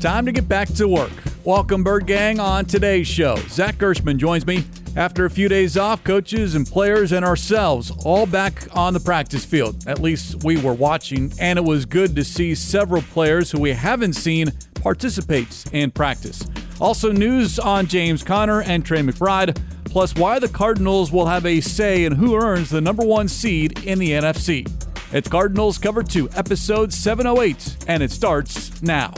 time 0.00 0.24
to 0.24 0.32
get 0.32 0.48
back 0.48 0.66
to 0.68 0.88
work. 0.88 1.12
Welcome, 1.44 1.84
Bird 1.84 2.06
Gang, 2.06 2.40
on 2.40 2.64
today's 2.64 3.06
show. 3.06 3.36
Zach 3.48 3.76
Gershman 3.76 4.18
joins 4.18 4.46
me 4.46 4.64
after 4.96 5.26
a 5.26 5.30
few 5.30 5.46
days 5.46 5.76
off. 5.76 6.02
Coaches 6.04 6.54
and 6.54 6.66
players 6.66 7.12
and 7.12 7.22
ourselves 7.22 7.92
all 8.04 8.24
back 8.24 8.66
on 8.74 8.94
the 8.94 9.00
practice 9.00 9.44
field. 9.44 9.86
At 9.86 9.98
least 9.98 10.42
we 10.42 10.56
were 10.56 10.72
watching, 10.72 11.30
and 11.38 11.58
it 11.58 11.64
was 11.64 11.84
good 11.84 12.16
to 12.16 12.24
see 12.24 12.54
several 12.54 13.02
players 13.02 13.50
who 13.50 13.60
we 13.60 13.72
haven't 13.72 14.14
seen 14.14 14.52
participate 14.76 15.66
in 15.72 15.90
practice. 15.90 16.42
Also, 16.80 17.12
news 17.12 17.58
on 17.58 17.86
James 17.86 18.22
Conner 18.22 18.62
and 18.62 18.86
Trey 18.86 19.02
McBride, 19.02 19.60
plus 19.84 20.14
why 20.14 20.38
the 20.38 20.48
Cardinals 20.48 21.12
will 21.12 21.26
have 21.26 21.44
a 21.44 21.60
say 21.60 22.06
in 22.06 22.12
who 22.12 22.34
earns 22.36 22.70
the 22.70 22.80
number 22.80 23.04
one 23.04 23.28
seed 23.28 23.84
in 23.84 23.98
the 23.98 24.12
NFC. 24.12 24.66
It's 25.12 25.28
Cardinals 25.28 25.76
Cover 25.76 26.02
2, 26.02 26.30
episode 26.36 26.90
708, 26.90 27.84
and 27.86 28.02
it 28.02 28.10
starts 28.10 28.80
now. 28.80 29.12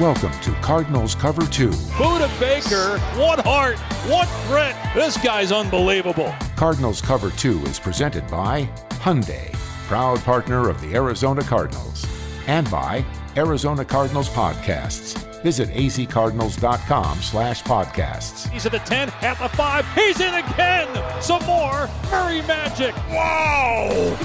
Welcome 0.00 0.38
to 0.42 0.52
Cardinals 0.60 1.16
Cover 1.16 1.44
2. 1.44 1.70
Budda 1.70 2.38
Baker, 2.38 3.00
one 3.20 3.40
heart, 3.40 3.78
one 4.06 4.28
grit. 4.46 4.76
This 4.94 5.16
guy's 5.16 5.50
unbelievable. 5.50 6.32
Cardinals 6.54 7.00
Cover 7.00 7.30
2 7.30 7.64
is 7.64 7.80
presented 7.80 8.24
by 8.28 8.70
Hyundai, 8.90 9.52
proud 9.88 10.20
partner 10.20 10.68
of 10.68 10.80
the 10.82 10.94
Arizona 10.94 11.42
Cardinals, 11.42 12.06
and 12.46 12.70
by 12.70 13.04
Arizona 13.36 13.84
Cardinals 13.84 14.28
Podcasts. 14.28 15.18
Visit 15.42 15.68
azcardinals.com 15.70 17.18
slash 17.18 17.64
podcasts. 17.64 18.48
He's 18.50 18.66
at 18.66 18.72
the 18.72 18.78
10, 18.78 19.08
at 19.22 19.36
the 19.40 19.48
5. 19.48 19.94
He's 19.96 20.20
in 20.20 20.32
again. 20.32 21.20
Some 21.20 21.44
more. 21.44 21.90
Murray 22.08 22.42
Magic. 22.42 22.94
Wow. 23.08 24.16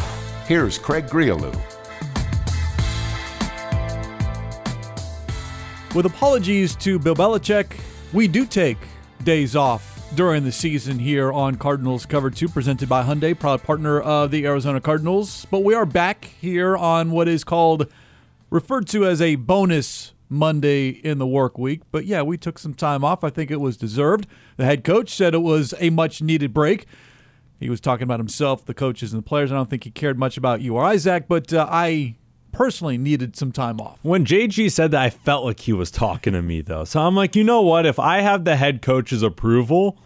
Here's 0.46 0.78
Craig 0.78 1.08
Grialou. 1.08 1.60
With 5.96 6.08
apologies 6.08 6.76
to 6.78 6.98
Bill 6.98 7.14
Belichick, 7.14 7.80
we 8.14 8.28
do 8.28 8.48
take 8.48 8.80
days 9.24 9.56
off 9.56 10.10
during 10.16 10.44
the 10.44 10.52
season 10.52 10.98
here 10.98 11.32
on 11.32 11.56
Cardinals 11.58 12.08
Cover 12.08 12.32
2, 12.32 12.50
presented 12.50 12.90
by 12.90 13.04
Hyundai, 13.04 13.38
proud 13.38 13.62
partner 13.62 14.02
of 14.02 14.32
the 14.32 14.44
Arizona 14.48 14.82
Cardinals. 14.82 15.46
But 15.52 15.60
we 15.60 15.76
are 15.76 15.86
back 15.86 16.26
here 16.26 16.76
on 16.76 17.12
what 17.12 17.28
is 17.28 17.44
called, 17.44 17.94
referred 18.50 18.88
to 18.88 19.06
as 19.06 19.22
a 19.22 19.36
bonus 19.36 20.14
Monday 20.30 20.90
in 20.90 21.20
the 21.20 21.28
work 21.28 21.60
week. 21.60 21.82
But 21.92 22.08
yeah, 22.08 22.24
we 22.24 22.40
took 22.40 22.58
some 22.58 22.74
time 22.74 23.04
off. 23.04 23.24
I 23.24 23.30
think 23.30 23.52
it 23.52 23.62
was 23.62 23.78
deserved. 23.78 24.26
The 24.58 24.66
head 24.66 24.84
coach 24.84 25.12
said 25.12 25.36
it 25.36 25.44
was 25.44 25.76
a 25.78 25.92
much 25.92 26.24
needed 26.24 26.56
break. 26.56 26.88
He 27.60 27.70
was 27.70 27.80
talking 27.80 28.04
about 28.04 28.20
himself, 28.20 28.66
the 28.66 28.74
coaches, 28.74 29.14
and 29.14 29.22
the 29.22 29.28
players. 29.28 29.52
I 29.52 29.56
don't 29.56 29.70
think 29.70 29.84
he 29.84 29.92
cared 29.92 30.18
much 30.18 30.38
about 30.38 30.62
you 30.62 30.76
or 30.76 30.86
Isaac, 30.86 31.28
but 31.28 31.54
uh, 31.54 31.68
I 31.70 32.16
personally 32.54 32.98
needed 32.98 33.36
some 33.36 33.52
time 33.52 33.82
off. 33.82 34.00
When 34.04 34.24
JG 34.24 34.72
said 34.72 34.92
that, 34.92 35.02
I 35.02 35.10
felt 35.10 35.44
like 35.44 35.60
he 35.60 35.74
was 35.74 35.92
talking 35.92 36.32
to 36.34 36.42
me, 36.42 36.62
though. 36.62 36.86
So 36.86 37.02
I'm 37.02 37.16
like, 37.16 37.36
you 37.36 37.44
know 37.44 37.62
what? 37.62 37.86
If 37.86 38.00
I 38.00 38.22
have 38.22 38.46
the 38.46 38.56
head 38.56 38.82
coach's 38.82 39.24
approval, 39.24 39.98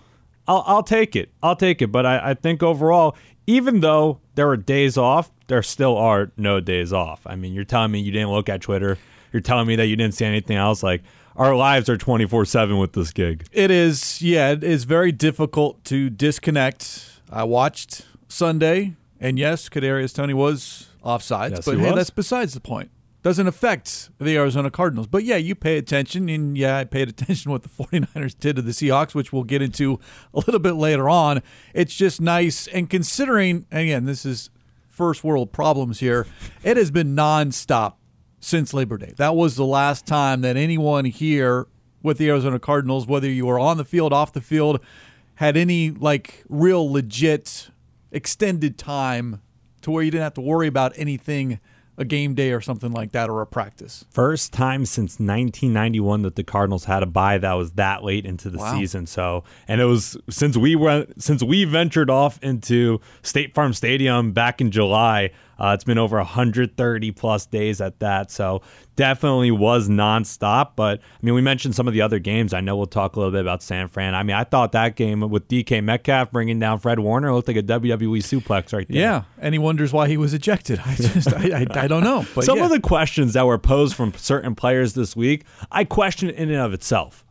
I'll, 0.48 0.64
I'll 0.66 0.84
take 0.84 1.16
it. 1.16 1.30
I'll 1.44 1.56
take 1.56 1.82
it. 1.82 1.92
But 1.92 2.06
I, 2.06 2.32
I 2.32 2.34
think 2.34 2.64
overall, 2.64 3.16
even 3.46 3.82
though 3.82 4.20
there 4.36 4.48
were 4.48 4.58
days 4.58 4.98
off, 4.98 5.30
there 5.48 5.62
still 5.62 5.96
are 5.98 6.32
no 6.38 6.60
days 6.60 6.92
off. 6.92 7.22
I 7.28 7.36
mean, 7.36 7.54
you're 7.54 7.64
telling 7.64 7.92
me 7.92 8.00
you 8.00 8.12
didn't 8.12 8.32
look 8.32 8.50
at 8.50 8.62
Twitter. 8.62 8.98
You're 9.32 9.42
telling 9.42 9.68
me 9.68 9.76
that 9.76 9.88
you 9.88 9.96
didn't 9.96 10.16
see 10.16 10.26
anything 10.26 10.58
else. 10.58 10.82
Like, 10.82 11.04
our 11.36 11.56
lives 11.56 11.88
are 11.90 11.98
24 11.98 12.46
7 12.46 12.78
with 12.78 12.94
this 12.94 13.12
gig. 13.12 13.46
It 13.52 13.70
is, 13.70 14.22
yeah, 14.22 14.52
it 14.52 14.64
is 14.64 14.86
very 14.86 15.12
difficult 15.12 15.84
to 15.86 16.10
disconnect. 16.10 17.22
I 17.30 17.44
watched 17.44 18.06
Sunday, 18.28 18.96
and 19.20 19.38
yes, 19.38 19.70
Kadarius 19.70 20.16
Toney 20.16 20.34
was 20.34 20.88
offsides, 21.08 21.52
Yes, 21.52 21.66
but 21.66 21.78
he 21.78 21.82
hey, 21.82 21.96
that's 21.96 22.10
besides 22.10 22.54
the 22.54 22.60
point. 22.60 22.92
Doesn't 23.24 23.48
affect 23.48 24.10
the 24.20 24.38
Arizona 24.38 24.70
Cardinals. 24.70 25.08
But 25.08 25.24
yeah, 25.24 25.38
you 25.38 25.56
pay 25.56 25.78
attention, 25.78 26.30
and 26.30 26.58
yeah, 26.58 26.78
I 26.78 26.84
paid 26.84 27.10
attention 27.10 27.52
what 27.52 27.64
the 27.64 27.70
49ers 27.70 28.38
did 28.38 28.58
to 28.58 28.62
the 28.62 28.72
Seahawks, 28.72 29.16
which 29.16 29.34
we'll 29.34 29.44
get 29.44 29.62
into 29.62 30.00
a 30.34 30.38
little 30.38 30.60
bit 30.60 30.74
later 30.74 31.10
on. 31.10 31.42
It's 31.74 31.96
just 31.96 32.22
nice, 32.22 32.68
and 32.68 32.90
considering, 32.90 33.66
again, 33.72 34.06
this 34.06 34.26
is 34.26 34.50
first 34.88 35.24
world 35.24 35.52
problems 35.52 36.00
here, 36.00 36.28
it 36.64 36.78
has 36.78 36.92
been 36.92 37.16
nonstop 37.16 37.94
since 38.40 38.74
Labor 38.74 38.98
Day. 38.98 39.14
That 39.18 39.36
was 39.36 39.56
the 39.56 39.66
last 39.66 40.06
time 40.06 40.42
that 40.42 40.58
anyone 40.58 41.06
here 41.06 41.68
with 42.04 42.18
the 42.18 42.30
Arizona 42.30 42.60
Cardinals, 42.60 43.08
whether 43.08 43.30
you 43.30 43.46
were 43.46 43.60
on 43.60 43.78
the 43.78 43.86
field, 43.86 44.14
off 44.14 44.34
the 44.34 44.42
field, 44.42 44.80
had 45.36 45.58
any 45.58 45.92
like 45.92 46.44
real 46.50 46.90
legit 46.92 47.70
extended 48.12 48.78
time 48.78 49.42
to 49.88 49.92
where 49.92 50.04
you 50.04 50.12
didn't 50.12 50.24
have 50.24 50.34
to 50.36 50.42
worry 50.42 50.68
about 50.68 50.94
anything 50.98 51.60
a 52.00 52.06
game 52.06 52.36
day 52.36 52.52
or 52.52 52.62
something 52.62 52.92
like 52.92 53.12
that 53.14 53.28
or 53.28 53.42
a 53.42 53.48
practice. 53.48 54.06
First 54.12 54.54
time 54.54 54.86
since 54.86 55.14
1991 55.14 56.22
that 56.22 56.36
the 56.36 56.44
Cardinals 56.44 56.86
had 56.86 57.02
a 57.02 57.08
bye 57.08 57.40
that 57.40 57.54
was 57.54 57.72
that 57.72 58.04
late 58.04 58.24
into 58.26 58.52
the 58.52 58.60
Wow. 58.60 58.74
season. 58.78 59.08
So, 59.08 59.44
and 59.68 59.82
it 59.82 59.86
was 59.86 60.16
since 60.30 60.56
we 60.56 60.76
went 60.76 61.22
since 61.24 61.42
we 61.42 61.64
ventured 61.64 62.12
off 62.12 62.38
into 62.44 63.02
State 63.24 63.56
Farm 63.56 63.74
Stadium 63.74 64.32
back 64.32 64.62
in 64.62 64.70
July. 64.70 65.32
Uh, 65.60 65.72
it's 65.74 65.84
been 65.84 65.98
over 65.98 66.18
130 66.18 67.12
plus 67.12 67.46
days 67.46 67.82
at 67.82 68.00
that. 68.00 68.32
So 68.32 68.62
definitely 68.96 69.52
was 69.52 69.88
nonstop. 69.88 70.72
But 70.76 71.00
I 71.00 71.26
mean, 71.26 71.34
we 71.34 71.42
mentioned 71.42 71.76
some 71.76 71.88
of 71.88 71.94
the 71.94 72.02
other 72.02 72.20
games. 72.20 72.54
I 72.54 72.62
know 72.62 72.76
we'll 72.76 72.86
talk 72.86 73.16
a 73.16 73.20
little 73.20 73.32
bit 73.32 73.42
about 73.42 73.64
San 73.64 73.88
Fran. 73.88 74.14
I 74.16 74.24
mean, 74.24 74.36
I 74.36 74.44
thought 74.44 74.74
that 74.74 74.96
game 74.96 75.22
with 75.30 75.48
DK 75.48 75.84
Metcalf 75.84 76.32
bringing 76.32 76.60
down 76.60 76.80
Fred 76.80 77.00
Warner 77.00 77.34
looked 77.34 77.48
like 77.48 77.58
a 77.58 77.64
WWE 77.64 78.20
suplex 78.20 78.74
right 78.74 78.88
there. 78.88 78.98
Yeah, 78.98 79.24
and 79.40 79.54
he 79.54 79.60
wonders 79.60 79.94
why 79.94 80.08
he 80.08 80.18
was 80.18 80.34
ejected. 80.34 80.80
I 80.86 80.96
just, 80.96 81.34
I, 81.34 81.60
I, 81.60 81.84
I 81.84 81.88
don't 81.88 82.04
know. 82.04 82.26
But 82.36 82.44
Some 82.44 82.58
yeah. 82.58 82.66
of 82.66 82.72
the 82.72 82.80
questions 82.80 83.34
that 83.34 83.46
were 83.46 83.58
posed 83.58 83.96
from 83.96 84.14
certain 84.14 84.56
players 84.56 84.94
this 84.94 85.16
week, 85.16 85.46
I 85.72 85.84
question 85.84 86.30
in 86.30 86.50
and 86.50 86.60
of 86.60 86.74
itself. 86.74 87.24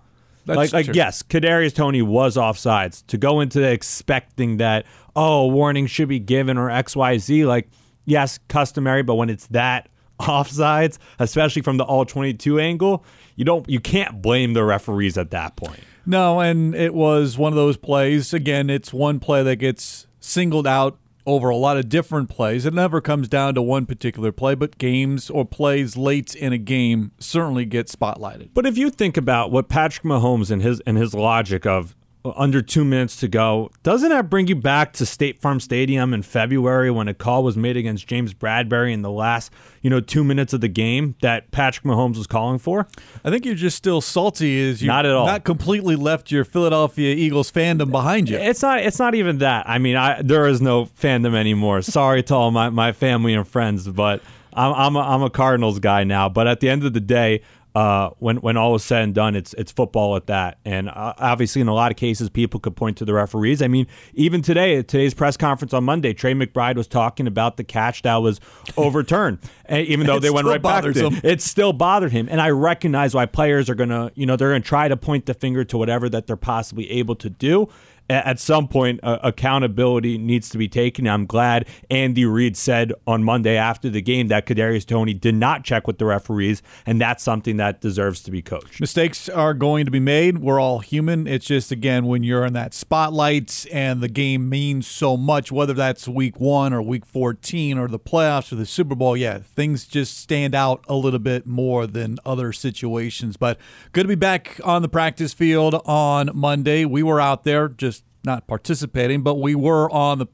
That's 0.46 0.56
like, 0.56 0.72
like 0.72 0.84
true. 0.86 0.94
yes, 0.94 1.24
Kadarius 1.24 1.74
Toney 1.74 2.02
was 2.02 2.36
offsides. 2.36 3.04
To 3.08 3.18
go 3.18 3.40
into 3.40 3.62
expecting 3.62 4.58
that, 4.58 4.86
oh, 5.16 5.48
warning 5.48 5.88
should 5.88 6.08
be 6.08 6.20
given 6.20 6.56
or 6.56 6.70
X, 6.70 6.94
Y, 6.94 7.18
Z. 7.18 7.44
Like, 7.44 7.68
yes, 8.06 8.38
customary, 8.48 9.02
but 9.02 9.16
when 9.16 9.28
it's 9.28 9.46
that 9.48 9.90
offsides, 10.20 10.98
especially 11.18 11.62
from 11.62 11.76
the 11.76 11.84
all 11.84 12.06
twenty-two 12.06 12.58
angle, 12.58 13.04
you 13.34 13.44
don't, 13.44 13.68
you 13.68 13.80
can't 13.80 14.22
blame 14.22 14.54
the 14.54 14.64
referees 14.64 15.18
at 15.18 15.30
that 15.32 15.56
point. 15.56 15.80
No, 16.06 16.40
and 16.40 16.74
it 16.74 16.94
was 16.94 17.36
one 17.36 17.52
of 17.52 17.56
those 17.56 17.76
plays. 17.76 18.32
Again, 18.32 18.70
it's 18.70 18.92
one 18.92 19.18
play 19.20 19.42
that 19.42 19.56
gets 19.56 20.06
singled 20.20 20.66
out 20.66 20.98
over 21.26 21.48
a 21.48 21.56
lot 21.56 21.76
of 21.76 21.88
different 21.88 22.30
plays. 22.30 22.64
It 22.64 22.72
never 22.72 23.00
comes 23.00 23.28
down 23.28 23.54
to 23.56 23.62
one 23.62 23.84
particular 23.84 24.30
play, 24.30 24.54
but 24.54 24.78
games 24.78 25.28
or 25.28 25.44
plays 25.44 25.96
late 25.96 26.34
in 26.34 26.52
a 26.52 26.58
game 26.58 27.10
certainly 27.18 27.64
get 27.64 27.88
spotlighted. 27.88 28.50
But 28.54 28.64
if 28.64 28.78
you 28.78 28.90
think 28.90 29.16
about 29.16 29.50
what 29.50 29.68
Patrick 29.68 30.04
Mahomes 30.04 30.50
and 30.50 30.62
his 30.62 30.80
and 30.86 30.96
his 30.96 31.12
logic 31.12 31.66
of 31.66 31.96
under 32.36 32.62
two 32.62 32.84
minutes 32.84 33.16
to 33.16 33.28
go, 33.28 33.70
doesn't 33.82 34.08
that 34.08 34.28
bring 34.30 34.46
you 34.46 34.56
back 34.56 34.92
to 34.94 35.06
State 35.06 35.40
Farm 35.40 35.60
Stadium 35.60 36.12
in 36.14 36.22
February 36.22 36.90
when 36.90 37.08
a 37.08 37.14
call 37.14 37.44
was 37.44 37.56
made 37.56 37.76
against 37.76 38.06
James 38.06 38.34
Bradberry 38.34 38.92
in 38.92 39.02
the 39.02 39.10
last, 39.10 39.52
you 39.82 39.90
know, 39.90 40.00
two 40.00 40.24
minutes 40.24 40.52
of 40.52 40.60
the 40.60 40.68
game 40.68 41.14
that 41.22 41.50
Patrick 41.50 41.84
Mahomes 41.84 42.16
was 42.16 42.26
calling 42.26 42.58
for? 42.58 42.86
I 43.24 43.30
think 43.30 43.44
you're 43.44 43.54
just 43.54 43.76
still 43.76 44.00
salty 44.00 44.70
as 44.70 44.82
you 44.82 44.88
Not 44.88 45.06
at 45.06 45.12
all. 45.12 45.26
not 45.26 45.44
completely 45.44 45.96
left 45.96 46.30
your 46.30 46.44
Philadelphia 46.44 47.14
Eagles 47.14 47.50
fandom 47.52 47.90
behind 47.90 48.28
you. 48.28 48.36
It's 48.36 48.62
not. 48.62 48.80
It's 48.80 48.98
not 48.98 49.14
even 49.14 49.38
that. 49.38 49.68
I 49.68 49.78
mean, 49.78 49.96
I 49.96 50.22
there 50.22 50.46
is 50.46 50.60
no 50.60 50.86
fandom 50.86 51.34
anymore. 51.34 51.82
Sorry 51.82 52.22
to 52.24 52.34
all 52.34 52.50
my, 52.50 52.70
my 52.70 52.92
family 52.92 53.34
and 53.34 53.46
friends, 53.46 53.86
but 53.88 54.22
I'm 54.52 54.72
I'm 54.72 54.96
a, 54.96 55.00
I'm 55.00 55.22
a 55.22 55.30
Cardinals 55.30 55.78
guy 55.78 56.04
now. 56.04 56.28
But 56.28 56.46
at 56.46 56.60
the 56.60 56.68
end 56.68 56.84
of 56.84 56.92
the 56.94 57.00
day, 57.00 57.42
uh, 57.76 58.08
when 58.20 58.38
when 58.38 58.56
all 58.56 58.74
is 58.74 58.82
said 58.82 59.02
and 59.02 59.14
done, 59.14 59.36
it's 59.36 59.52
it's 59.52 59.70
football 59.70 60.16
at 60.16 60.28
that. 60.28 60.56
And 60.64 60.88
uh, 60.88 61.12
obviously, 61.18 61.60
in 61.60 61.68
a 61.68 61.74
lot 61.74 61.90
of 61.90 61.98
cases, 61.98 62.30
people 62.30 62.58
could 62.58 62.74
point 62.74 62.96
to 62.96 63.04
the 63.04 63.12
referees. 63.12 63.60
I 63.60 63.68
mean, 63.68 63.86
even 64.14 64.40
today, 64.40 64.78
at 64.78 64.88
today's 64.88 65.12
press 65.12 65.36
conference 65.36 65.74
on 65.74 65.84
Monday, 65.84 66.14
Trey 66.14 66.32
McBride 66.32 66.76
was 66.76 66.88
talking 66.88 67.26
about 67.26 67.58
the 67.58 67.64
catch 67.64 68.00
that 68.00 68.16
was 68.16 68.40
overturned, 68.78 69.40
and 69.66 69.86
even 69.88 70.06
though 70.06 70.18
they 70.18 70.30
went 70.30 70.46
right 70.46 70.62
back 70.62 70.84
to 70.84 71.10
him. 71.10 71.20
it 71.22 71.42
still 71.42 71.74
bothered 71.74 72.12
him. 72.12 72.28
And 72.30 72.40
I 72.40 72.48
recognize 72.48 73.14
why 73.14 73.26
players 73.26 73.68
are 73.68 73.74
gonna, 73.74 74.10
you 74.14 74.24
know, 74.24 74.36
they're 74.36 74.52
gonna 74.52 74.60
try 74.60 74.88
to 74.88 74.96
point 74.96 75.26
the 75.26 75.34
finger 75.34 75.62
to 75.64 75.76
whatever 75.76 76.08
that 76.08 76.26
they're 76.26 76.36
possibly 76.36 76.90
able 76.92 77.16
to 77.16 77.28
do. 77.28 77.68
At 78.08 78.38
some 78.38 78.68
point, 78.68 79.00
uh, 79.02 79.18
accountability 79.22 80.16
needs 80.16 80.48
to 80.50 80.58
be 80.58 80.68
taken. 80.68 81.08
I'm 81.08 81.26
glad 81.26 81.66
Andy 81.90 82.24
Reid 82.24 82.56
said 82.56 82.92
on 83.06 83.24
Monday 83.24 83.56
after 83.56 83.90
the 83.90 84.00
game 84.00 84.28
that 84.28 84.46
Kadarius 84.46 84.86
Toney 84.86 85.12
did 85.12 85.34
not 85.34 85.64
check 85.64 85.86
with 85.88 85.98
the 85.98 86.04
referees, 86.04 86.62
and 86.84 87.00
that's 87.00 87.22
something 87.22 87.56
that 87.56 87.80
deserves 87.80 88.22
to 88.22 88.30
be 88.30 88.42
coached. 88.42 88.80
Mistakes 88.80 89.28
are 89.28 89.54
going 89.54 89.86
to 89.86 89.90
be 89.90 89.98
made. 89.98 90.38
We're 90.38 90.60
all 90.60 90.78
human. 90.78 91.26
It's 91.26 91.46
just, 91.46 91.72
again, 91.72 92.06
when 92.06 92.22
you're 92.22 92.44
in 92.44 92.52
that 92.52 92.74
spotlight 92.74 93.66
and 93.72 94.00
the 94.00 94.08
game 94.08 94.48
means 94.48 94.86
so 94.86 95.16
much, 95.16 95.50
whether 95.50 95.74
that's 95.74 96.06
week 96.06 96.38
one 96.38 96.72
or 96.72 96.80
week 96.80 97.04
14 97.04 97.76
or 97.76 97.88
the 97.88 97.98
playoffs 97.98 98.52
or 98.52 98.56
the 98.56 98.66
Super 98.66 98.94
Bowl, 98.94 99.16
yeah, 99.16 99.38
things 99.38 99.86
just 99.86 100.16
stand 100.18 100.54
out 100.54 100.84
a 100.88 100.94
little 100.94 101.18
bit 101.18 101.46
more 101.46 101.86
than 101.86 102.18
other 102.24 102.52
situations. 102.52 103.36
But 103.36 103.58
good 103.92 104.02
to 104.02 104.08
be 104.08 104.14
back 104.14 104.60
on 104.62 104.82
the 104.82 104.88
practice 104.88 105.32
field 105.32 105.74
on 105.84 106.30
Monday. 106.34 106.84
We 106.84 107.02
were 107.02 107.20
out 107.20 107.44
there 107.44 107.68
just 107.68 107.95
not 108.26 108.46
participating, 108.46 109.22
but 109.22 109.36
we 109.36 109.54
were 109.54 109.90
on 109.90 110.18
the 110.18 110.26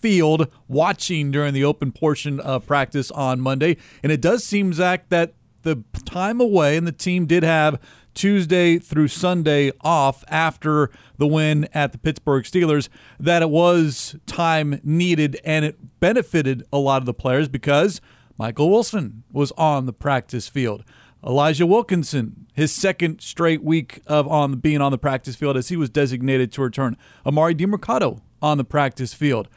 field 0.00 0.48
watching 0.68 1.30
during 1.30 1.54
the 1.54 1.64
open 1.64 1.90
portion 1.90 2.38
of 2.40 2.66
practice 2.66 3.10
on 3.10 3.40
Monday. 3.40 3.78
And 4.02 4.12
it 4.12 4.20
does 4.20 4.44
seem, 4.44 4.74
Zach, 4.74 5.08
that 5.08 5.32
the 5.62 5.82
time 6.04 6.40
away 6.40 6.76
and 6.76 6.86
the 6.86 6.92
team 6.92 7.26
did 7.26 7.42
have 7.42 7.80
Tuesday 8.14 8.78
through 8.78 9.08
Sunday 9.08 9.72
off 9.80 10.24
after 10.28 10.90
the 11.18 11.26
win 11.26 11.68
at 11.74 11.92
the 11.92 11.98
Pittsburgh 11.98 12.44
Steelers, 12.44 12.88
that 13.18 13.42
it 13.42 13.50
was 13.50 14.16
time 14.26 14.80
needed 14.82 15.40
and 15.44 15.64
it 15.64 16.00
benefited 16.00 16.64
a 16.72 16.78
lot 16.78 17.02
of 17.02 17.06
the 17.06 17.14
players 17.14 17.48
because 17.48 18.00
Michael 18.38 18.70
Wilson 18.70 19.24
was 19.32 19.52
on 19.52 19.86
the 19.86 19.92
practice 19.92 20.48
field. 20.48 20.84
Elijah 21.26 21.66
Wilkinson, 21.66 22.46
his 22.54 22.70
second 22.70 23.20
straight 23.20 23.64
week 23.64 24.00
of 24.06 24.28
on 24.28 24.58
being 24.58 24.80
on 24.80 24.92
the 24.92 24.98
practice 24.98 25.34
field 25.34 25.56
as 25.56 25.68
he 25.68 25.76
was 25.76 25.90
designated 25.90 26.52
to 26.52 26.62
return. 26.62 26.96
Emari 27.24 27.52
Demercado 27.52 28.20
on 28.40 28.58
the 28.58 28.64
practice 28.64 29.12
field. 29.12 29.48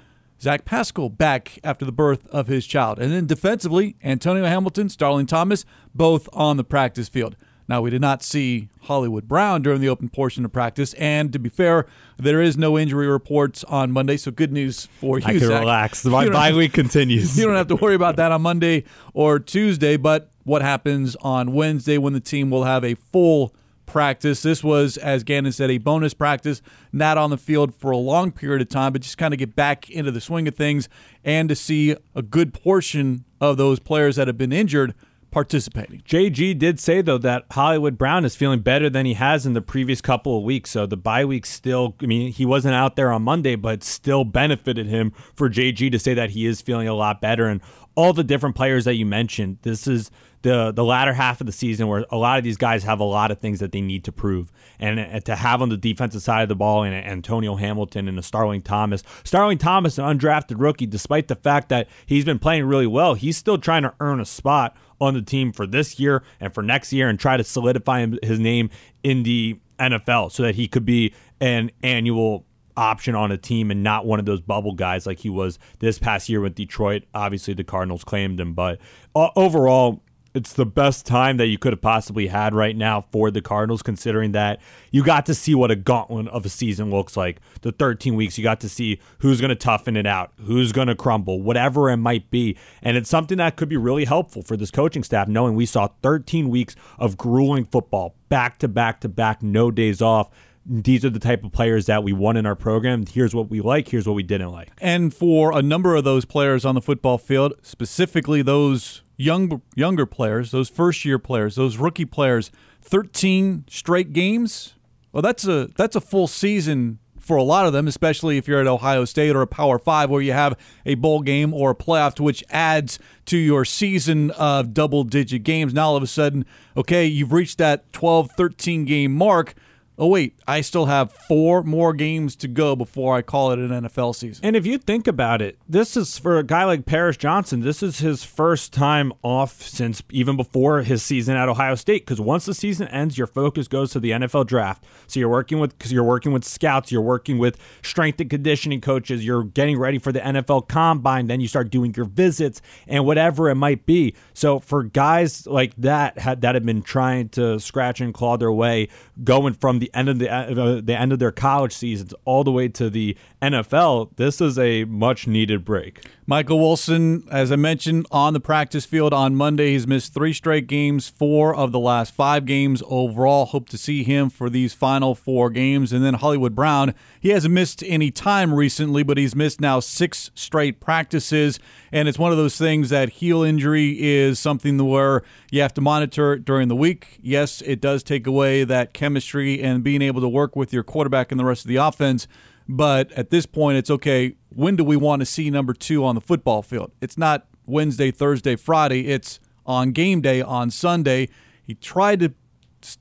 Zach 0.41 0.65
Pascal 0.65 1.09
back 1.09 1.59
after 1.63 1.85
the 1.85 1.91
birth 1.91 2.25
of 2.27 2.47
his 2.47 2.65
child. 2.65 2.97
And 2.97 3.11
then 3.11 3.27
defensively, 3.27 3.97
Antonio 4.03 4.45
Hamilton, 4.45 4.89
Starling 4.89 5.27
Thomas, 5.27 5.63
both 5.93 6.27
on 6.33 6.57
the 6.57 6.63
practice 6.63 7.07
field. 7.09 7.35
Now, 7.67 7.81
we 7.81 7.91
did 7.91 8.01
not 8.01 8.23
see 8.23 8.69
Hollywood 8.83 9.27
Brown 9.27 9.61
during 9.61 9.79
the 9.79 9.89
open 9.89 10.09
portion 10.09 10.43
of 10.43 10.51
practice, 10.51 10.95
and 10.95 11.31
to 11.33 11.37
be 11.37 11.49
fair, 11.49 11.85
there 12.17 12.41
is 12.41 12.57
no 12.57 12.79
injury 12.79 13.05
reports 13.05 13.63
on 13.65 13.91
Monday, 13.91 14.17
so 14.17 14.31
good 14.31 14.51
news 14.51 14.87
for 14.99 15.19
you. 15.19 15.25
I 15.27 15.31
can 15.33 15.41
Zach. 15.41 15.59
relax. 15.59 16.03
My 16.05 16.27
bye 16.29 16.51
week 16.51 16.73
continues. 16.73 17.37
You 17.37 17.45
don't 17.45 17.55
have 17.55 17.67
to 17.67 17.75
worry 17.75 17.93
about 17.93 18.15
that 18.15 18.31
on 18.31 18.41
Monday 18.41 18.85
or 19.13 19.37
Tuesday, 19.37 19.97
but 19.97 20.31
what 20.49 20.63
happens 20.63 21.15
on 21.21 21.53
Wednesday 21.53 21.99
when 21.99 22.13
the 22.13 22.19
team 22.19 22.49
will 22.49 22.63
have 22.63 22.83
a 22.83 22.95
full 22.95 23.53
practice? 23.85 24.41
This 24.41 24.63
was, 24.63 24.97
as 24.97 25.23
Gannon 25.23 25.51
said, 25.51 25.69
a 25.69 25.77
bonus 25.77 26.15
practice, 26.15 26.63
not 26.91 27.19
on 27.19 27.29
the 27.29 27.37
field 27.37 27.75
for 27.75 27.91
a 27.91 27.97
long 27.97 28.31
period 28.31 28.59
of 28.59 28.67
time, 28.67 28.91
but 28.91 29.03
just 29.03 29.19
kind 29.19 29.31
of 29.31 29.37
get 29.37 29.55
back 29.55 29.91
into 29.91 30.11
the 30.11 30.19
swing 30.19 30.47
of 30.47 30.55
things 30.55 30.89
and 31.23 31.49
to 31.49 31.55
see 31.55 31.95
a 32.15 32.23
good 32.23 32.51
portion 32.51 33.25
of 33.39 33.57
those 33.57 33.79
players 33.79 34.15
that 34.15 34.27
have 34.27 34.39
been 34.39 34.51
injured 34.51 34.95
participating. 35.31 36.01
JG 36.01 36.57
did 36.57 36.79
say 36.79 37.01
though 37.01 37.19
that 37.19 37.45
Hollywood 37.51 37.99
Brown 37.99 38.25
is 38.25 38.35
feeling 38.35 38.61
better 38.61 38.89
than 38.89 39.05
he 39.05 39.13
has 39.13 39.45
in 39.45 39.53
the 39.53 39.61
previous 39.61 40.01
couple 40.01 40.35
of 40.35 40.43
weeks. 40.43 40.71
So 40.71 40.87
the 40.87 40.97
bye 40.97 41.23
week 41.23 41.45
still 41.45 41.95
I 42.01 42.07
mean, 42.07 42.31
he 42.31 42.47
wasn't 42.47 42.73
out 42.73 42.95
there 42.95 43.11
on 43.11 43.21
Monday, 43.21 43.55
but 43.55 43.83
still 43.83 44.23
benefited 44.23 44.87
him 44.87 45.11
for 45.35 45.47
JG 45.47 45.91
to 45.91 45.99
say 45.99 46.15
that 46.15 46.31
he 46.31 46.47
is 46.47 46.61
feeling 46.61 46.87
a 46.87 46.95
lot 46.95 47.21
better 47.21 47.45
and 47.45 47.61
all 47.95 48.13
the 48.13 48.23
different 48.23 48.55
players 48.55 48.85
that 48.85 48.95
you 48.95 49.05
mentioned. 49.05 49.59
This 49.61 49.87
is 49.87 50.09
the 50.41 50.71
the 50.71 50.83
latter 50.83 51.13
half 51.13 51.41
of 51.41 51.47
the 51.47 51.53
season 51.53 51.87
where 51.87 52.05
a 52.11 52.17
lot 52.17 52.37
of 52.37 52.43
these 52.43 52.57
guys 52.57 52.83
have 52.83 52.99
a 52.99 53.05
lot 53.05 53.31
of 53.31 53.39
things 53.39 53.59
that 53.59 53.71
they 53.71 53.81
need 53.81 54.03
to 54.05 54.11
prove, 54.11 54.51
and, 54.79 54.99
and 54.99 55.23
to 55.25 55.35
have 55.35 55.61
on 55.61 55.69
the 55.69 55.77
defensive 55.77 56.21
side 56.21 56.43
of 56.43 56.49
the 56.49 56.55
ball 56.55 56.83
and 56.83 56.95
Antonio 56.95 57.55
Hamilton 57.55 58.07
and 58.07 58.17
a 58.17 58.23
Starling 58.23 58.61
Thomas, 58.61 59.03
Starling 59.23 59.57
Thomas, 59.57 59.97
an 59.97 60.05
undrafted 60.05 60.55
rookie, 60.59 60.85
despite 60.85 61.27
the 61.27 61.35
fact 61.35 61.69
that 61.69 61.87
he's 62.05 62.25
been 62.25 62.39
playing 62.39 62.65
really 62.65 62.87
well, 62.87 63.13
he's 63.13 63.37
still 63.37 63.57
trying 63.57 63.83
to 63.83 63.93
earn 63.99 64.19
a 64.19 64.25
spot 64.25 64.75
on 65.01 65.13
the 65.13 65.21
team 65.21 65.51
for 65.51 65.65
this 65.65 65.99
year 65.99 66.23
and 66.39 66.53
for 66.53 66.61
next 66.61 66.93
year, 66.93 67.09
and 67.09 67.19
try 67.19 67.37
to 67.37 67.43
solidify 67.43 68.05
his 68.23 68.39
name 68.39 68.69
in 69.03 69.23
the 69.23 69.59
NFL 69.79 70.31
so 70.31 70.43
that 70.43 70.55
he 70.55 70.67
could 70.67 70.85
be 70.85 71.13
an 71.39 71.71
annual 71.83 72.45
option 72.79 73.13
on 73.13 73.29
a 73.31 73.37
team 73.37 73.71
and 73.71 73.83
not 73.83 74.05
one 74.05 74.19
of 74.19 74.25
those 74.25 74.39
bubble 74.39 74.73
guys 74.73 75.05
like 75.05 75.19
he 75.19 75.29
was 75.29 75.59
this 75.79 75.99
past 75.99 76.29
year 76.29 76.39
with 76.39 76.55
Detroit. 76.55 77.03
Obviously, 77.13 77.53
the 77.53 77.63
Cardinals 77.63 78.03
claimed 78.03 78.39
him, 78.39 78.53
but 78.53 78.79
uh, 79.15 79.29
overall, 79.35 80.01
it's 80.33 80.53
the 80.53 80.65
best 80.65 81.05
time 81.05 81.37
that 81.37 81.47
you 81.47 81.57
could 81.57 81.73
have 81.73 81.81
possibly 81.81 82.27
had 82.27 82.53
right 82.53 82.75
now 82.75 83.01
for 83.11 83.31
the 83.31 83.41
Cardinals, 83.41 83.81
considering 83.81 84.31
that 84.33 84.59
you 84.91 85.03
got 85.03 85.25
to 85.25 85.33
see 85.33 85.55
what 85.55 85.71
a 85.71 85.75
gauntlet 85.75 86.27
of 86.27 86.45
a 86.45 86.49
season 86.49 86.91
looks 86.91 87.17
like. 87.17 87.39
The 87.61 87.71
13 87.71 88.15
weeks, 88.15 88.37
you 88.37 88.43
got 88.43 88.59
to 88.61 88.69
see 88.69 88.99
who's 89.19 89.41
going 89.41 89.49
to 89.49 89.55
toughen 89.55 89.95
it 89.95 90.05
out, 90.05 90.31
who's 90.41 90.71
going 90.71 90.87
to 90.87 90.95
crumble, 90.95 91.41
whatever 91.41 91.89
it 91.89 91.97
might 91.97 92.29
be. 92.29 92.57
And 92.81 92.97
it's 92.97 93.09
something 93.09 93.37
that 93.37 93.55
could 93.55 93.69
be 93.69 93.77
really 93.77 94.05
helpful 94.05 94.41
for 94.41 94.55
this 94.55 94.71
coaching 94.71 95.03
staff, 95.03 95.27
knowing 95.27 95.55
we 95.55 95.65
saw 95.65 95.89
13 96.03 96.49
weeks 96.49 96.75
of 96.97 97.17
grueling 97.17 97.65
football, 97.65 98.15
back 98.29 98.59
to 98.59 98.67
back 98.67 99.01
to 99.01 99.09
back, 99.09 99.41
no 99.41 99.71
days 99.71 100.01
off 100.01 100.29
these 100.71 101.03
are 101.03 101.09
the 101.09 101.19
type 101.19 101.43
of 101.43 101.51
players 101.51 101.87
that 101.87 102.03
we 102.03 102.13
want 102.13 102.37
in 102.37 102.45
our 102.45 102.55
program. 102.55 103.03
Here's 103.07 103.33
what 103.33 103.49
we 103.49 103.59
like. 103.59 103.87
Here's 103.87 104.05
what 104.05 104.13
we 104.13 104.21
didn't 104.21 104.51
like. 104.51 104.69
And 104.79 105.11
for 105.11 105.57
a 105.57 105.63
number 105.63 105.95
of 105.95 106.03
those 106.03 106.25
players 106.25 106.63
on 106.63 106.75
the 106.75 106.81
football 106.81 107.17
field, 107.17 107.53
specifically 107.63 108.43
those 108.43 109.01
young 109.19 109.61
younger 109.75 110.05
players, 110.05 110.49
those 110.49 110.69
first 110.69 111.05
year 111.05 111.19
players, 111.19 111.55
those 111.55 111.77
rookie 111.77 112.05
players, 112.05 112.49
13 112.81 113.65
straight 113.69 114.13
games. 114.13 114.73
Well, 115.11 115.21
that's 115.21 115.45
a 115.45 115.67
that's 115.75 115.95
a 115.95 116.01
full 116.01 116.27
season 116.27 116.99
for 117.19 117.35
a 117.37 117.43
lot 117.43 117.67
of 117.67 117.73
them, 117.73 117.87
especially 117.87 118.37
if 118.37 118.47
you're 118.47 118.61
at 118.61 118.65
Ohio 118.65 119.05
State 119.05 119.35
or 119.35 119.41
a 119.43 119.47
Power 119.47 119.77
5 119.77 120.09
where 120.09 120.21
you 120.21 120.31
have 120.31 120.57
a 120.85 120.95
bowl 120.95 121.21
game 121.21 121.53
or 121.53 121.71
a 121.71 121.75
playoff 121.75 122.19
which 122.19 122.43
adds 122.49 122.97
to 123.25 123.37
your 123.37 123.65
season 123.65 124.31
of 124.31 124.73
double 124.73 125.03
digit 125.03 125.43
games. 125.43 125.73
Now 125.73 125.89
all 125.89 125.95
of 125.95 126.01
a 126.01 126.07
sudden, 126.07 126.45
okay, 126.75 127.05
you've 127.05 127.33
reached 127.33 127.59
that 127.59 127.91
12 127.93 128.31
13 128.31 128.85
game 128.85 129.13
mark 129.13 129.53
oh 129.99 130.07
wait, 130.07 130.33
I 130.47 130.61
still 130.61 130.85
have 130.85 131.11
four 131.11 131.61
more 131.61 131.93
games 131.93 132.35
to 132.37 132.47
go 132.47 132.75
before 132.75 133.17
I 133.17 133.21
call 133.21 133.51
it 133.51 133.59
an 133.59 133.69
NFL 133.69 134.15
season. 134.15 134.43
And 134.45 134.55
if 134.55 134.65
you 134.65 134.77
think 134.77 135.07
about 135.07 135.41
it, 135.41 135.59
this 135.67 135.97
is 135.97 136.17
for 136.17 136.39
a 136.39 136.43
guy 136.43 136.63
like 136.63 136.85
Paris 136.85 137.17
Johnson, 137.17 137.59
this 137.59 137.83
is 137.83 137.99
his 137.99 138.23
first 138.23 138.71
time 138.71 139.11
off 139.21 139.61
since 139.61 140.01
even 140.09 140.37
before 140.37 140.81
his 140.83 141.03
season 141.03 141.35
at 141.35 141.49
Ohio 141.49 141.75
State. 141.75 142.05
Because 142.05 142.21
once 142.21 142.45
the 142.45 142.53
season 142.53 142.87
ends, 142.87 143.17
your 143.17 143.27
focus 143.27 143.67
goes 143.67 143.91
to 143.91 143.99
the 143.99 144.11
NFL 144.11 144.47
draft. 144.47 144.85
So 145.07 145.19
you're 145.19 145.29
working 145.29 145.59
with 145.59 145.77
because 145.77 145.91
you're 145.91 146.03
working 146.03 146.31
with 146.31 146.45
scouts, 146.45 146.91
you're 146.91 147.01
working 147.01 147.37
with 147.37 147.57
strength 147.83 148.21
and 148.21 148.29
conditioning 148.29 148.79
coaches, 148.79 149.25
you're 149.25 149.43
getting 149.43 149.77
ready 149.77 149.99
for 149.99 150.13
the 150.13 150.21
NFL 150.21 150.69
combine, 150.69 151.27
then 151.27 151.41
you 151.41 151.47
start 151.49 151.69
doing 151.69 151.93
your 151.93 152.05
visits 152.05 152.61
and 152.87 153.05
whatever 153.05 153.49
it 153.49 153.55
might 153.55 153.85
be. 153.85 154.15
So 154.33 154.59
for 154.59 154.83
guys 154.83 155.45
like 155.45 155.75
that 155.75 156.17
had 156.19 156.41
that 156.41 156.55
have 156.55 156.65
been 156.65 156.81
trying 156.81 157.29
to 157.29 157.59
scratch 157.59 157.99
and 157.99 158.13
claw 158.13 158.37
their 158.37 158.51
way, 158.51 158.87
going 159.23 159.53
from 159.53 159.79
the 159.79 159.88
end 159.93 160.09
of 160.09 160.19
the 160.19 160.31
uh, 160.31 160.81
the 160.81 160.99
end 160.99 161.11
of 161.13 161.19
their 161.19 161.31
college 161.31 161.73
seasons 161.73 162.13
all 162.25 162.43
the 162.43 162.51
way 162.51 162.67
to 162.69 162.89
the 162.89 163.17
NFL, 163.41 164.15
this 164.17 164.41
is 164.41 164.57
a 164.59 164.85
much 164.85 165.27
needed 165.27 165.63
break. 165.63 166.05
Michael 166.29 166.59
Wilson, 166.59 167.23
as 167.31 167.51
I 167.51 167.55
mentioned, 167.55 168.05
on 168.11 168.33
the 168.33 168.39
practice 168.39 168.85
field 168.85 169.13
on 169.13 169.35
Monday. 169.35 169.71
He's 169.71 169.87
missed 169.87 170.13
three 170.13 170.31
straight 170.31 170.67
games, 170.67 171.09
four 171.09 171.55
of 171.55 171.71
the 171.71 171.79
last 171.79 172.13
five 172.13 172.45
games 172.45 172.83
overall. 172.85 173.45
Hope 173.45 173.67
to 173.69 173.79
see 173.79 174.03
him 174.03 174.29
for 174.29 174.47
these 174.47 174.73
final 174.73 175.15
four 175.15 175.49
games. 175.49 175.91
And 175.91 176.05
then 176.05 176.13
Hollywood 176.13 176.53
Brown, 176.53 176.93
he 177.19 177.29
hasn't 177.29 177.53
missed 177.53 177.83
any 177.83 178.11
time 178.11 178.53
recently, 178.53 179.01
but 179.01 179.17
he's 179.17 179.35
missed 179.35 179.59
now 179.59 179.79
six 179.79 180.29
straight 180.35 180.79
practices. 180.79 181.59
And 181.91 182.07
it's 182.07 182.19
one 182.19 182.31
of 182.31 182.37
those 182.37 182.59
things 182.59 182.89
that 182.89 183.09
heel 183.09 183.41
injury 183.41 183.97
is 183.99 184.37
something 184.37 184.77
where 184.87 185.23
you 185.51 185.61
have 185.61 185.73
to 185.75 185.81
monitor 185.81 186.33
it 186.33 186.45
during 186.45 186.67
the 186.67 186.75
week. 186.75 187.19
Yes, 187.21 187.61
it 187.61 187.81
does 187.81 188.03
take 188.03 188.27
away 188.27 188.63
that 188.63 188.93
chemistry 188.93 189.61
and 189.61 189.83
being 189.83 190.01
able 190.01 190.21
to 190.21 190.29
work 190.29 190.55
with 190.55 190.71
your 190.71 190.83
quarterback 190.83 191.31
and 191.31 191.39
the 191.39 191.45
rest 191.45 191.65
of 191.65 191.69
the 191.69 191.77
offense. 191.77 192.27
But 192.67 193.11
at 193.13 193.31
this 193.31 193.45
point, 193.45 193.77
it's 193.77 193.89
okay. 193.89 194.35
When 194.49 194.75
do 194.75 194.83
we 194.83 194.95
want 194.95 195.21
to 195.21 195.25
see 195.25 195.49
number 195.49 195.73
two 195.73 196.05
on 196.05 196.15
the 196.15 196.21
football 196.21 196.61
field? 196.61 196.91
It's 197.01 197.17
not 197.17 197.47
Wednesday, 197.65 198.11
Thursday, 198.11 198.55
Friday. 198.55 199.07
It's 199.07 199.39
on 199.65 199.91
game 199.91 200.21
day 200.21 200.41
on 200.41 200.69
Sunday. 200.69 201.29
He 201.63 201.73
tried 201.73 202.19
to 202.19 202.33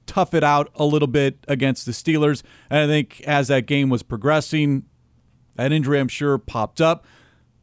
tough 0.06 0.34
it 0.34 0.42
out 0.42 0.70
a 0.74 0.84
little 0.84 1.08
bit 1.08 1.44
against 1.48 1.86
the 1.86 1.92
Steelers. 1.92 2.42
And 2.70 2.80
I 2.80 2.86
think 2.86 3.20
as 3.22 3.48
that 3.48 3.66
game 3.66 3.90
was 3.90 4.02
progressing, 4.02 4.84
that 5.56 5.72
injury, 5.72 6.00
I'm 6.00 6.08
sure, 6.08 6.38
popped 6.38 6.80
up 6.80 7.06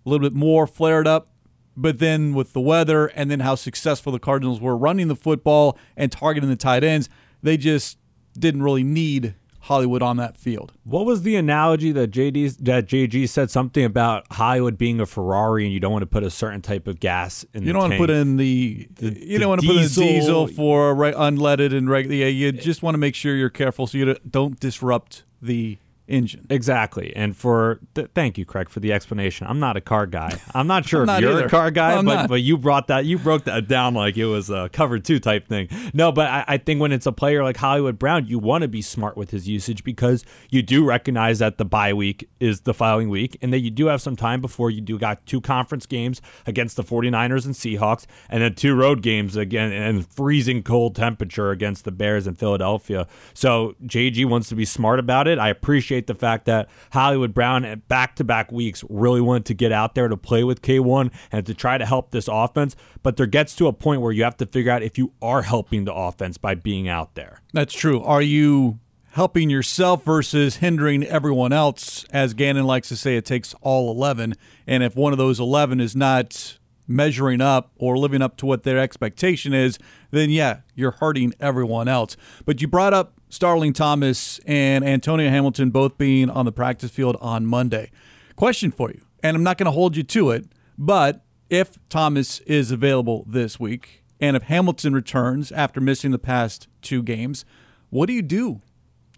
a 0.06 0.10
little 0.10 0.28
bit 0.28 0.36
more, 0.36 0.68
flared 0.68 1.08
up. 1.08 1.30
But 1.78 2.00
then 2.00 2.34
with 2.34 2.54
the 2.54 2.62
weather 2.62 3.08
and 3.08 3.30
then 3.30 3.42
how 3.42 3.56
successful 3.56 4.12
the 4.12 4.20
Cardinals 4.20 4.62
were 4.62 4.78
running 4.78 5.08
the 5.08 5.16
football 5.16 5.78
and 5.98 6.12
targeting 6.12 6.50
the 6.50 6.56
tight 6.56 6.84
ends, 6.84 7.10
they 7.44 7.58
just 7.58 7.98
didn't 8.38 8.64
really 8.64 8.84
need 8.84 9.36
Hollywood 9.62 10.04
on 10.04 10.18
that 10.18 10.38
field. 10.38 10.74
What 10.84 11.06
was 11.08 11.24
the 11.24 11.36
analogy 11.36 11.92
that 11.92 12.12
JD 12.12 12.58
that 12.66 12.86
JG 12.86 13.28
said 13.28 13.50
something 13.50 13.84
about 13.84 14.26
Hollywood 14.32 14.78
being 14.78 15.00
a 15.00 15.08
Ferrari 15.08 15.64
and 15.66 15.74
you 15.74 15.80
don't 15.80 15.92
want 15.92 16.04
to 16.04 16.08
put 16.08 16.22
a 16.24 16.30
certain 16.30 16.62
type 16.62 16.88
of 16.88 17.00
gas 17.00 17.44
in 17.54 17.64
you 17.64 17.74
don't 17.74 17.82
want 17.82 17.92
tank. 17.94 18.02
to 18.02 18.08
put 18.08 18.10
in 18.12 18.38
the, 18.38 18.88
The- 18.98 19.06
you 19.20 19.34
the 19.34 19.40
don't 19.40 19.50
want 19.50 19.62
to 19.62 19.68
put 19.68 19.76
in 19.78 19.82
diesel. 19.82 20.04
diesel 20.04 20.48
for 20.48 20.94
unleaded 20.96 21.76
and 21.76 21.90
regular 21.90 22.16
yeah 22.16 22.28
you 22.28 22.52
just 22.52 22.84
want 22.84 22.94
to 22.94 23.00
make 23.00 23.16
sure 23.16 23.36
you're 23.36 23.50
careful 23.50 23.88
so 23.88 23.98
you 23.98 24.14
don't 24.30 24.60
disrupt 24.60 25.24
the 25.42 25.80
engine 26.08 26.46
Exactly. 26.50 27.16
And 27.16 27.36
for 27.36 27.80
th- 27.96 28.10
thank 28.14 28.38
you, 28.38 28.46
Craig, 28.46 28.70
for 28.70 28.80
the 28.80 28.94
explanation. 28.94 29.48
I'm 29.48 29.60
not 29.60 29.76
a 29.78 29.82
car 29.82 30.06
guy. 30.06 30.40
I'm 30.54 30.68
not 30.68 30.86
sure 30.90 31.04
I'm 31.04 31.10
if 31.10 31.22
you're 31.22 31.32
either. 31.34 31.46
a 31.46 31.50
car 31.50 31.72
guy, 31.72 31.94
I'm 31.98 32.06
but 32.06 32.16
not. 32.16 32.30
but 32.30 32.42
you 32.42 32.58
brought 32.58 32.88
that 32.88 33.06
you 33.06 33.18
broke 33.18 33.46
that 33.46 33.68
down 33.68 33.94
like 33.94 34.18
it 34.18 34.26
was 34.26 34.50
a 34.50 34.70
cover 34.72 35.00
two 35.00 35.20
type 35.20 35.48
thing. 35.48 35.68
No, 35.94 36.12
but 36.12 36.28
I, 36.28 36.46
I 36.48 36.58
think 36.58 36.80
when 36.82 36.92
it's 36.92 37.06
a 37.06 37.12
player 37.12 37.44
like 37.44 37.58
Hollywood 37.58 37.98
Brown, 37.98 38.28
you 38.28 38.38
want 38.40 38.62
to 38.64 38.68
be 38.68 38.82
smart 38.82 39.18
with 39.18 39.32
his 39.32 39.48
usage 39.48 39.84
because 39.84 40.24
you 40.50 40.62
do 40.62 40.86
recognize 40.86 41.40
that 41.40 41.58
the 41.58 41.66
bye 41.66 41.94
week 41.94 42.30
is 42.40 42.62
the 42.62 42.74
following 42.74 43.10
week 43.10 43.38
and 43.42 43.52
that 43.54 43.60
you 43.60 43.72
do 43.72 43.88
have 43.88 44.02
some 44.02 44.16
time 44.16 44.42
before 44.42 44.70
you 44.70 44.82
do 44.82 45.00
got 45.00 45.26
two 45.26 45.42
conference 45.42 45.86
games 45.86 46.22
against 46.46 46.76
the 46.76 46.84
49ers 46.84 47.46
and 47.46 47.56
Seahawks 47.56 48.06
and 48.30 48.44
then 48.44 48.54
two 48.54 48.76
road 48.76 49.02
games 49.02 49.36
again 49.36 49.72
and 49.72 50.06
freezing 50.08 50.62
cold 50.62 50.96
temperature 50.96 51.52
against 51.52 51.86
the 51.86 51.92
Bears 51.92 52.28
in 52.28 52.36
Philadelphia. 52.36 53.08
So 53.34 53.76
JG 53.86 54.26
wants 54.26 54.50
to 54.50 54.56
be 54.56 54.66
smart 54.66 55.00
about 55.00 55.28
it. 55.28 55.40
I 55.40 55.50
appreciate 55.50 55.95
appreciate 55.96 56.08
the 56.08 56.16
fact 56.16 56.46
that 56.46 56.70
Hollywood 56.92 57.34
Brown 57.34 57.66
eh, 57.66 57.72
at 57.72 57.88
back 57.88 58.16
to 58.18 58.24
back 58.24 58.52
weeks 58.52 58.84
really 58.90 59.22
wanted 59.22 59.46
to 59.46 59.54
get 59.54 59.72
out 59.72 59.96
there 59.96 60.08
to 60.08 60.18
play 60.18 60.44
with 60.44 60.62
K1 60.62 61.12
and 61.32 61.46
to 61.46 61.54
try 61.54 61.78
to 61.78 61.86
help 61.86 62.12
this 62.12 62.28
offense. 62.32 62.76
But 63.04 63.18
there 63.18 63.26
gets 63.26 63.56
to 63.58 63.68
a 63.68 63.74
point 63.74 64.02
where 64.02 64.12
you 64.12 64.24
have 64.24 64.38
to 64.38 64.46
figure 64.46 64.72
out 64.72 64.84
if 64.84 64.98
you 64.98 65.14
are 65.22 65.44
helping 65.44 65.86
the 65.86 65.94
offense 65.94 66.38
by 66.38 66.56
being 66.56 66.88
out 66.88 67.16
there. 67.16 67.42
That's 67.54 67.74
true. 67.74 68.02
Are 68.02 68.22
you 68.22 68.80
helping 69.12 69.50
yourself 69.50 70.04
versus 70.04 70.58
hindering 70.58 71.04
everyone 71.04 71.54
else? 71.54 72.06
As 72.12 72.34
Gannon 72.34 72.66
likes 72.66 72.90
to 72.90 72.96
say, 72.96 73.18
it 73.18 73.26
takes 73.26 73.54
all 73.62 73.92
11. 73.92 74.36
And 74.68 74.84
if 74.84 74.96
one 74.96 75.14
of 75.14 75.18
those 75.18 75.40
11 75.40 75.80
is 75.80 75.96
not 75.96 76.58
measuring 76.88 77.42
up 77.42 77.72
or 77.78 77.98
living 77.98 78.22
up 78.22 78.38
to 78.38 78.46
what 78.46 78.64
their 78.64 78.78
expectation 78.78 79.54
is, 79.54 79.80
then 80.12 80.30
yeah, 80.30 80.60
you're 80.76 80.92
hurting 80.92 81.34
everyone 81.40 81.88
else. 81.88 82.16
But 82.46 82.62
you 82.62 82.68
brought 82.68 82.94
up 82.94 83.20
Starling 83.30 83.74
Thomas 83.74 84.40
and 84.46 84.86
Antonio 84.86 85.30
Hamilton 85.30 85.72
both 85.72 85.98
being 85.98 86.30
on 86.30 86.46
the 86.46 86.52
practice 86.52 86.92
field 86.92 87.18
on 87.20 87.46
Monday. 87.46 87.92
Question 88.36 88.72
for 88.72 88.92
you, 88.92 89.02
and 89.24 89.36
I'm 89.36 89.44
not 89.44 89.58
going 89.58 89.66
to 89.66 89.72
hold 89.72 89.98
you 89.98 90.04
to 90.04 90.32
it, 90.32 90.46
but 90.78 91.24
if 91.50 91.78
Thomas 91.90 92.40
is 92.42 92.72
available 92.72 93.26
this 93.28 93.60
week 93.60 94.04
and 94.20 94.36
if 94.36 94.44
Hamilton 94.44 94.94
returns 94.94 95.52
after 95.52 95.82
missing 95.82 96.12
the 96.12 96.20
past 96.20 96.68
two 96.82 97.04
games, 97.04 97.46
what 97.90 98.08
do 98.08 98.14
you 98.14 98.22
do 98.22 98.62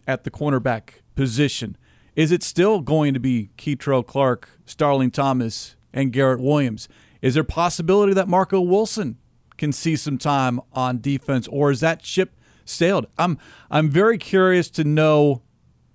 at 0.08 0.24
the 0.24 0.32
cornerback 0.32 1.02
position? 1.16 1.78
Is 2.16 2.32
it 2.32 2.42
still 2.42 2.82
going 2.82 3.14
to 3.14 3.20
be 3.20 3.52
Kei'Trel 3.58 4.06
Clark, 4.06 4.50
Starling 4.66 5.12
Thomas, 5.12 5.76
and 5.94 6.12
Garrett 6.12 6.40
Williams? 6.40 6.88
Is 7.22 7.34
there 7.34 7.44
possibility 7.44 8.14
that 8.14 8.28
Marco 8.28 8.62
Wilson 8.62 9.18
can 9.58 9.72
see 9.72 9.96
some 9.96 10.18
time 10.18 10.60
on 10.74 11.02
defense, 11.02 11.48
or 11.48 11.72
is 11.72 11.80
that 11.80 12.06
ship 12.06 12.36
sailed? 12.66 13.08
I'm 13.18 13.38
I'm 13.72 13.90
very 13.90 14.18
curious 14.18 14.70
to 14.72 14.84
know, 14.84 15.42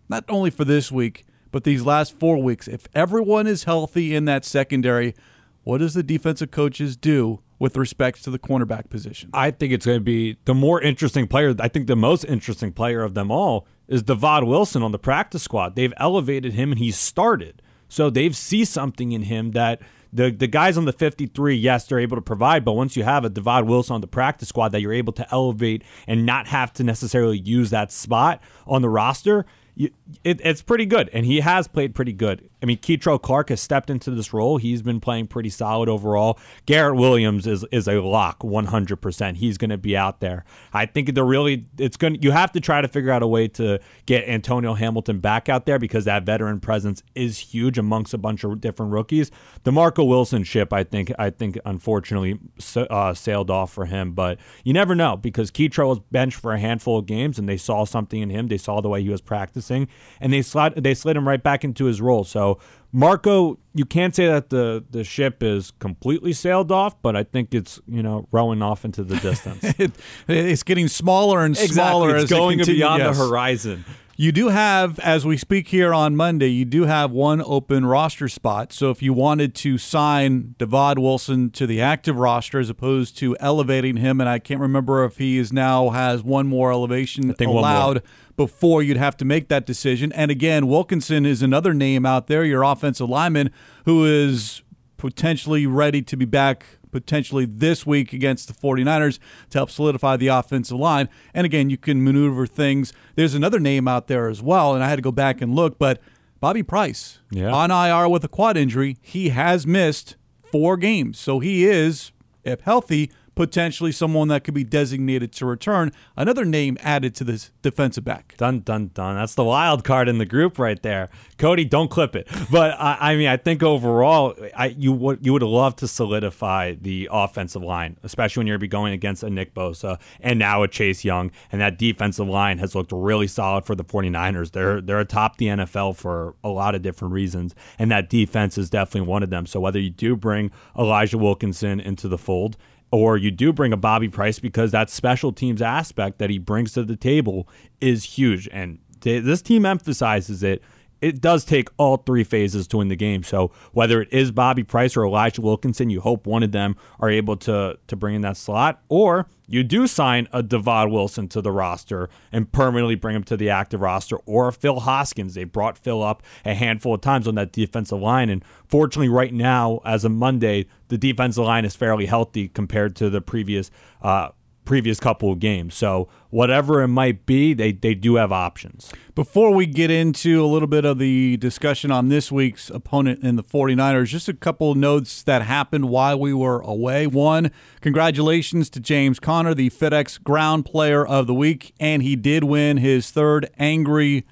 not 0.09 0.25
only 0.29 0.51
for 0.51 0.65
this 0.65 0.91
week, 0.91 1.25
but 1.51 1.65
these 1.65 1.85
last 1.85 2.19
four 2.19 2.43
weeks. 2.43 2.67
If 2.67 2.89
everyone 2.95 3.47
is 3.47 3.65
healthy 3.65 4.15
in 4.15 4.25
that 4.25 4.45
secondary, 4.45 5.15
what 5.63 5.79
does 5.79 5.95
the 5.95 6.03
defensive 6.03 6.51
coaches 6.51 6.97
do 6.97 7.41
with 7.59 7.77
respect 7.77 8.25
to 8.25 8.31
the 8.31 8.39
cornerback 8.39 8.91
position? 8.91 9.31
I 9.33 9.53
think 9.53 9.73
it's 9.73 9.87
going 9.87 10.01
to 10.01 10.05
be 10.05 10.39
the 10.47 10.55
more 10.55 10.81
interesting 10.81 11.29
player. 11.29 11.55
I 11.61 11.69
think 11.69 11.87
the 11.87 11.95
most 11.95 12.25
interesting 12.25 12.73
player 12.73 13.03
of 13.03 13.15
them 13.15 13.31
all 13.31 13.69
is 13.87 14.03
Divaad 14.03 14.47
Wilson 14.47 14.83
on 14.83 14.91
the 14.91 14.99
practice 14.99 15.43
squad. 15.43 15.77
They've 15.77 15.93
elevated 15.99 16.55
him 16.55 16.73
and 16.73 16.79
he's 16.79 16.97
started. 16.97 17.63
So 17.89 18.09
they've 18.09 18.35
see 18.35 18.65
something 18.65 19.13
in 19.13 19.23
him 19.23 19.53
that 19.53 19.81
the 20.13 20.31
the 20.31 20.47
guys 20.47 20.77
on 20.77 20.85
the 20.85 20.93
53, 20.93 21.55
yes, 21.55 21.87
they're 21.87 21.99
able 21.99 22.17
to 22.17 22.23
provide, 22.23 22.65
but 22.65 22.73
once 22.73 22.97
you 22.97 23.05
have 23.05 23.25
a 23.25 23.31
Divaad 23.31 23.67
Wilson 23.67 23.95
on 23.95 24.01
the 24.01 24.07
practice 24.07 24.49
squad 24.49 24.71
that 24.71 24.81
you're 24.81 24.93
able 24.93 25.13
to 25.15 25.27
elevate 25.33 25.83
and 26.07 26.27
not 26.27 26.47
have 26.49 26.73
to 26.75 26.85
necessarily 26.85 27.39
use 27.39 27.71
that 27.71 27.91
spot 27.91 28.43
on 28.67 28.83
the 28.83 28.89
roster, 28.89 29.47
you, 29.75 29.91
it, 30.23 30.41
it's 30.45 30.63
pretty 30.63 30.87
good, 30.87 31.09
and 31.13 31.25
he 31.25 31.41
has 31.41 31.67
played 31.67 31.95
pretty 31.95 32.13
good. 32.13 32.49
I 32.63 32.67
mean, 32.67 32.79
Kei'Trel 32.79 33.21
Clark 33.21 33.49
has 33.49 33.61
stepped 33.61 33.91
into 33.91 34.11
this 34.13 34.33
role. 34.33 34.57
He's 34.57 34.83
been 34.83 35.01
playing 35.01 35.27
pretty 35.27 35.51
solid 35.51 35.89
overall. 35.89 36.39
Garrett 36.67 36.97
Williams 36.97 37.47
is 37.47 37.65
is 37.73 37.89
a 37.89 38.01
lock, 38.01 38.41
100%. 38.41 39.37
He's 39.37 39.59
going 39.59 39.71
to 39.71 39.79
be 39.79 39.97
out 39.97 40.21
there. 40.21 40.45
I 40.73 40.87
think 40.87 41.15
the 41.15 41.25
really 41.25 41.67
it's 41.79 41.97
going 41.97 42.23
you 42.23 42.31
have 42.31 42.53
to 42.53 42.61
try 42.61 42.81
to 42.81 42.89
figure 42.89 43.11
out 43.11 43.23
a 43.23 43.27
way 43.27 43.49
to 43.49 43.81
get 44.07 44.29
Antonio 44.29 44.75
Hamilton 44.75 45.19
back 45.19 45.49
out 45.49 45.67
there 45.67 45.79
because 45.79 46.05
that 46.05 46.25
veteran 46.25 46.61
presence 46.61 47.03
is 47.15 47.39
huge 47.39 47.79
amongst 47.79 48.15
a 48.15 48.19
bunch 48.19 48.45
of 48.45 48.61
different 48.61 48.93
rookies. 48.93 49.31
The 49.65 49.73
Marco 49.73 50.05
Wilson 50.05 50.45
ship, 50.45 50.73
I 50.73 50.85
think, 50.85 51.13
I 51.19 51.31
think 51.31 51.59
unfortunately 51.65 52.39
uh, 52.77 53.15
sailed 53.15 53.51
off 53.51 53.73
for 53.73 53.87
him, 53.87 54.13
but 54.13 54.39
you 54.65 54.73
never 54.73 54.95
know 54.95 55.17
because 55.17 55.51
Kei'Trel 55.51 55.89
was 55.89 55.99
benched 56.11 56.39
for 56.39 56.53
a 56.53 56.59
handful 56.59 56.99
of 56.99 57.07
games 57.07 57.39
and 57.39 57.49
they 57.49 57.57
saw 57.57 57.85
something 57.85 58.21
in 58.21 58.31
him. 58.31 58.49
They 58.49 58.59
saw 58.59 58.81
the 58.81 58.89
way 58.89 59.03
he 59.03 59.09
was 59.09 59.21
practicing 59.21 59.89
and 60.21 60.33
they 60.33 60.43
slid 60.43 60.75
they 60.77 60.95
slid 60.95 61.17
him 61.17 61.27
right 61.27 61.43
back 61.43 61.65
into 61.65 61.87
his 61.87 62.01
role. 62.01 62.25
So 62.25 62.52
Marco, 62.93 63.59
you 63.75 63.87
can't 63.87 64.15
say 64.15 64.27
that 64.27 64.51
the 64.51 64.85
the 64.91 65.03
ship 65.03 65.43
is 65.43 65.73
completely 65.79 66.33
sailed 66.33 66.71
off, 66.71 67.01
but 67.01 67.17
I 67.17 67.25
think 67.25 67.55
it's 67.55 67.81
you 67.89 68.03
know 68.03 68.29
rowing 68.31 68.63
off 68.63 68.85
into 68.85 69.03
the 69.03 69.17
distance. 69.17 69.65
it, 69.79 69.93
it's 70.29 70.63
getting 70.63 70.89
smaller 70.89 71.45
and 71.45 71.55
exactly. 71.55 71.75
smaller 71.75 72.17
it's 72.17 72.25
as 72.25 72.31
going 72.31 72.61
it 72.61 72.67
beyond 72.67 73.03
yes. 73.03 73.17
the 73.17 73.27
horizon. 73.27 73.85
You 74.15 74.31
do 74.31 74.49
have, 74.49 74.99
as 74.99 75.25
we 75.25 75.39
speak 75.39 75.69
here 75.69 75.95
on 75.95 76.15
Monday, 76.15 76.49
you 76.49 76.67
do 76.67 76.85
have 76.85 77.11
one 77.11 77.43
open 77.45 77.87
roster 77.87 78.29
spot. 78.29 78.73
So 78.73 78.91
if 78.91 79.03
you 79.03 79.15
wanted 79.15 79.55
to 79.57 79.79
sign 79.79 80.55
Divaad 80.59 80.99
Wilson 80.99 81.51
to 81.53 81.67
the 81.67 81.81
active 81.81 82.17
roster 82.17 82.61
as 82.61 82.69
opposed 82.69 83.17
to 83.19 83.37
elevating 83.41 83.97
him, 83.97 84.21
and 84.21 84.29
I 84.29 84.39
can't 84.39 84.61
remember 84.61 85.05
if 85.05 85.17
he 85.17 85.39
is 85.39 85.51
now 85.51 85.91
has 85.91 86.23
one 86.23 86.47
more 86.47 86.71
elevation 86.71 87.35
allowed 87.41 88.03
before 88.37 88.83
you'd 88.83 88.97
have 88.97 89.17
to 89.19 89.25
make 89.25 89.49
that 89.49 89.67
decision. 89.67 90.13
And 90.13 90.31
again, 90.31 90.67
Wilkinson 90.67 91.27
is 91.27 91.43
another 91.43 91.75
name 91.75 92.07
out 92.07 92.27
there, 92.27 92.45
your 92.45 92.63
offensive 92.63 93.09
lineman, 93.09 93.51
who 93.85 94.05
is 94.05 94.63
potentially 94.97 95.67
ready 95.67 96.03
to 96.03 96.17
be 96.17 96.25
back 96.25 96.65
potentially 96.93 97.47
this 97.47 97.85
week 97.85 98.13
against 98.13 98.47
the 98.47 98.55
49ers 98.55 99.19
to 99.51 99.59
help 99.59 99.71
solidify 99.71 100.17
the 100.17 100.29
offensive 100.29 100.79
line. 100.79 101.09
And 101.35 101.45
again, 101.45 101.71
you 101.71 101.79
can 101.79 102.05
maneuver 102.05 102.47
things. 102.47 102.93
There's 103.17 103.35
another 103.35 103.59
name 103.59 103.89
out 103.89 104.07
there 104.07 104.29
as 104.29 104.43
well, 104.43 104.75
and 104.75 104.85
I 104.85 104.89
had 104.89 104.97
to 104.97 105.03
go 105.03 105.11
back 105.11 105.41
and 105.41 105.55
look, 105.55 105.79
but 105.79 106.01
Bobby 106.39 106.63
Price 106.63 107.21
yeah. 107.31 107.51
on 107.51 107.71
IR 107.71 108.09
with 108.09 108.25
a 108.25 108.29
quad 108.29 108.57
injury, 108.57 108.97
he 109.01 109.31
has 109.31 109.67
missed 109.67 110.17
four 110.43 110.77
games. 110.77 111.19
So 111.19 111.39
he 111.39 111.65
is, 111.65 112.13
if 112.45 112.61
healthy, 112.61 113.11
potentially 113.35 113.93
someone 113.93 114.29
that 114.29 114.45
could 114.45 114.55
be 114.55 114.65
designated 114.65 115.33
to 115.33 115.47
return. 115.47 115.93
Another 116.17 116.45
name 116.45 116.77
added 116.81 117.15
to 117.17 117.25
this 117.25 117.51
defensive 117.63 118.05
back. 118.05 118.35
Dun 118.37 118.61
dun 118.61 118.91
dun. 118.95 119.17
That's 119.17 119.35
the 119.35 119.45
wild 119.45 119.85
card 119.85 120.09
in 120.09 120.19
the 120.19 120.27
group 120.27 120.59
right 120.59 120.81
there. 120.83 121.09
Cody, 121.39 121.65
don't 121.65 121.91
clip 121.91 122.15
it. 122.15 122.29
But 122.51 122.73
I, 122.79 123.13
I 123.13 123.17
mean, 123.17 123.29
I 123.29 123.37
think 123.37 123.63
overall, 123.63 124.35
I 124.57 124.67
you 124.79 124.93
would 124.93 125.25
you 125.25 125.33
would 125.33 125.43
love 125.43 125.77
to 125.77 125.89
solidify 125.89 126.75
the 126.81 127.09
offensive 127.11 127.63
line, 127.63 127.97
especially 128.03 128.41
when 128.41 128.47
you're 128.47 128.59
going 128.59 128.93
against 128.93 129.23
a 129.23 129.31
Nick 129.31 129.55
Bosa 129.55 129.99
and 130.21 130.39
now 130.39 130.63
a 130.63 130.69
Chase 130.69 131.05
Young, 131.05 131.31
and 131.51 131.61
that 131.61 131.79
defensive 131.79 132.29
line 132.29 132.59
has 132.59 132.75
looked 132.75 132.93
really 132.93 133.27
solid 133.27 133.65
for 133.65 133.75
the 133.75 133.85
49ers. 133.85 134.53
They're 134.53 134.81
they're 134.81 135.01
atop 135.01 135.39
the 135.39 135.47
NFL 135.47 135.97
for 135.97 136.35
a 136.45 136.49
lot 136.49 136.75
of 136.75 136.83
different 136.83 137.15
reasons, 137.15 137.55
and 137.79 137.91
that 137.91 138.09
defense 138.11 138.59
is 138.59 138.71
definitely 138.71 139.09
one 139.09 139.23
of 139.23 139.31
them. 139.31 139.47
So 139.47 139.61
whether 139.61 139.81
you 139.81 139.91
do 139.91 140.17
bring 140.17 140.51
Elijah 140.79 141.19
Wilkinson 141.19 141.81
into 141.81 142.09
the 142.09 142.19
fold 142.19 142.57
or 142.93 143.17
you 143.17 143.31
do 143.31 143.53
bring 143.53 143.73
a 143.73 143.77
Bobby 143.77 144.09
Price 144.09 144.39
because 144.39 144.71
that 144.71 144.91
special 144.91 145.33
teams 145.33 145.63
aspect 145.63 146.19
that 146.19 146.31
he 146.31 146.39
brings 146.39 146.73
to 146.73 146.85
the 146.85 146.97
table 146.97 147.49
is 147.81 148.05
huge. 148.05 148.49
And 148.53 148.79
this 149.01 149.43
team 149.43 149.67
emphasizes 149.67 150.43
it 150.43 150.63
it 151.03 151.21
does 151.21 151.45
take 151.45 151.69
all 151.77 151.99
three 151.99 152.25
phases 152.25 152.67
to 152.69 152.79
win 152.79 152.89
the 152.89 152.97
game. 152.97 153.25
So 153.25 153.51
whether 153.73 154.01
it 154.01 154.09
is 154.13 154.31
Bobby 154.31 154.63
Price 154.63 154.97
or 154.97 155.05
Elijah 155.05 155.43
Wilkinson, 155.43 155.91
you 155.91 156.01
hope 156.01 156.27
one 156.27 156.43
of 156.43 156.53
them 156.53 156.77
are 157.01 157.11
able 157.11 157.37
to 157.39 157.79
to 157.87 157.97
bring 157.97 158.15
in 158.15 158.23
that 158.23 158.37
slot, 158.37 158.81
or 158.89 159.29
you 159.49 159.65
do 159.65 159.87
sign 159.87 160.29
a 160.33 160.43
Divaad 160.43 160.91
Wilson 160.91 161.29
to 161.29 161.43
the 161.43 161.51
roster 161.51 162.09
and 162.31 162.51
permanently 162.51 162.95
bring 162.95 163.17
him 163.17 163.25
to 163.25 163.37
the 163.37 163.51
active 163.51 163.81
roster, 163.81 164.17
or 164.25 164.51
Phil 164.53 164.81
Hoskins. 164.81 165.35
They 165.35 165.45
brought 165.45 165.77
Phil 165.77 166.03
up 166.03 166.23
a 166.45 166.55
handful 166.55 166.95
of 166.95 167.01
times 167.01 167.27
on 167.27 167.35
that 167.35 167.53
defensive 167.53 168.01
line, 168.01 168.31
and 168.31 168.45
fortunately, 168.69 169.09
right 169.09 169.35
now 169.35 169.81
as 169.85 170.05
of 170.05 170.13
Monday, 170.13 170.67
the 170.89 170.97
defensive 170.97 171.45
line 171.45 171.65
is 171.65 171.75
fairly 171.75 172.07
healthy 172.07 172.49
compared 172.49 172.95
to 172.97 173.11
the 173.11 173.21
previous. 173.21 173.71
Uh, 174.01 174.29
previous 174.65 175.01
couple 175.01 175.33
of 175.33 175.41
games. 175.41 175.75
So 175.75 176.09
whatever 176.31 176.83
it 176.83 176.89
might 176.89 177.27
be, 177.27 177.53
they, 177.53 177.73
they 177.73 177.95
do 177.95 178.17
have 178.17 178.33
options. 178.33 178.93
Before 179.15 179.53
we 179.53 179.67
get 179.67 179.91
into 179.91 180.45
a 180.45 180.47
little 180.47 180.69
bit 180.69 180.85
of 180.85 180.99
the 180.99 181.37
discussion 181.37 181.91
on 181.91 182.09
this 182.09 182.31
week's 182.31 182.71
opponent 182.71 183.23
in 183.23 183.37
the 183.37 183.43
49ers, 183.43 184.07
just 184.07 184.29
a 184.29 184.35
couple 184.35 184.75
notes 184.75 185.23
that 185.25 185.43
happened 185.43 185.89
while 185.89 186.19
we 186.19 186.33
were 186.33 186.61
away. 186.61 187.07
One, 187.07 187.51
congratulations 187.81 188.71
to 188.71 188.81
James 188.81 189.19
Conner, 189.19 189.55
the 189.55 189.71
FedEx 189.71 190.23
Ground 190.23 190.65
Player 190.65 191.05
of 191.05 191.27
the 191.27 191.35
Week, 191.35 191.75
and 191.81 192.03
he 192.03 192.17
did 192.17 192.45
win 192.45 192.77
his 192.77 193.11
third 193.11 193.51
angry 193.59 194.25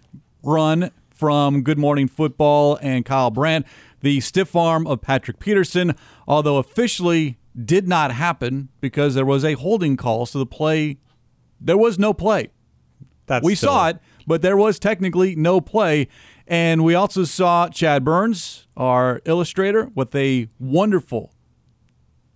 run 0.42 0.90
from 1.10 1.62
Good 1.62 1.78
Morning 1.78 2.08
Football 2.08 2.78
and 2.80 3.04
Kyle 3.04 3.30
Brandt. 3.30 3.66
The 4.00 4.20
stiff 4.20 4.56
arm 4.56 4.86
of 4.86 5.02
Patrick 5.02 5.38
Peterson, 5.38 5.94
although 6.26 6.56
officially 6.56 7.36
did 7.64 7.88
not 7.88 8.12
happen 8.12 8.68
because 8.80 9.14
there 9.14 9.26
was 9.26 9.44
a 9.44 9.54
holding 9.54 9.96
call. 9.96 10.26
So 10.26 10.38
the 10.38 10.46
play, 10.46 10.98
there 11.60 11.78
was 11.78 11.98
no 11.98 12.12
play. 12.12 12.48
That's 13.26 13.44
we 13.44 13.54
still- 13.54 13.70
saw 13.70 13.88
it, 13.88 13.98
but 14.26 14.42
there 14.42 14.56
was 14.56 14.78
technically 14.78 15.34
no 15.36 15.60
play. 15.60 16.08
And 16.46 16.82
we 16.82 16.94
also 16.94 17.24
saw 17.24 17.68
Chad 17.68 18.04
Burns, 18.04 18.66
our 18.76 19.20
illustrator, 19.24 19.90
with 19.94 20.14
a 20.16 20.48
wonderful 20.58 21.32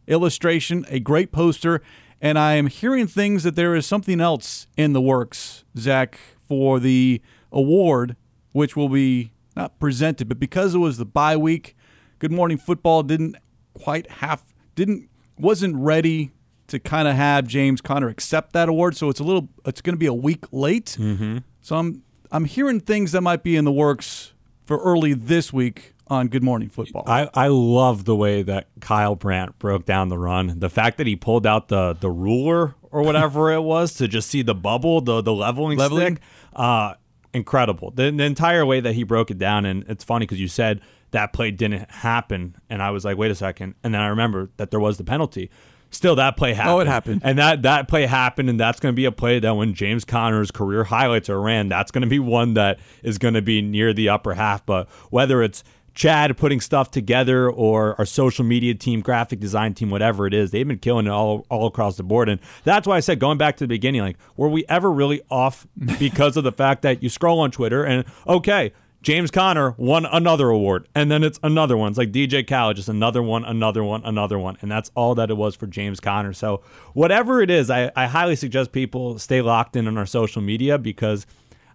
illustration, 0.07 0.85
a 0.89 1.01
great 1.01 1.33
poster. 1.33 1.83
And 2.21 2.39
I 2.39 2.55
am 2.55 2.69
hearing 2.69 3.07
things 3.07 3.43
that 3.43 3.57
there 3.57 3.75
is 3.75 3.87
something 3.87 4.21
else 4.21 4.67
in 4.77 4.93
the 4.93 5.01
works, 5.01 5.65
Zach, 5.77 6.19
for 6.39 6.79
the 6.79 7.21
award, 7.51 8.17
which 8.53 8.77
will 8.77 8.89
be 8.89 9.33
not 9.57 9.79
presented, 9.79 10.29
but 10.29 10.39
because 10.39 10.75
it 10.75 10.79
was 10.79 10.97
the 10.97 11.05
bye 11.05 11.37
week, 11.37 11.77
Good 12.19 12.33
Morning 12.33 12.57
Football 12.59 13.03
didn't 13.03 13.37
quite 13.75 14.11
have 14.11 14.54
didn't 14.75 15.09
wasn't 15.39 15.77
ready 15.77 16.33
to 16.69 16.79
kind 16.79 17.09
of 17.09 17.15
have 17.15 17.47
James 17.47 17.81
Conner 17.81 18.09
accept 18.09 18.53
that 18.53 18.69
award. 18.69 18.97
So 18.97 19.09
it's 19.09 19.21
a 19.21 19.25
little 19.25 19.49
it's 19.65 19.81
going 19.81 19.95
to 19.95 19.99
be 19.99 20.07
a 20.07 20.15
week 20.15 20.45
late. 20.53 20.97
Mm-hmm. 20.99 21.39
So 21.61 21.77
I'm 21.77 22.03
I'm 22.31 22.45
hearing 22.45 22.81
things 22.81 23.13
that 23.13 23.21
might 23.21 23.43
be 23.43 23.57
in 23.57 23.65
the 23.65 23.73
works 23.73 24.33
for 24.65 24.79
early 24.79 25.15
this 25.15 25.53
week 25.53 25.95
on 26.09 26.29
Good 26.29 26.43
Morning 26.43 26.69
Football. 26.69 27.05
I, 27.07 27.29
I 27.35 27.49
love 27.49 28.05
the 28.05 28.17
way 28.17 28.43
that 28.43 28.69
Kyle 28.81 29.15
Brandt 29.15 29.59
broke 29.59 29.85
down 29.87 30.09
the 30.09 30.19
run. 30.19 30.59
The 30.59 30.69
fact 30.69 30.99
that 30.99 31.07
he 31.07 31.17
pulled 31.17 31.47
out 31.47 31.69
the 31.69 31.95
the 31.99 32.11
ruler 32.11 32.75
or 32.91 33.03
whatever 33.03 33.53
it 33.53 33.63
was 33.63 33.95
to 33.95 34.09
just 34.09 34.29
see 34.29 34.43
the 34.43 34.55
bubble, 34.55 35.01
the 35.01 35.21
the 35.23 35.33
leveling, 35.33 35.79
Leveling? 35.79 36.17
stick. 36.17 36.25
Uh, 36.55 36.95
incredible. 37.33 37.91
The, 37.91 38.11
the 38.11 38.25
entire 38.25 38.65
way 38.65 38.81
that 38.81 38.95
he 38.95 39.03
broke 39.03 39.31
it 39.31 39.39
down, 39.39 39.65
and 39.65 39.85
it's 39.89 40.05
funny 40.05 40.25
because 40.27 40.41
you 40.41 40.49
said 40.49 40.81
that 41.15 41.33
play 41.33 41.51
didn't 41.51 41.91
happen, 41.91 42.57
and 42.69 42.83
I 42.83 42.91
was 42.91 43.05
like, 43.05 43.17
wait 43.17 43.31
a 43.31 43.35
second, 43.35 43.75
and 43.83 43.95
then 43.95 44.01
I 44.01 44.09
remember 44.09 44.51
that 44.59 44.71
there 44.71 44.81
was 44.81 44.99
the 44.99 45.05
penalty. 45.05 45.51
Still, 45.91 46.17
that 46.17 46.37
play 46.37 46.55
happened. 46.55 46.75
Oh, 46.75 46.81
it 46.81 46.87
happened. 46.89 47.23
and 47.25 47.39
that 47.39 47.63
that 47.63 47.87
play 47.89 48.07
happened, 48.07 48.51
and 48.51 48.59
that's 48.59 48.81
going 48.81 48.93
to 48.93 48.97
be 48.97 49.05
a 49.05 49.13
play 49.13 49.39
that 49.39 49.53
when 49.53 49.75
James 49.75 50.05
Conner's 50.05 50.51
career 50.51 50.85
highlights 50.85 51.31
are 51.31 51.41
ran, 51.41 51.69
that's 51.69 51.91
going 51.91 52.03
to 52.03 52.09
be 52.09 52.19
one 52.19 52.55
that 52.55 52.81
is 53.03 53.19
going 53.19 53.35
to 53.35 53.43
be 53.43 53.63
near 53.63 53.93
the 53.93 54.09
upper 54.09 54.35
half. 54.35 54.67
But 54.67 54.89
whether 55.11 55.43
it's 55.43 55.63
Chad 55.95 56.37
putting 56.37 56.61
stuff 56.61 56.91
together 56.91 57.49
or 57.49 57.95
our 57.99 58.05
social 58.05 58.45
media 58.45 58.75
team, 58.75 59.01
graphic 59.01 59.39
design 59.39 59.75
team, 59.75 59.91
whatever 59.91 60.27
it 60.27 60.35
is, 60.35 60.51
they've 60.51 60.67
been 60.67 60.79
killing 60.79 61.07
it 61.07 61.11
all, 61.11 61.47
all 61.49 61.69
across 61.69 61.97
the 61.97 62.03
board. 62.03 62.29
And 62.29 62.41
that's 62.65 62.87
why 62.87 62.97
I 62.97 63.01
said, 63.01 63.21
going 63.21 63.39
back 63.39 63.57
to 63.59 63.65
the 63.65 63.69
beginning, 63.69 64.01
like, 64.01 64.17
were 64.37 64.49
we 64.49 64.65
ever 64.69 64.91
really 64.91 65.23
off 65.31 65.67
because 65.99 66.37
of 66.37 66.43
the 66.43 66.53
fact 66.53 66.83
that 66.83 67.03
you 67.03 67.09
scroll 67.09 67.39
on 67.41 67.53
Twitter 67.53 67.85
and, 67.85 68.05
okay, 68.27 68.73
James 69.05 69.31
Conner 69.31 69.75
won 69.77 70.07
another 70.07 70.49
award, 70.49 70.89
and 70.95 71.11
then 71.11 71.23
it's 71.23 71.39
another 71.43 71.77
one. 71.77 71.91
It's 71.91 71.99
like 71.99 72.11
DJ 72.11 72.45
Khaled, 72.47 72.77
just 72.77 72.89
another 72.89 73.23
one, 73.23 73.45
another 73.45 73.85
one, 73.85 74.03
another 74.03 74.39
one. 74.39 74.57
And 74.63 74.71
that's 74.71 74.91
all 74.95 75.15
that 75.17 75.31
it 75.31 75.37
was 75.37 75.55
for 75.55 75.67
James 75.67 76.01
Conner. 76.01 76.33
So, 76.33 76.63
whatever 76.95 77.43
it 77.43 77.51
is, 77.51 77.69
I, 77.69 77.93
I 77.95 78.07
highly 78.07 78.35
suggest 78.35 78.73
people 78.73 79.19
stay 79.19 79.43
locked 79.43 79.77
in 79.77 79.87
on 79.87 79.99
our 79.99 80.07
social 80.07 80.41
media 80.41 80.79
because 80.79 81.27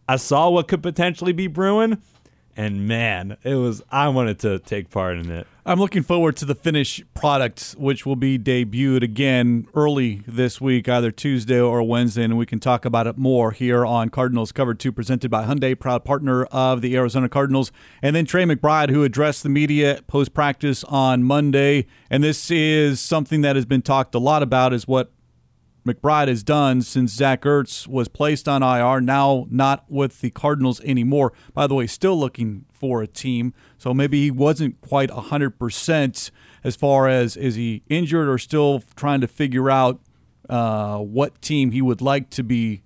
I 0.08 0.16
saw 0.16 0.50
what 0.50 0.68
could 0.68 0.82
potentially 0.82 1.32
be 1.32 1.46
brewing 1.46 2.02
and 2.60 2.86
man, 2.86 3.38
it 3.46 3.56
was 3.56 3.82
I 3.90 4.10
wanted 4.10 4.38
to 4.40 4.60
take 4.60 4.90
part 4.90 5.16
in 5.18 5.32
it. 5.32 5.48
I'm 5.66 5.80
looking 5.80 6.04
forward 6.04 6.36
to 6.38 6.46
the 6.46 6.56
finished 6.56 7.06
product, 7.14 7.74
which 7.78 8.06
will 8.06 8.18
be 8.18 8.38
debuted 8.38 9.02
again 9.02 9.66
early 9.74 10.24
this 10.28 10.60
week, 10.60 10.90
either 10.90 11.10
Tuesday 11.10 11.58
or 11.58 11.82
Wednesday, 11.84 12.26
and 12.26 12.38
we 12.38 12.46
can 12.46 12.60
talk 12.60 12.84
about 12.84 13.08
it 13.08 13.18
more 13.18 13.52
here 13.52 13.86
on 13.86 14.10
Cardinals 14.10 14.52
Cover 14.52 14.74
2, 14.74 14.92
presented 14.92 15.32
by 15.32 15.46
Hyundai, 15.46 15.80
proud 15.80 16.04
partner 16.04 16.44
of 16.46 16.82
the 16.82 16.98
Arizona 16.98 17.30
Cardinals. 17.30 17.72
And 18.02 18.14
then 18.14 18.26
Trey 18.26 18.44
McBride, 18.44 18.90
who 18.90 19.06
addressed 19.06 19.44
the 19.44 19.50
media 19.50 20.02
post 20.08 20.34
practice 20.34 20.84
on 20.84 21.24
Monday. 21.24 21.86
And 22.10 22.22
this 22.22 22.52
is 22.52 23.00
something 23.00 23.40
that 23.42 23.56
has 23.56 23.66
been 23.66 23.84
talked 23.84 24.14
a 24.16 24.20
lot 24.20 24.44
about, 24.44 24.74
is 24.74 24.86
what 24.86 25.14
McBride 25.90 26.28
has 26.28 26.44
done 26.44 26.82
since 26.82 27.14
Zach 27.14 27.42
Ertz 27.42 27.88
was 27.88 28.08
placed 28.08 28.48
on 28.48 28.62
IR, 28.62 29.02
now 29.02 29.48
not 29.50 29.86
with 29.90 30.22
the 30.22 30.30
Cardinals 30.30 30.80
anymore. 30.82 31.34
By 31.54 31.68
the 31.68 31.76
way, 31.76 31.88
still 31.88 32.20
looking 32.20 32.66
for 32.72 33.02
a 33.02 33.08
team. 33.08 33.54
So 33.78 33.94
maybe 33.94 34.24
he 34.24 34.32
wasn't 34.32 34.80
quite 34.82 35.10
100% 35.10 36.32
as 36.64 36.76
far 36.76 37.08
as 37.08 37.36
is 37.36 37.56
he 37.56 37.84
injured 37.90 38.28
or 38.28 38.38
still 38.38 38.84
trying 38.96 39.22
to 39.22 39.28
figure 39.28 39.70
out 39.70 40.00
uh, 40.50 40.98
what 40.98 41.42
team 41.42 41.72
he 41.72 41.82
would 41.82 42.02
like 42.02 42.30
to 42.32 42.44
be 42.44 42.84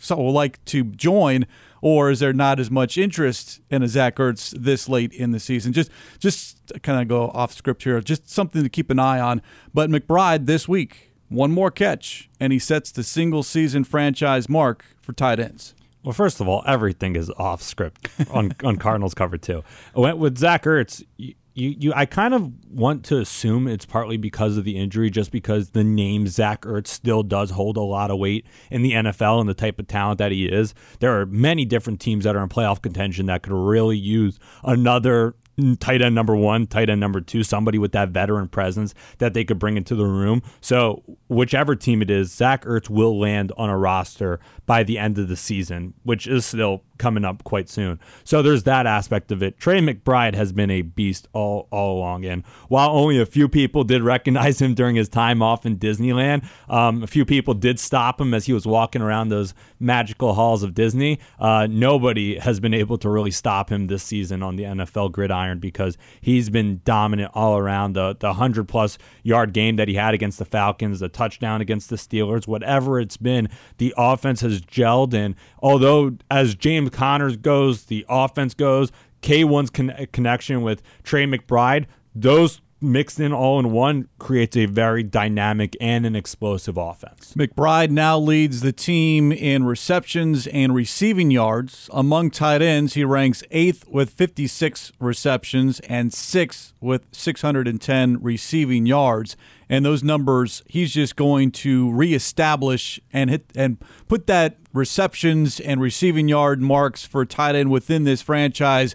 so 0.00 0.18
like 0.18 0.64
to 0.64 0.84
join, 0.84 1.46
or 1.82 2.10
is 2.10 2.20
there 2.20 2.32
not 2.32 2.58
as 2.58 2.70
much 2.70 2.96
interest 2.96 3.60
in 3.68 3.82
a 3.82 3.88
Zach 3.88 4.16
Ertz 4.16 4.50
this 4.58 4.88
late 4.88 5.12
in 5.12 5.30
the 5.30 5.38
season? 5.38 5.74
Just 5.74 5.90
just 6.18 6.72
kind 6.82 7.02
of 7.02 7.08
go 7.08 7.28
off 7.28 7.52
script 7.52 7.84
here, 7.84 8.00
just 8.00 8.28
something 8.28 8.62
to 8.62 8.70
keep 8.70 8.90
an 8.90 8.98
eye 8.98 9.20
on. 9.20 9.42
But 9.74 9.90
McBride 9.90 10.46
this 10.46 10.66
week, 10.66 11.09
one 11.30 11.52
more 11.52 11.70
catch, 11.70 12.28
and 12.38 12.52
he 12.52 12.58
sets 12.58 12.90
the 12.90 13.02
single 13.02 13.42
season 13.42 13.84
franchise 13.84 14.48
mark 14.48 14.84
for 15.00 15.12
tight 15.14 15.40
ends. 15.40 15.74
Well, 16.02 16.12
first 16.12 16.40
of 16.40 16.48
all, 16.48 16.62
everything 16.66 17.14
is 17.16 17.30
off 17.38 17.62
script 17.62 18.08
on, 18.30 18.52
on 18.64 18.76
Cardinals 18.76 19.14
cover 19.14 19.38
two. 19.38 19.62
With 19.94 20.16
with 20.16 20.38
Zach 20.38 20.64
Ertz, 20.64 21.04
you, 21.16 21.34
you, 21.54 21.74
you, 21.78 21.92
I 21.94 22.06
kind 22.06 22.32
of 22.32 22.50
want 22.70 23.04
to 23.06 23.18
assume 23.18 23.68
it's 23.68 23.84
partly 23.84 24.16
because 24.16 24.56
of 24.56 24.64
the 24.64 24.76
injury, 24.76 25.10
just 25.10 25.30
because 25.30 25.70
the 25.70 25.84
name 25.84 26.26
Zach 26.26 26.62
Ertz 26.62 26.88
still 26.88 27.22
does 27.22 27.50
hold 27.50 27.76
a 27.76 27.82
lot 27.82 28.10
of 28.10 28.18
weight 28.18 28.46
in 28.70 28.82
the 28.82 28.92
NFL 28.92 29.40
and 29.40 29.48
the 29.48 29.54
type 29.54 29.78
of 29.78 29.86
talent 29.86 30.18
that 30.18 30.32
he 30.32 30.46
is. 30.46 30.74
There 31.00 31.20
are 31.20 31.26
many 31.26 31.64
different 31.64 32.00
teams 32.00 32.24
that 32.24 32.34
are 32.34 32.42
in 32.42 32.48
playoff 32.48 32.80
contention 32.80 33.26
that 33.26 33.42
could 33.42 33.52
really 33.52 33.98
use 33.98 34.38
another 34.64 35.34
tight 35.80 36.02
end 36.02 36.14
number 36.14 36.36
one, 36.36 36.66
tight 36.66 36.90
end 36.90 37.00
number 37.00 37.20
two, 37.20 37.42
somebody 37.42 37.78
with 37.78 37.92
that 37.92 38.10
veteran 38.10 38.48
presence 38.48 38.94
that 39.18 39.34
they 39.34 39.44
could 39.44 39.58
bring 39.58 39.76
into 39.76 39.94
the 39.94 40.06
room. 40.06 40.42
So, 40.60 41.02
whichever 41.28 41.76
team 41.76 42.02
it 42.02 42.10
is, 42.10 42.32
Zach 42.32 42.64
Ertz 42.64 42.88
will 42.90 43.18
land 43.18 43.52
on 43.56 43.70
a 43.70 43.78
roster 43.78 44.40
by 44.66 44.82
the 44.82 44.98
end 44.98 45.18
of 45.18 45.28
the 45.28 45.36
season, 45.36 45.94
which 46.02 46.26
is 46.26 46.46
still 46.46 46.82
coming 47.00 47.24
up 47.24 47.42
quite 47.42 47.68
soon. 47.68 47.98
So 48.24 48.42
there's 48.42 48.62
that 48.64 48.86
aspect 48.86 49.32
of 49.32 49.42
it. 49.42 49.58
Trey 49.58 49.80
McBride 49.80 50.34
has 50.34 50.52
been 50.52 50.70
a 50.70 50.82
beast 50.82 51.26
all 51.32 51.66
all 51.72 51.98
along, 51.98 52.24
and 52.24 52.44
while 52.68 52.90
only 52.90 53.18
a 53.18 53.26
few 53.26 53.48
people 53.48 53.82
did 53.82 54.02
recognize 54.02 54.60
him 54.60 54.74
during 54.74 54.94
his 54.94 55.08
time 55.08 55.42
off 55.42 55.66
in 55.66 55.78
Disneyland, 55.78 56.46
um, 56.68 57.02
a 57.02 57.06
few 57.06 57.24
people 57.24 57.54
did 57.54 57.80
stop 57.80 58.20
him 58.20 58.34
as 58.34 58.46
he 58.46 58.52
was 58.52 58.66
walking 58.66 59.02
around 59.02 59.30
those 59.30 59.54
magical 59.80 60.34
halls 60.34 60.62
of 60.62 60.74
Disney. 60.74 61.18
Uh, 61.38 61.66
nobody 61.68 62.38
has 62.38 62.60
been 62.60 62.74
able 62.74 62.98
to 62.98 63.08
really 63.08 63.30
stop 63.30 63.70
him 63.70 63.86
this 63.86 64.02
season 64.02 64.42
on 64.42 64.56
the 64.56 64.64
NFL 64.64 65.10
gridiron 65.10 65.49
because 65.58 65.98
he's 66.20 66.50
been 66.50 66.80
dominant 66.84 67.32
all 67.34 67.56
around. 67.56 67.94
The 67.94 68.16
the 68.18 68.34
hundred 68.34 68.68
plus 68.68 68.98
yard 69.22 69.52
game 69.52 69.76
that 69.76 69.88
he 69.88 69.94
had 69.94 70.14
against 70.14 70.38
the 70.38 70.44
Falcons, 70.44 71.00
the 71.00 71.08
touchdown 71.08 71.60
against 71.60 71.90
the 71.90 71.96
Steelers, 71.96 72.46
whatever 72.46 73.00
it's 73.00 73.16
been, 73.16 73.48
the 73.78 73.94
offense 73.96 74.40
has 74.42 74.60
gelled. 74.60 75.14
And 75.14 75.34
although 75.62 76.16
as 76.30 76.54
James 76.54 76.90
Connors 76.90 77.36
goes, 77.36 77.84
the 77.84 78.06
offense 78.08 78.54
goes, 78.54 78.92
K1's 79.22 79.70
con- 79.70 80.06
connection 80.12 80.62
with 80.62 80.82
Trey 81.02 81.26
McBride, 81.26 81.86
those 82.14 82.60
mixed 82.80 83.20
in 83.20 83.32
all 83.32 83.58
in 83.58 83.70
one 83.72 84.08
creates 84.18 84.56
a 84.56 84.66
very 84.66 85.02
dynamic 85.02 85.76
and 85.80 86.06
an 86.06 86.16
explosive 86.16 86.76
offense. 86.76 87.34
McBride 87.34 87.90
now 87.90 88.18
leads 88.18 88.60
the 88.60 88.72
team 88.72 89.32
in 89.32 89.64
receptions 89.64 90.46
and 90.48 90.74
receiving 90.74 91.30
yards. 91.30 91.88
Among 91.92 92.30
tight 92.30 92.62
ends, 92.62 92.94
he 92.94 93.04
ranks 93.04 93.42
eighth 93.50 93.86
with 93.88 94.10
56 94.10 94.92
receptions 94.98 95.80
and 95.80 96.12
sixth 96.12 96.72
with 96.80 97.06
610 97.12 98.22
receiving 98.22 98.86
yards. 98.86 99.36
And 99.68 99.84
those 99.84 100.02
numbers, 100.02 100.64
he's 100.66 100.92
just 100.92 101.14
going 101.14 101.52
to 101.52 101.92
reestablish 101.92 102.98
and 103.12 103.30
hit 103.30 103.46
and 103.54 103.78
put 104.08 104.26
that 104.26 104.56
receptions 104.72 105.60
and 105.60 105.80
receiving 105.80 106.28
yard 106.28 106.60
marks 106.60 107.04
for 107.04 107.24
tight 107.24 107.54
end 107.54 107.70
within 107.70 108.04
this 108.04 108.22
franchise 108.22 108.94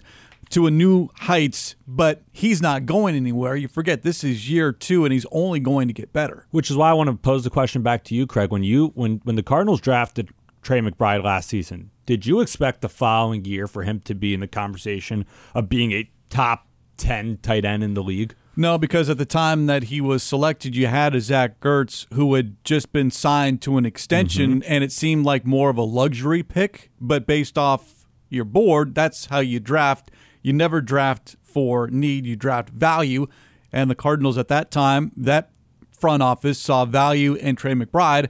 to 0.50 0.66
a 0.66 0.70
new 0.70 1.08
heights, 1.16 1.76
but 1.86 2.22
he's 2.32 2.62
not 2.62 2.86
going 2.86 3.16
anywhere. 3.16 3.56
You 3.56 3.68
forget 3.68 4.02
this 4.02 4.22
is 4.22 4.50
year 4.50 4.72
two, 4.72 5.04
and 5.04 5.12
he's 5.12 5.26
only 5.32 5.60
going 5.60 5.88
to 5.88 5.94
get 5.94 6.12
better. 6.12 6.46
Which 6.50 6.70
is 6.70 6.76
why 6.76 6.90
I 6.90 6.94
want 6.94 7.08
to 7.08 7.16
pose 7.16 7.44
the 7.44 7.50
question 7.50 7.82
back 7.82 8.04
to 8.04 8.14
you, 8.14 8.26
Craig. 8.26 8.50
When 8.50 8.62
you 8.62 8.92
when 8.94 9.20
when 9.24 9.36
the 9.36 9.42
Cardinals 9.42 9.80
drafted 9.80 10.30
Trey 10.62 10.80
McBride 10.80 11.24
last 11.24 11.48
season, 11.48 11.90
did 12.06 12.26
you 12.26 12.40
expect 12.40 12.80
the 12.80 12.88
following 12.88 13.44
year 13.44 13.66
for 13.66 13.82
him 13.82 14.00
to 14.00 14.14
be 14.14 14.34
in 14.34 14.40
the 14.40 14.48
conversation 14.48 15.26
of 15.54 15.68
being 15.68 15.92
a 15.92 16.10
top 16.30 16.66
ten 16.96 17.38
tight 17.42 17.64
end 17.64 17.82
in 17.82 17.94
the 17.94 18.02
league? 18.02 18.34
No, 18.58 18.78
because 18.78 19.10
at 19.10 19.18
the 19.18 19.26
time 19.26 19.66
that 19.66 19.84
he 19.84 20.00
was 20.00 20.22
selected, 20.22 20.74
you 20.74 20.86
had 20.86 21.14
a 21.14 21.20
Zach 21.20 21.60
Ertz 21.60 22.06
who 22.14 22.32
had 22.34 22.56
just 22.64 22.90
been 22.90 23.10
signed 23.10 23.60
to 23.62 23.76
an 23.76 23.84
extension, 23.84 24.60
mm-hmm. 24.60 24.72
and 24.72 24.82
it 24.82 24.92
seemed 24.92 25.26
like 25.26 25.44
more 25.44 25.68
of 25.68 25.76
a 25.76 25.82
luxury 25.82 26.42
pick. 26.42 26.90
But 26.98 27.26
based 27.26 27.58
off 27.58 28.06
your 28.30 28.46
board, 28.46 28.94
that's 28.94 29.26
how 29.26 29.40
you 29.40 29.60
draft. 29.60 30.10
You 30.46 30.52
never 30.52 30.80
draft 30.80 31.34
for 31.42 31.88
need, 31.88 32.24
you 32.24 32.36
draft 32.36 32.68
value. 32.68 33.26
And 33.72 33.90
the 33.90 33.96
Cardinals 33.96 34.38
at 34.38 34.46
that 34.46 34.70
time, 34.70 35.10
that 35.16 35.50
front 35.90 36.22
office 36.22 36.56
saw 36.56 36.84
value 36.84 37.34
in 37.34 37.56
Trey 37.56 37.72
McBride, 37.72 38.28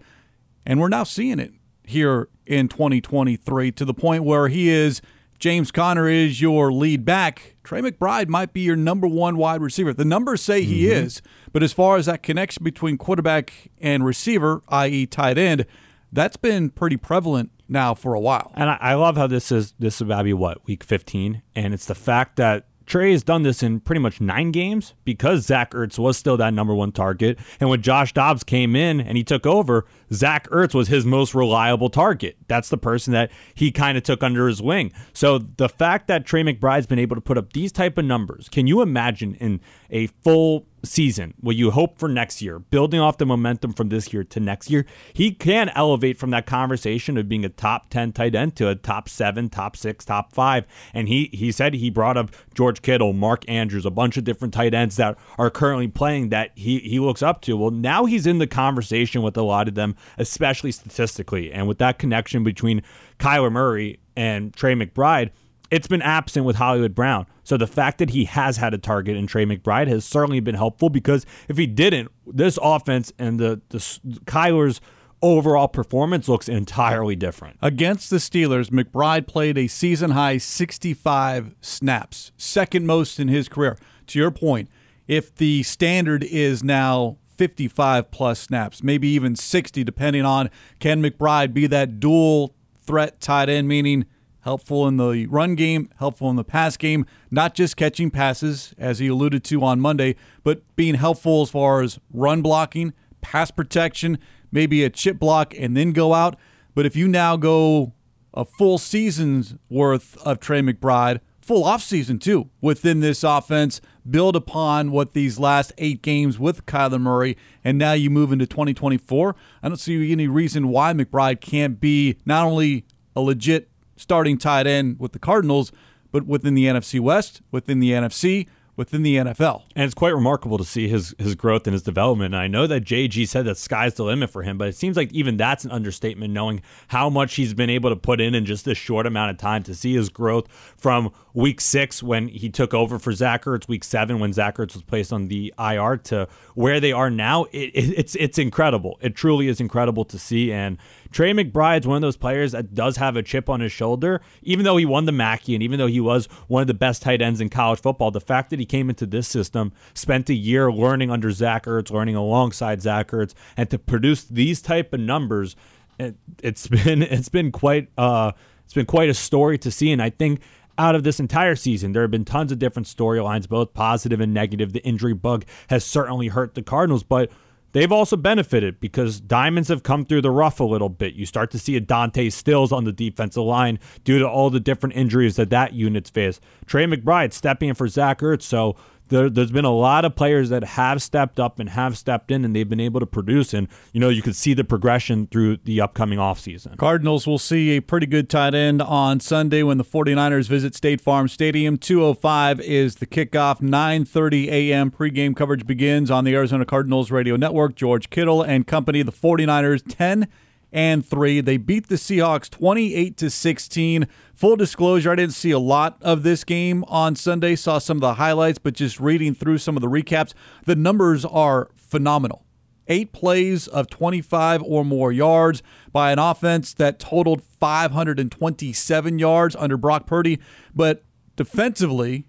and 0.64 0.80
we're 0.80 0.88
now 0.88 1.04
seeing 1.04 1.38
it 1.38 1.52
here 1.84 2.30
in 2.46 2.68
2023 2.68 3.70
to 3.72 3.84
the 3.84 3.92
point 3.92 4.24
where 4.24 4.48
he 4.48 4.70
is 4.70 5.02
James 5.38 5.70
Conner 5.70 6.08
is 6.08 6.40
your 6.40 6.72
lead 6.72 7.04
back. 7.04 7.56
Trey 7.62 7.82
McBride 7.82 8.28
might 8.28 8.54
be 8.54 8.62
your 8.62 8.76
number 8.76 9.06
one 9.06 9.36
wide 9.36 9.60
receiver. 9.60 9.92
The 9.92 10.06
numbers 10.06 10.40
say 10.40 10.62
he 10.62 10.84
mm-hmm. 10.84 11.04
is, 11.04 11.20
but 11.52 11.62
as 11.62 11.74
far 11.74 11.98
as 11.98 12.06
that 12.06 12.22
connection 12.22 12.64
between 12.64 12.96
quarterback 12.96 13.52
and 13.78 14.06
receiver, 14.06 14.62
i.e., 14.68 15.04
tight 15.04 15.36
end, 15.36 15.66
that's 16.10 16.38
been 16.38 16.70
pretty 16.70 16.96
prevalent 16.96 17.50
now 17.68 17.94
for 17.94 18.14
a 18.14 18.20
while. 18.20 18.52
And 18.54 18.70
I, 18.70 18.78
I 18.80 18.94
love 18.94 19.16
how 19.16 19.26
this 19.26 19.50
is 19.52 19.72
this 19.78 19.96
is 19.96 20.00
about 20.02 20.18
to 20.18 20.24
be 20.24 20.32
what 20.32 20.66
week 20.66 20.84
15, 20.84 21.42
and 21.54 21.74
it's 21.74 21.86
the 21.86 21.94
fact 21.94 22.36
that 22.36 22.66
Trey 22.86 23.10
has 23.10 23.24
done 23.24 23.42
this 23.42 23.64
in 23.64 23.80
pretty 23.80 23.98
much 23.98 24.20
nine 24.20 24.52
games 24.52 24.94
because 25.04 25.44
Zach 25.44 25.72
Ertz 25.72 25.98
was 25.98 26.16
still 26.16 26.36
that 26.36 26.54
number 26.54 26.72
one 26.72 26.92
target. 26.92 27.38
And 27.58 27.68
when 27.68 27.82
Josh 27.82 28.12
Dobbs 28.12 28.44
came 28.44 28.76
in 28.76 29.00
and 29.00 29.16
he 29.16 29.24
took 29.24 29.44
over, 29.44 29.86
Zach 30.12 30.48
Ertz 30.50 30.72
was 30.72 30.86
his 30.86 31.04
most 31.04 31.34
reliable 31.34 31.90
target. 31.90 32.36
That's 32.46 32.68
the 32.68 32.78
person 32.78 33.12
that 33.12 33.32
he 33.54 33.72
kind 33.72 33.98
of 33.98 34.04
took 34.04 34.22
under 34.22 34.46
his 34.46 34.62
wing. 34.62 34.92
So 35.12 35.38
the 35.38 35.68
fact 35.68 36.06
that 36.06 36.24
Trey 36.24 36.44
McBride's 36.44 36.86
been 36.86 37.00
able 37.00 37.16
to 37.16 37.20
put 37.20 37.36
up 37.36 37.52
these 37.52 37.72
type 37.72 37.98
of 37.98 38.04
numbers, 38.04 38.48
can 38.48 38.68
you 38.68 38.80
imagine 38.82 39.34
in 39.34 39.60
a 39.90 40.06
full 40.06 40.66
season, 40.86 41.34
what 41.40 41.56
you 41.56 41.70
hope 41.70 41.98
for 41.98 42.08
next 42.08 42.40
year, 42.40 42.58
building 42.58 43.00
off 43.00 43.18
the 43.18 43.26
momentum 43.26 43.72
from 43.72 43.88
this 43.88 44.12
year 44.12 44.24
to 44.24 44.40
next 44.40 44.70
year, 44.70 44.86
he 45.12 45.32
can 45.32 45.70
elevate 45.70 46.16
from 46.16 46.30
that 46.30 46.46
conversation 46.46 47.16
of 47.16 47.28
being 47.28 47.44
a 47.44 47.48
top 47.48 47.90
10 47.90 48.12
tight 48.12 48.34
end 48.34 48.56
to 48.56 48.68
a 48.68 48.74
top 48.74 49.08
seven, 49.08 49.48
top 49.48 49.76
six, 49.76 50.04
top 50.04 50.32
five. 50.32 50.64
And 50.94 51.08
he, 51.08 51.30
he 51.32 51.52
said 51.52 51.74
he 51.74 51.90
brought 51.90 52.16
up 52.16 52.30
George 52.54 52.82
Kittle, 52.82 53.12
Mark 53.12 53.44
Andrews, 53.48 53.86
a 53.86 53.90
bunch 53.90 54.16
of 54.16 54.24
different 54.24 54.54
tight 54.54 54.74
ends 54.74 54.96
that 54.96 55.18
are 55.38 55.50
currently 55.50 55.88
playing 55.88 56.30
that 56.30 56.52
he, 56.54 56.78
he 56.80 57.00
looks 57.00 57.22
up 57.22 57.42
to. 57.42 57.56
Well, 57.56 57.70
now 57.70 58.04
he's 58.04 58.26
in 58.26 58.38
the 58.38 58.46
conversation 58.46 59.22
with 59.22 59.36
a 59.36 59.42
lot 59.42 59.68
of 59.68 59.74
them, 59.74 59.96
especially 60.18 60.72
statistically. 60.72 61.52
And 61.52 61.66
with 61.66 61.78
that 61.78 61.98
connection 61.98 62.44
between 62.44 62.82
Kyler 63.18 63.50
Murray 63.50 64.00
and 64.16 64.54
Trey 64.54 64.74
McBride, 64.74 65.30
it's 65.76 65.86
been 65.86 66.00
absent 66.00 66.46
with 66.46 66.56
Hollywood 66.56 66.94
Brown. 66.94 67.26
So 67.44 67.58
the 67.58 67.66
fact 67.66 67.98
that 67.98 68.08
he 68.08 68.24
has 68.24 68.56
had 68.56 68.72
a 68.72 68.78
target 68.78 69.14
in 69.14 69.26
Trey 69.26 69.44
McBride 69.44 69.88
has 69.88 70.06
certainly 70.06 70.40
been 70.40 70.54
helpful 70.54 70.88
because 70.88 71.26
if 71.50 71.58
he 71.58 71.66
didn't, 71.66 72.10
this 72.26 72.58
offense 72.62 73.12
and 73.18 73.38
the, 73.38 73.60
the 73.68 73.78
Kyler's 74.24 74.80
overall 75.20 75.68
performance 75.68 76.30
looks 76.30 76.48
entirely 76.48 77.14
different. 77.14 77.58
Against 77.60 78.08
the 78.08 78.16
Steelers, 78.16 78.70
McBride 78.70 79.26
played 79.26 79.58
a 79.58 79.66
season 79.66 80.12
high 80.12 80.38
65 80.38 81.54
snaps, 81.60 82.32
second 82.38 82.86
most 82.86 83.20
in 83.20 83.28
his 83.28 83.46
career. 83.46 83.76
To 84.06 84.18
your 84.18 84.30
point, 84.30 84.70
if 85.06 85.34
the 85.34 85.62
standard 85.62 86.24
is 86.24 86.64
now 86.64 87.18
55 87.36 88.10
plus 88.10 88.40
snaps, 88.40 88.82
maybe 88.82 89.08
even 89.08 89.36
60, 89.36 89.84
depending 89.84 90.24
on 90.24 90.48
can 90.78 91.02
McBride 91.02 91.52
be 91.52 91.66
that 91.66 92.00
dual 92.00 92.54
threat 92.80 93.20
tight 93.20 93.50
end, 93.50 93.68
meaning 93.68 94.06
helpful 94.46 94.86
in 94.86 94.96
the 94.96 95.26
run 95.26 95.56
game, 95.56 95.90
helpful 95.98 96.30
in 96.30 96.36
the 96.36 96.44
pass 96.44 96.76
game, 96.76 97.04
not 97.32 97.52
just 97.52 97.76
catching 97.76 98.12
passes, 98.12 98.76
as 98.78 99.00
he 99.00 99.08
alluded 99.08 99.42
to 99.42 99.60
on 99.64 99.80
Monday, 99.80 100.14
but 100.44 100.62
being 100.76 100.94
helpful 100.94 101.42
as 101.42 101.50
far 101.50 101.82
as 101.82 101.98
run 102.12 102.42
blocking, 102.42 102.92
pass 103.20 103.50
protection, 103.50 104.16
maybe 104.52 104.84
a 104.84 104.88
chip 104.88 105.18
block, 105.18 105.52
and 105.58 105.76
then 105.76 105.90
go 105.90 106.14
out. 106.14 106.38
But 106.76 106.86
if 106.86 106.94
you 106.94 107.08
now 107.08 107.36
go 107.36 107.92
a 108.34 108.44
full 108.44 108.78
season's 108.78 109.56
worth 109.68 110.16
of 110.24 110.38
Trey 110.38 110.60
McBride, 110.60 111.18
full 111.40 111.64
offseason 111.64 112.20
too, 112.20 112.48
within 112.60 113.00
this 113.00 113.24
offense, 113.24 113.80
build 114.08 114.36
upon 114.36 114.92
what 114.92 115.12
these 115.12 115.40
last 115.40 115.72
eight 115.76 116.02
games 116.02 116.38
with 116.38 116.66
Kyler 116.66 117.00
Murray, 117.00 117.36
and 117.64 117.78
now 117.78 117.94
you 117.94 118.10
move 118.10 118.30
into 118.30 118.46
2024. 118.46 119.34
I 119.64 119.68
don't 119.68 119.76
see 119.76 120.12
any 120.12 120.28
reason 120.28 120.68
why 120.68 120.92
McBride 120.92 121.40
can't 121.40 121.80
be 121.80 122.18
not 122.24 122.46
only 122.46 122.84
a 123.16 123.20
legit 123.20 123.70
starting 123.96 124.38
tight 124.38 124.66
end 124.66 124.98
with 125.00 125.12
the 125.12 125.18
Cardinals, 125.18 125.72
but 126.12 126.26
within 126.26 126.54
the 126.54 126.64
NFC 126.64 127.00
West, 127.00 127.42
within 127.50 127.80
the 127.80 127.90
NFC, 127.90 128.46
within 128.76 129.02
the 129.02 129.16
NFL. 129.16 129.62
And 129.74 129.84
it's 129.84 129.94
quite 129.94 130.14
remarkable 130.14 130.58
to 130.58 130.64
see 130.64 130.86
his 130.86 131.14
his 131.18 131.34
growth 131.34 131.66
and 131.66 131.72
his 131.72 131.82
development. 131.82 132.34
And 132.34 132.42
I 132.42 132.46
know 132.46 132.66
that 132.66 132.84
JG 132.84 133.26
said 133.26 133.46
that 133.46 133.56
sky's 133.56 133.94
the 133.94 134.04
limit 134.04 134.30
for 134.30 134.42
him, 134.42 134.58
but 134.58 134.68
it 134.68 134.76
seems 134.76 134.96
like 134.96 135.12
even 135.12 135.36
that's 135.36 135.64
an 135.64 135.70
understatement 135.70 136.32
knowing 136.32 136.62
how 136.88 137.08
much 137.08 137.34
he's 137.34 137.54
been 137.54 137.70
able 137.70 137.90
to 137.90 137.96
put 137.96 138.20
in 138.20 138.34
in 138.34 138.44
just 138.44 138.64
this 138.64 138.78
short 138.78 139.06
amount 139.06 139.30
of 139.30 139.38
time 139.38 139.62
to 139.64 139.74
see 139.74 139.94
his 139.94 140.08
growth 140.10 140.46
from 140.76 141.10
week 141.32 141.60
six 141.60 142.02
when 142.02 142.28
he 142.28 142.50
took 142.50 142.74
over 142.74 142.98
for 142.98 143.12
Zach 143.12 143.44
Ertz, 143.44 143.66
week 143.66 143.84
seven 143.84 144.18
when 144.18 144.32
Zach 144.32 144.56
Ertz 144.56 144.74
was 144.74 144.82
placed 144.82 145.12
on 145.12 145.28
the 145.28 145.52
IR 145.58 145.96
to 145.96 146.28
where 146.54 146.78
they 146.80 146.92
are 146.92 147.10
now. 147.10 147.44
It, 147.44 147.70
it, 147.74 147.98
it's 147.98 148.14
it's 148.16 148.38
incredible. 148.38 148.98
It 149.00 149.14
truly 149.14 149.48
is 149.48 149.60
incredible 149.60 150.04
to 150.04 150.18
see. 150.18 150.52
And 150.52 150.76
Trey 151.16 151.32
McBride's 151.32 151.86
one 151.86 151.96
of 151.96 152.02
those 152.02 152.18
players 152.18 152.52
that 152.52 152.74
does 152.74 152.98
have 152.98 153.16
a 153.16 153.22
chip 153.22 153.48
on 153.48 153.60
his 153.60 153.72
shoulder, 153.72 154.20
even 154.42 154.66
though 154.66 154.76
he 154.76 154.84
won 154.84 155.06
the 155.06 155.12
Mackey 155.12 155.54
and 155.54 155.62
even 155.62 155.78
though 155.78 155.86
he 155.86 155.98
was 155.98 156.26
one 156.46 156.60
of 156.60 156.66
the 156.66 156.74
best 156.74 157.00
tight 157.00 157.22
ends 157.22 157.40
in 157.40 157.48
college 157.48 157.80
football. 157.80 158.10
The 158.10 158.20
fact 158.20 158.50
that 158.50 158.58
he 158.58 158.66
came 158.66 158.90
into 158.90 159.06
this 159.06 159.26
system, 159.26 159.72
spent 159.94 160.28
a 160.28 160.34
year 160.34 160.70
learning 160.70 161.10
under 161.10 161.30
Zach 161.30 161.64
Ertz, 161.64 161.90
learning 161.90 162.16
alongside 162.16 162.82
Zach 162.82 163.12
Ertz, 163.12 163.32
and 163.56 163.70
to 163.70 163.78
produce 163.78 164.24
these 164.24 164.60
type 164.60 164.92
of 164.92 165.00
numbers, 165.00 165.56
it, 165.98 166.16
has 166.44 166.66
been 166.84 167.00
it's 167.00 167.30
been 167.30 167.50
quite 167.50 167.88
uh, 167.96 168.32
it's 168.66 168.74
been 168.74 168.84
quite 168.84 169.08
a 169.08 169.14
story 169.14 169.56
to 169.56 169.70
see. 169.70 169.92
And 169.92 170.02
I 170.02 170.10
think 170.10 170.42
out 170.76 170.94
of 170.94 171.02
this 171.02 171.18
entire 171.18 171.56
season. 171.56 171.92
There 171.92 172.02
have 172.02 172.10
been 172.10 172.26
tons 172.26 172.52
of 172.52 172.58
different 172.58 172.86
storylines, 172.88 173.48
both 173.48 173.72
positive 173.72 174.20
and 174.20 174.34
negative. 174.34 174.74
The 174.74 174.84
injury 174.84 175.14
bug 175.14 175.46
has 175.70 175.82
certainly 175.82 176.28
hurt 176.28 176.54
the 176.54 176.60
Cardinals, 176.60 177.02
but 177.02 177.30
They've 177.76 177.92
also 177.92 178.16
benefited 178.16 178.80
because 178.80 179.20
diamonds 179.20 179.68
have 179.68 179.82
come 179.82 180.06
through 180.06 180.22
the 180.22 180.30
rough 180.30 180.60
a 180.60 180.64
little 180.64 180.88
bit. 180.88 181.12
You 181.12 181.26
start 181.26 181.50
to 181.50 181.58
see 181.58 181.76
a 181.76 181.80
Dante 181.80 182.30
Stills 182.30 182.72
on 182.72 182.84
the 182.84 182.92
defensive 182.92 183.42
line 183.42 183.78
due 184.02 184.18
to 184.18 184.26
all 184.26 184.48
the 184.48 184.60
different 184.60 184.96
injuries 184.96 185.36
that 185.36 185.50
that 185.50 185.74
unit's 185.74 186.08
faced. 186.08 186.40
Trey 186.64 186.86
McBride 186.86 187.34
stepping 187.34 187.68
in 187.68 187.74
for 187.74 187.86
Zach 187.86 188.20
Ertz. 188.20 188.44
So 188.44 188.76
there, 189.08 189.30
has 189.34 189.50
been 189.50 189.64
a 189.64 189.72
lot 189.72 190.04
of 190.04 190.16
players 190.16 190.48
that 190.50 190.64
have 190.64 191.02
stepped 191.02 191.38
up 191.38 191.58
and 191.58 191.70
have 191.70 191.96
stepped 191.96 192.30
in 192.30 192.44
and 192.44 192.54
they've 192.54 192.68
been 192.68 192.80
able 192.80 193.00
to 193.00 193.06
produce. 193.06 193.54
And, 193.54 193.68
you 193.92 194.00
know, 194.00 194.08
you 194.08 194.22
could 194.22 194.36
see 194.36 194.54
the 194.54 194.64
progression 194.64 195.26
through 195.26 195.58
the 195.58 195.80
upcoming 195.80 196.18
offseason. 196.18 196.76
Cardinals 196.76 197.26
will 197.26 197.38
see 197.38 197.76
a 197.76 197.80
pretty 197.80 198.06
good 198.06 198.28
tight 198.28 198.54
end 198.54 198.82
on 198.82 199.20
Sunday 199.20 199.62
when 199.62 199.78
the 199.78 199.84
49ers 199.84 200.48
visit 200.48 200.74
State 200.74 201.00
Farm 201.00 201.28
Stadium. 201.28 201.78
205 201.78 202.60
is 202.60 202.96
the 202.96 203.06
kickoff. 203.06 203.60
9.30 203.60 204.48
a.m. 204.48 204.90
pregame 204.90 205.36
coverage 205.36 205.66
begins 205.66 206.10
on 206.10 206.24
the 206.24 206.34
Arizona 206.34 206.64
Cardinals 206.64 207.10
radio 207.10 207.36
network. 207.36 207.74
George 207.74 208.10
Kittle 208.10 208.42
and 208.42 208.66
company, 208.66 209.02
the 209.02 209.12
49ers, 209.12 209.82
10 209.88 210.28
and 210.72 211.06
3. 211.06 211.40
They 211.40 211.56
beat 211.56 211.88
the 211.88 211.94
Seahawks 211.96 212.50
28 212.50 213.16
to 213.16 213.30
16. 213.30 214.06
Full 214.34 214.56
disclosure, 214.56 215.12
I 215.12 215.16
didn't 215.16 215.34
see 215.34 215.50
a 215.50 215.58
lot 215.58 215.96
of 216.02 216.22
this 216.22 216.44
game 216.44 216.84
on 216.88 217.16
Sunday, 217.16 217.56
saw 217.56 217.78
some 217.78 217.98
of 217.98 218.02
the 218.02 218.14
highlights, 218.14 218.58
but 218.58 218.74
just 218.74 219.00
reading 219.00 219.34
through 219.34 219.58
some 219.58 219.76
of 219.76 219.80
the 219.80 219.88
recaps, 219.88 220.34
the 220.64 220.76
numbers 220.76 221.24
are 221.24 221.70
phenomenal. 221.74 222.44
Eight 222.88 223.12
plays 223.12 223.66
of 223.66 223.88
25 223.88 224.62
or 224.62 224.84
more 224.84 225.10
yards 225.10 225.62
by 225.92 226.12
an 226.12 226.18
offense 226.18 226.72
that 226.74 227.00
totaled 227.00 227.42
527 227.42 229.18
yards 229.18 229.56
under 229.56 229.76
Brock 229.76 230.06
Purdy. 230.06 230.38
But 230.74 231.02
defensively, 231.34 232.26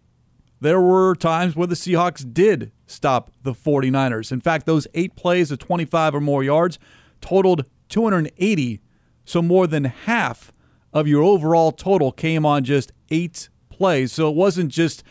there 0.59 0.81
were 0.81 1.15
times 1.15 1.55
where 1.55 1.67
the 1.67 1.75
Seahawks 1.75 2.33
did 2.33 2.71
stop 2.87 3.31
the 3.43 3.53
49ers. 3.53 4.31
In 4.31 4.41
fact, 4.41 4.65
those 4.65 4.87
eight 4.95 5.15
plays 5.15 5.51
of 5.51 5.59
25 5.59 6.15
or 6.15 6.21
more 6.21 6.43
yards 6.43 6.79
totaled 7.21 7.65
280, 7.89 8.81
so 9.25 9.41
more 9.41 9.67
than 9.67 9.85
half 9.85 10.51
of 10.93 11.07
your 11.07 11.21
overall 11.21 11.71
total 11.71 12.11
came 12.11 12.45
on 12.45 12.63
just 12.63 12.91
eight 13.09 13.49
plays. 13.69 14.11
So 14.11 14.29
it 14.29 14.35
wasn't 14.35 14.71
just 14.71 15.03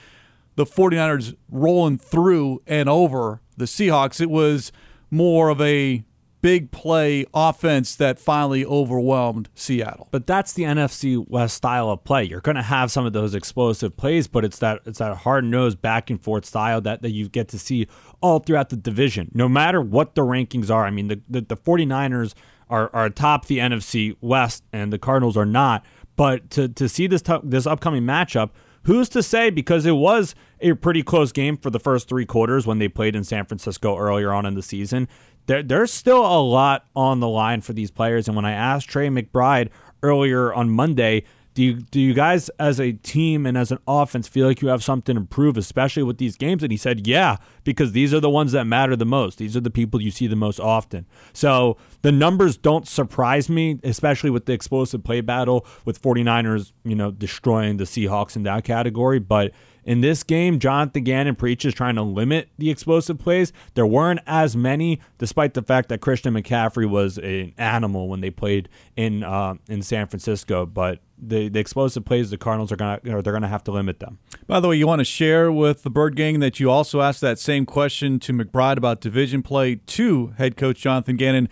the 0.56 0.64
49ers 0.64 1.36
rolling 1.50 1.98
through 1.98 2.62
and 2.66 2.88
over 2.88 3.40
the 3.56 3.66
Seahawks. 3.66 4.20
It 4.20 4.30
was 4.30 4.72
more 5.10 5.50
of 5.50 5.60
a 5.60 6.04
big 6.42 6.70
play 6.70 7.24
offense 7.34 7.96
that 7.96 8.18
finally 8.18 8.64
overwhelmed 8.64 9.48
Seattle. 9.54 10.08
But 10.10 10.26
that's 10.26 10.52
the 10.52 10.62
NFC 10.62 11.24
West 11.28 11.56
style 11.56 11.90
of 11.90 12.04
play. 12.04 12.24
You're 12.24 12.40
going 12.40 12.56
to 12.56 12.62
have 12.62 12.90
some 12.90 13.04
of 13.04 13.12
those 13.12 13.34
explosive 13.34 13.96
plays, 13.96 14.28
but 14.28 14.44
it's 14.44 14.58
that 14.60 14.80
it's 14.86 14.98
that 14.98 15.16
hard-nosed 15.18 15.82
back 15.82 16.08
and 16.08 16.22
forth 16.22 16.44
style 16.44 16.80
that, 16.82 17.02
that 17.02 17.10
you 17.10 17.28
get 17.28 17.48
to 17.48 17.58
see 17.58 17.86
all 18.20 18.38
throughout 18.38 18.68
the 18.68 18.76
division. 18.76 19.30
No 19.34 19.48
matter 19.48 19.80
what 19.80 20.14
the 20.14 20.22
rankings 20.22 20.70
are. 20.70 20.86
I 20.86 20.90
mean, 20.90 21.08
the 21.08 21.20
the, 21.28 21.40
the 21.42 21.56
49ers– 21.56 22.34
are, 22.68 22.90
are 22.92 23.06
atop 23.06 23.46
the 23.46 23.58
NFC 23.58 24.16
West, 24.20 24.64
and 24.72 24.92
the 24.92 24.98
Cardinals 24.98 25.36
are 25.36 25.46
not. 25.46 25.84
But 26.16 26.50
to, 26.50 26.68
to 26.68 26.88
see 26.88 27.06
this 27.06 27.22
t- 27.22 27.38
this 27.42 27.66
upcoming 27.66 28.02
matchup, 28.02 28.50
who's 28.84 29.08
to 29.10 29.22
say? 29.22 29.50
Because 29.50 29.84
it 29.86 29.96
was 29.96 30.34
a 30.60 30.74
pretty 30.74 31.02
close 31.02 31.32
game 31.32 31.56
for 31.56 31.70
the 31.70 31.80
first 31.80 32.08
three 32.08 32.24
quarters 32.24 32.66
when 32.66 32.78
they 32.78 32.88
played 32.88 33.14
in 33.14 33.24
San 33.24 33.44
Francisco 33.44 33.96
earlier 33.96 34.32
on 34.32 34.46
in 34.46 34.54
the 34.54 34.62
season. 34.62 35.08
There, 35.46 35.62
there's 35.62 35.92
still 35.92 36.24
a 36.24 36.40
lot 36.42 36.86
on 36.96 37.20
the 37.20 37.28
line 37.28 37.60
for 37.60 37.72
these 37.72 37.90
players. 37.90 38.26
And 38.26 38.34
when 38.34 38.44
I 38.44 38.52
asked 38.52 38.88
Trey 38.88 39.08
McBride 39.08 39.68
earlier 40.02 40.52
on 40.52 40.70
Monday 40.70 41.24
do 41.56 41.62
you 41.62 41.72
do 41.72 41.98
you 41.98 42.12
guys 42.12 42.50
as 42.60 42.78
a 42.78 42.92
team 42.92 43.46
and 43.46 43.56
as 43.56 43.72
an 43.72 43.78
offense 43.88 44.28
feel 44.28 44.46
like 44.46 44.60
you 44.60 44.68
have 44.68 44.84
something 44.84 45.14
to 45.14 45.20
improve, 45.20 45.56
especially 45.56 46.02
with 46.02 46.18
these 46.18 46.36
games? 46.36 46.62
And 46.62 46.70
he 46.70 46.76
said, 46.76 47.06
Yeah, 47.06 47.38
because 47.64 47.92
these 47.92 48.12
are 48.12 48.20
the 48.20 48.28
ones 48.28 48.52
that 48.52 48.66
matter 48.66 48.94
the 48.94 49.06
most. 49.06 49.38
These 49.38 49.56
are 49.56 49.60
the 49.60 49.70
people 49.70 50.02
you 50.02 50.10
see 50.10 50.26
the 50.26 50.36
most 50.36 50.60
often. 50.60 51.06
So 51.32 51.78
the 52.02 52.12
numbers 52.12 52.58
don't 52.58 52.86
surprise 52.86 53.48
me, 53.48 53.80
especially 53.82 54.28
with 54.28 54.44
the 54.44 54.52
explosive 54.52 55.02
play 55.02 55.22
battle 55.22 55.66
with 55.86 56.02
49ers, 56.02 56.72
you 56.84 56.94
know, 56.94 57.10
destroying 57.10 57.78
the 57.78 57.84
Seahawks 57.84 58.36
in 58.36 58.42
that 58.42 58.64
category. 58.64 59.18
But 59.18 59.52
in 59.86 60.00
this 60.00 60.24
game, 60.24 60.58
Jonathan 60.58 61.04
Gannon 61.04 61.36
preaches 61.36 61.72
trying 61.72 61.94
to 61.94 62.02
limit 62.02 62.48
the 62.58 62.70
explosive 62.70 63.20
plays. 63.20 63.52
There 63.74 63.86
weren't 63.86 64.18
as 64.26 64.56
many, 64.56 65.00
despite 65.16 65.54
the 65.54 65.62
fact 65.62 65.88
that 65.90 66.00
Christian 66.00 66.34
McCaffrey 66.34 66.90
was 66.90 67.18
an 67.18 67.54
animal 67.56 68.08
when 68.08 68.20
they 68.20 68.30
played 68.30 68.68
in 68.96 69.22
uh, 69.22 69.54
in 69.68 69.82
San 69.82 70.08
Francisco. 70.08 70.66
But 70.66 70.98
the, 71.16 71.48
the 71.48 71.60
explosive 71.60 72.04
plays, 72.04 72.30
the 72.30 72.36
Cardinals 72.36 72.72
are 72.72 72.76
gonna 72.76 73.00
they're 73.04 73.22
gonna 73.22 73.46
have 73.46 73.62
to 73.64 73.70
limit 73.70 74.00
them. 74.00 74.18
By 74.48 74.58
the 74.58 74.66
way, 74.66 74.76
you 74.76 74.88
want 74.88 74.98
to 74.98 75.04
share 75.04 75.52
with 75.52 75.84
the 75.84 75.90
Bird 75.90 76.16
Gang 76.16 76.40
that 76.40 76.58
you 76.58 76.68
also 76.68 77.00
asked 77.00 77.20
that 77.20 77.38
same 77.38 77.64
question 77.64 78.18
to 78.20 78.32
McBride 78.32 78.78
about 78.78 79.00
division 79.00 79.40
play 79.40 79.76
to 79.76 80.34
head 80.36 80.56
coach 80.56 80.80
Jonathan 80.80 81.16
Gannon, 81.16 81.48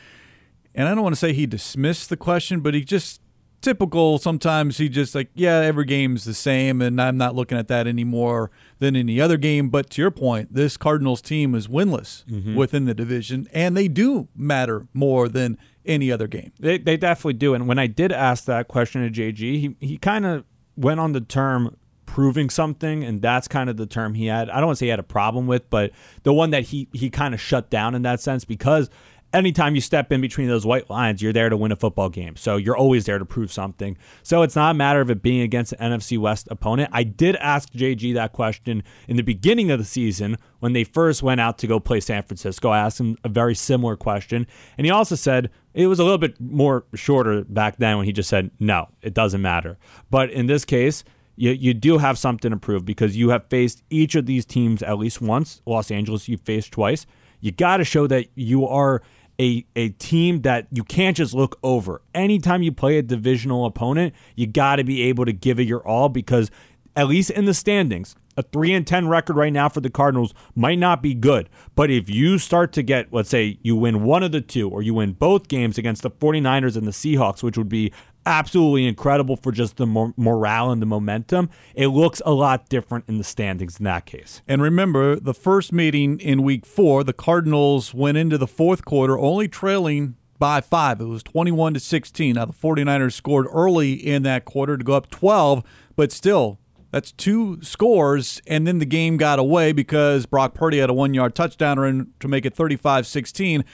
and 0.74 0.88
I 0.88 0.94
don't 0.94 1.04
want 1.04 1.14
to 1.14 1.20
say 1.20 1.32
he 1.32 1.46
dismissed 1.46 2.08
the 2.08 2.16
question, 2.16 2.60
but 2.60 2.74
he 2.74 2.82
just 2.82 3.20
typical. 3.64 4.18
Sometimes 4.18 4.78
he 4.78 4.88
just 4.88 5.14
like, 5.14 5.30
yeah, 5.34 5.56
every 5.60 5.84
game's 5.86 6.24
the 6.24 6.34
same, 6.34 6.80
and 6.82 7.00
I'm 7.00 7.16
not 7.16 7.34
looking 7.34 7.58
at 7.58 7.66
that 7.68 7.86
anymore 7.86 8.50
than 8.78 8.94
any 8.94 9.20
other 9.20 9.36
game. 9.36 9.70
But 9.70 9.90
to 9.90 10.02
your 10.02 10.10
point, 10.10 10.54
this 10.54 10.76
Cardinals 10.76 11.20
team 11.22 11.54
is 11.54 11.66
winless 11.66 12.24
Mm-hmm. 12.26 12.54
within 12.54 12.84
the 12.84 12.94
division, 12.94 13.48
and 13.52 13.76
they 13.76 13.88
do 13.88 14.28
matter 14.36 14.86
more 14.94 15.28
than 15.28 15.58
any 15.84 16.12
other 16.12 16.26
game. 16.26 16.52
They, 16.60 16.78
they 16.78 16.96
definitely 16.96 17.34
do. 17.34 17.54
And 17.54 17.66
when 17.66 17.78
I 17.78 17.86
did 17.86 18.12
ask 18.12 18.44
that 18.44 18.68
question 18.68 19.02
to 19.02 19.10
JG, 19.10 19.38
he, 19.38 19.76
he 19.80 19.96
kind 19.98 20.24
of 20.26 20.44
went 20.76 21.00
on 21.00 21.12
the 21.12 21.20
term 21.20 21.76
proving 22.06 22.48
something, 22.50 23.02
and 23.02 23.20
that's 23.20 23.48
kind 23.48 23.68
of 23.68 23.76
the 23.76 23.86
term 23.86 24.14
he 24.14 24.26
had. 24.26 24.48
I 24.50 24.56
don't 24.58 24.66
want 24.66 24.76
to 24.76 24.80
say 24.80 24.86
he 24.86 24.90
had 24.90 24.98
a 25.00 25.02
problem 25.02 25.46
with, 25.46 25.68
but 25.70 25.90
the 26.22 26.32
one 26.32 26.50
that 26.50 26.64
he, 26.64 26.88
he 26.92 27.10
kind 27.10 27.34
of 27.34 27.40
shut 27.40 27.70
down 27.70 27.94
in 27.94 28.02
that 28.02 28.20
sense 28.20 28.44
because 28.44 28.88
anytime 29.34 29.74
you 29.74 29.80
step 29.80 30.12
in 30.12 30.20
between 30.20 30.48
those 30.48 30.64
white 30.64 30.88
lines, 30.88 31.20
you're 31.20 31.32
there 31.32 31.48
to 31.48 31.56
win 31.56 31.72
a 31.72 31.76
football 31.76 32.08
game. 32.08 32.36
So 32.36 32.56
you're 32.56 32.76
always 32.76 33.04
there 33.04 33.18
to 33.18 33.24
prove 33.24 33.52
something. 33.52 33.98
So 34.22 34.42
it's 34.42 34.56
not 34.56 34.70
a 34.70 34.74
matter 34.74 35.00
of 35.00 35.10
it 35.10 35.20
being 35.22 35.40
against 35.40 35.74
an 35.78 35.92
NFC 35.92 36.16
West 36.16 36.48
opponent. 36.50 36.90
I 36.92 37.02
did 37.02 37.36
ask 37.36 37.70
JG 37.72 38.14
that 38.14 38.32
question 38.32 38.82
in 39.08 39.16
the 39.16 39.22
beginning 39.22 39.70
of 39.70 39.78
the 39.78 39.84
season 39.84 40.38
when 40.60 40.72
they 40.72 40.84
first 40.84 41.22
went 41.22 41.40
out 41.40 41.58
to 41.58 41.66
go 41.66 41.80
play 41.80 42.00
San 42.00 42.22
Francisco. 42.22 42.70
I 42.70 42.78
asked 42.78 43.00
him 43.00 43.16
a 43.24 43.28
very 43.28 43.54
similar 43.54 43.96
question. 43.96 44.46
And 44.78 44.86
he 44.86 44.90
also 44.90 45.16
said 45.16 45.50
it 45.74 45.88
was 45.88 45.98
a 45.98 46.04
little 46.04 46.18
bit 46.18 46.40
more 46.40 46.84
shorter 46.94 47.44
back 47.44 47.76
then 47.78 47.96
when 47.96 48.06
he 48.06 48.12
just 48.12 48.30
said, 48.30 48.50
no, 48.60 48.88
it 49.02 49.12
doesn't 49.12 49.42
matter. 49.42 49.76
But 50.10 50.30
in 50.30 50.46
this 50.46 50.64
case, 50.64 51.02
you, 51.36 51.50
you 51.50 51.74
do 51.74 51.98
have 51.98 52.16
something 52.16 52.52
to 52.52 52.56
prove 52.56 52.84
because 52.84 53.16
you 53.16 53.30
have 53.30 53.48
faced 53.48 53.82
each 53.90 54.14
of 54.14 54.26
these 54.26 54.46
teams 54.46 54.82
at 54.84 54.98
least 54.98 55.20
once. 55.20 55.60
Los 55.66 55.90
Angeles, 55.90 56.28
you've 56.28 56.42
faced 56.42 56.70
twice. 56.70 57.06
You 57.40 57.50
got 57.50 57.78
to 57.78 57.84
show 57.84 58.06
that 58.06 58.28
you 58.36 58.66
are 58.66 59.02
a, 59.40 59.64
a 59.74 59.90
team 59.90 60.42
that 60.42 60.66
you 60.70 60.84
can't 60.84 61.16
just 61.16 61.34
look 61.34 61.58
over. 61.62 62.02
Anytime 62.14 62.62
you 62.62 62.72
play 62.72 62.98
a 62.98 63.02
divisional 63.02 63.66
opponent, 63.66 64.14
you 64.36 64.46
got 64.46 64.76
to 64.76 64.84
be 64.84 65.02
able 65.02 65.24
to 65.24 65.32
give 65.32 65.58
it 65.58 65.64
your 65.64 65.86
all 65.86 66.08
because, 66.08 66.50
at 66.96 67.08
least 67.08 67.30
in 67.30 67.44
the 67.44 67.54
standings, 67.54 68.14
a 68.36 68.42
3 68.42 68.74
and 68.74 68.86
10 68.86 69.08
record 69.08 69.36
right 69.36 69.52
now 69.52 69.68
for 69.68 69.80
the 69.80 69.90
Cardinals 69.90 70.34
might 70.54 70.78
not 70.78 71.02
be 71.02 71.14
good. 71.14 71.48
But 71.74 71.90
if 71.90 72.10
you 72.10 72.38
start 72.38 72.72
to 72.74 72.82
get, 72.82 73.12
let's 73.12 73.30
say, 73.30 73.58
you 73.62 73.76
win 73.76 74.02
one 74.02 74.22
of 74.22 74.32
the 74.32 74.40
two 74.40 74.68
or 74.68 74.82
you 74.82 74.94
win 74.94 75.12
both 75.12 75.48
games 75.48 75.78
against 75.78 76.02
the 76.02 76.10
49ers 76.10 76.76
and 76.76 76.86
the 76.86 76.90
Seahawks, 76.90 77.42
which 77.42 77.56
would 77.56 77.68
be 77.68 77.92
absolutely 78.26 78.86
incredible 78.86 79.36
for 79.36 79.52
just 79.52 79.76
the 79.76 79.86
mor- 79.86 80.14
morale 80.16 80.70
and 80.70 80.80
the 80.80 80.86
momentum, 80.86 81.50
it 81.74 81.88
looks 81.88 82.22
a 82.24 82.32
lot 82.32 82.68
different 82.68 83.04
in 83.08 83.18
the 83.18 83.24
standings 83.24 83.78
in 83.78 83.84
that 83.84 84.06
case. 84.06 84.42
And 84.46 84.62
remember, 84.62 85.16
the 85.16 85.34
first 85.34 85.72
meeting 85.72 86.18
in 86.20 86.42
week 86.42 86.66
four, 86.66 87.04
the 87.04 87.12
Cardinals 87.12 87.94
went 87.94 88.18
into 88.18 88.38
the 88.38 88.46
fourth 88.46 88.84
quarter 88.84 89.18
only 89.18 89.48
trailing 89.48 90.16
by 90.38 90.60
five. 90.60 91.00
It 91.00 91.04
was 91.04 91.22
21 91.22 91.74
to 91.74 91.80
16. 91.80 92.34
Now, 92.34 92.44
the 92.46 92.52
49ers 92.52 93.12
scored 93.12 93.46
early 93.52 93.92
in 93.92 94.22
that 94.24 94.44
quarter 94.44 94.76
to 94.76 94.84
go 94.84 94.94
up 94.94 95.10
12, 95.10 95.62
but 95.96 96.12
still, 96.12 96.58
that's 96.90 97.12
two 97.12 97.60
scores. 97.62 98.40
And 98.46 98.66
then 98.66 98.78
the 98.78 98.86
game 98.86 99.16
got 99.16 99.38
away 99.38 99.72
because 99.72 100.26
Brock 100.26 100.54
Purdy 100.54 100.78
had 100.78 100.90
a 100.90 100.94
one 100.94 101.14
yard 101.14 101.34
touchdown 101.34 101.78
run 101.78 102.12
to 102.20 102.28
make 102.28 102.46
it 102.46 102.54
35 102.54 103.06
16. 103.06 103.64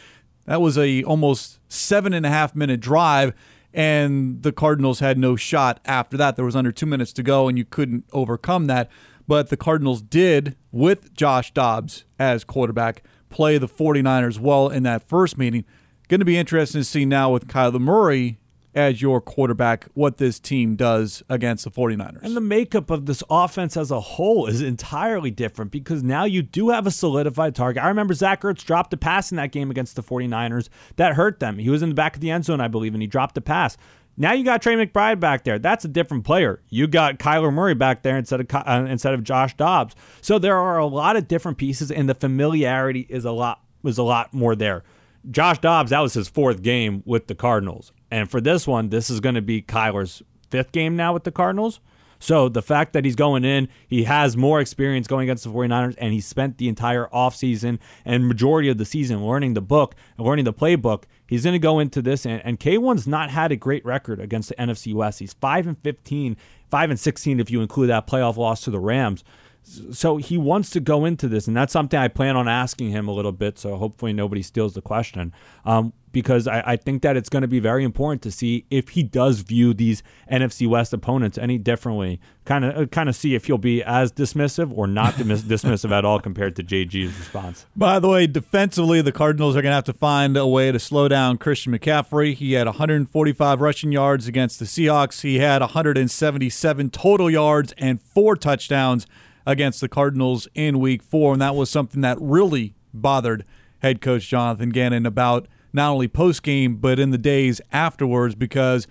That 0.46 0.60
was 0.60 0.78
a 0.78 1.02
almost 1.04 1.60
seven 1.68 2.12
and 2.12 2.24
a 2.24 2.30
half 2.30 2.54
minute 2.54 2.80
drive 2.80 3.34
and 3.72 4.42
the 4.42 4.52
Cardinals 4.52 5.00
had 5.00 5.18
no 5.18 5.36
shot 5.36 5.80
after 5.84 6.16
that. 6.16 6.36
There 6.36 6.44
was 6.44 6.56
under 6.56 6.72
two 6.72 6.86
minutes 6.86 7.12
to 7.14 7.22
go, 7.22 7.48
and 7.48 7.56
you 7.56 7.64
couldn't 7.64 8.04
overcome 8.12 8.66
that. 8.66 8.90
But 9.26 9.48
the 9.48 9.56
Cardinals 9.56 10.02
did, 10.02 10.56
with 10.72 11.14
Josh 11.14 11.52
Dobbs 11.52 12.04
as 12.18 12.42
quarterback, 12.42 13.04
play 13.28 13.58
the 13.58 13.68
49ers 13.68 14.38
well 14.38 14.68
in 14.68 14.82
that 14.82 15.08
first 15.08 15.38
meeting. 15.38 15.64
Going 16.08 16.20
to 16.20 16.24
be 16.24 16.36
interesting 16.36 16.80
to 16.80 16.84
see 16.84 17.04
now 17.04 17.30
with 17.30 17.46
Kyler 17.46 17.80
Murray 17.80 18.38
as 18.74 19.02
your 19.02 19.20
quarterback 19.20 19.86
what 19.94 20.18
this 20.18 20.38
team 20.38 20.76
does 20.76 21.22
against 21.28 21.64
the 21.64 21.70
49ers. 21.70 22.22
And 22.22 22.36
the 22.36 22.40
makeup 22.40 22.90
of 22.90 23.06
this 23.06 23.22
offense 23.28 23.76
as 23.76 23.90
a 23.90 24.00
whole 24.00 24.46
is 24.46 24.62
entirely 24.62 25.30
different 25.30 25.70
because 25.70 26.02
now 26.02 26.24
you 26.24 26.42
do 26.42 26.70
have 26.70 26.86
a 26.86 26.90
solidified 26.90 27.54
target. 27.54 27.82
I 27.82 27.88
remember 27.88 28.14
Zach 28.14 28.42
Ertz 28.42 28.64
dropped 28.64 28.92
a 28.92 28.96
pass 28.96 29.30
in 29.30 29.36
that 29.36 29.52
game 29.52 29.70
against 29.70 29.96
the 29.96 30.02
49ers. 30.02 30.68
That 30.96 31.14
hurt 31.14 31.40
them. 31.40 31.58
He 31.58 31.70
was 31.70 31.82
in 31.82 31.88
the 31.88 31.94
back 31.94 32.14
of 32.14 32.20
the 32.20 32.30
end 32.30 32.44
zone, 32.44 32.60
I 32.60 32.68
believe, 32.68 32.94
and 32.94 33.02
he 33.02 33.08
dropped 33.08 33.36
a 33.36 33.40
pass. 33.40 33.76
Now 34.16 34.32
you 34.32 34.44
got 34.44 34.60
Trey 34.60 34.74
McBride 34.74 35.18
back 35.18 35.44
there. 35.44 35.58
That's 35.58 35.84
a 35.84 35.88
different 35.88 36.24
player. 36.24 36.60
You 36.68 36.86
got 36.86 37.18
Kyler 37.18 37.52
Murray 37.52 37.74
back 37.74 38.02
there 38.02 38.18
instead 38.18 38.40
of 38.40 38.46
uh, 38.52 38.86
instead 38.88 39.14
of 39.14 39.24
Josh 39.24 39.56
Dobbs. 39.56 39.94
So 40.20 40.38
there 40.38 40.58
are 40.58 40.78
a 40.78 40.86
lot 40.86 41.16
of 41.16 41.26
different 41.26 41.58
pieces, 41.58 41.90
and 41.90 42.08
the 42.08 42.14
familiarity 42.14 43.06
is 43.08 43.24
a 43.24 43.32
lot 43.32 43.62
was 43.82 43.98
a 43.98 44.02
lot 44.02 44.34
more 44.34 44.54
there. 44.54 44.84
Josh 45.30 45.58
Dobbs, 45.58 45.90
that 45.90 46.00
was 46.00 46.14
his 46.14 46.28
fourth 46.28 46.62
game 46.62 47.02
with 47.06 47.28
the 47.28 47.34
Cardinals. 47.34 47.92
And 48.10 48.30
for 48.30 48.40
this 48.40 48.66
one, 48.66 48.88
this 48.88 49.10
is 49.10 49.20
going 49.20 49.36
to 49.36 49.42
be 49.42 49.62
Kyler's 49.62 50.22
fifth 50.50 50.72
game 50.72 50.96
now 50.96 51.12
with 51.12 51.24
the 51.24 51.30
Cardinals. 51.30 51.80
So 52.22 52.50
the 52.50 52.60
fact 52.60 52.92
that 52.92 53.06
he's 53.06 53.16
going 53.16 53.44
in, 53.44 53.68
he 53.88 54.04
has 54.04 54.36
more 54.36 54.60
experience 54.60 55.06
going 55.06 55.24
against 55.24 55.42
the 55.42 55.50
49ers, 55.50 55.94
and 55.96 56.12
he 56.12 56.20
spent 56.20 56.58
the 56.58 56.68
entire 56.68 57.06
offseason 57.06 57.78
and 58.04 58.28
majority 58.28 58.68
of 58.68 58.76
the 58.76 58.84
season 58.84 59.26
learning 59.26 59.54
the 59.54 59.62
book 59.62 59.94
and 60.18 60.26
learning 60.26 60.44
the 60.44 60.52
playbook. 60.52 61.04
He's 61.26 61.44
going 61.44 61.54
to 61.54 61.58
go 61.58 61.78
into 61.78 62.02
this, 62.02 62.26
and, 62.26 62.42
and 62.44 62.60
K1's 62.60 63.06
not 63.06 63.30
had 63.30 63.52
a 63.52 63.56
great 63.56 63.84
record 63.86 64.20
against 64.20 64.50
the 64.50 64.54
NFC 64.56 64.92
West. 64.92 65.20
He's 65.20 65.32
5 65.32 65.66
and 65.66 65.78
15, 65.78 66.36
5 66.70 66.90
and 66.90 67.00
16 67.00 67.40
if 67.40 67.50
you 67.50 67.62
include 67.62 67.88
that 67.88 68.06
playoff 68.06 68.36
loss 68.36 68.60
to 68.64 68.70
the 68.70 68.80
Rams. 68.80 69.24
So 69.62 70.16
he 70.16 70.38
wants 70.38 70.70
to 70.70 70.80
go 70.80 71.04
into 71.04 71.28
this, 71.28 71.46
and 71.46 71.56
that's 71.56 71.72
something 71.72 71.98
I 71.98 72.08
plan 72.08 72.36
on 72.36 72.48
asking 72.48 72.90
him 72.90 73.06
a 73.08 73.12
little 73.12 73.32
bit. 73.32 73.58
So 73.58 73.76
hopefully 73.76 74.12
nobody 74.12 74.42
steals 74.42 74.74
the 74.74 74.80
question, 74.80 75.32
um, 75.64 75.92
because 76.12 76.48
I, 76.48 76.62
I 76.66 76.76
think 76.76 77.02
that 77.02 77.16
it's 77.16 77.28
going 77.28 77.42
to 77.42 77.48
be 77.48 77.60
very 77.60 77.84
important 77.84 78.22
to 78.22 78.32
see 78.32 78.64
if 78.70 78.90
he 78.90 79.02
does 79.02 79.40
view 79.40 79.72
these 79.72 80.02
NFC 80.30 80.66
West 80.66 80.92
opponents 80.92 81.38
any 81.38 81.56
differently. 81.58 82.20
Kind 82.46 82.64
of, 82.64 82.90
kind 82.90 83.08
of 83.08 83.14
see 83.14 83.36
if 83.36 83.44
he'll 83.44 83.58
be 83.58 83.82
as 83.84 84.10
dismissive 84.10 84.76
or 84.76 84.88
not 84.88 85.14
dismiss- 85.14 85.42
dismissive 85.62 85.92
at 85.92 86.04
all 86.04 86.18
compared 86.18 86.56
to 86.56 86.64
JG's 86.64 87.16
response. 87.16 87.66
By 87.76 88.00
the 88.00 88.08
way, 88.08 88.26
defensively, 88.26 89.02
the 89.02 89.12
Cardinals 89.12 89.56
are 89.56 89.62
going 89.62 89.70
to 89.70 89.76
have 89.76 89.84
to 89.84 89.92
find 89.92 90.36
a 90.36 90.46
way 90.46 90.72
to 90.72 90.80
slow 90.80 91.06
down 91.06 91.36
Christian 91.36 91.72
McCaffrey. 91.72 92.34
He 92.34 92.54
had 92.54 92.66
145 92.66 93.60
rushing 93.60 93.92
yards 93.92 94.26
against 94.26 94.58
the 94.58 94.64
Seahawks. 94.64 95.20
He 95.20 95.38
had 95.38 95.60
177 95.60 96.90
total 96.90 97.30
yards 97.30 97.72
and 97.78 98.00
four 98.00 98.34
touchdowns 98.34 99.06
against 99.46 99.80
the 99.80 99.88
Cardinals 99.88 100.48
in 100.54 100.78
week 100.78 101.02
four. 101.02 101.32
And 101.32 101.42
that 101.42 101.54
was 101.54 101.70
something 101.70 102.00
that 102.02 102.18
really 102.20 102.74
bothered 102.92 103.44
head 103.80 104.00
coach 104.00 104.28
Jonathan 104.28 104.70
Gannon 104.70 105.06
about 105.06 105.48
not 105.72 105.90
only 105.90 106.08
post 106.08 106.42
game, 106.42 106.76
but 106.76 106.98
in 106.98 107.10
the 107.10 107.18
days 107.18 107.60
afterwards 107.72 108.34
because 108.34 108.86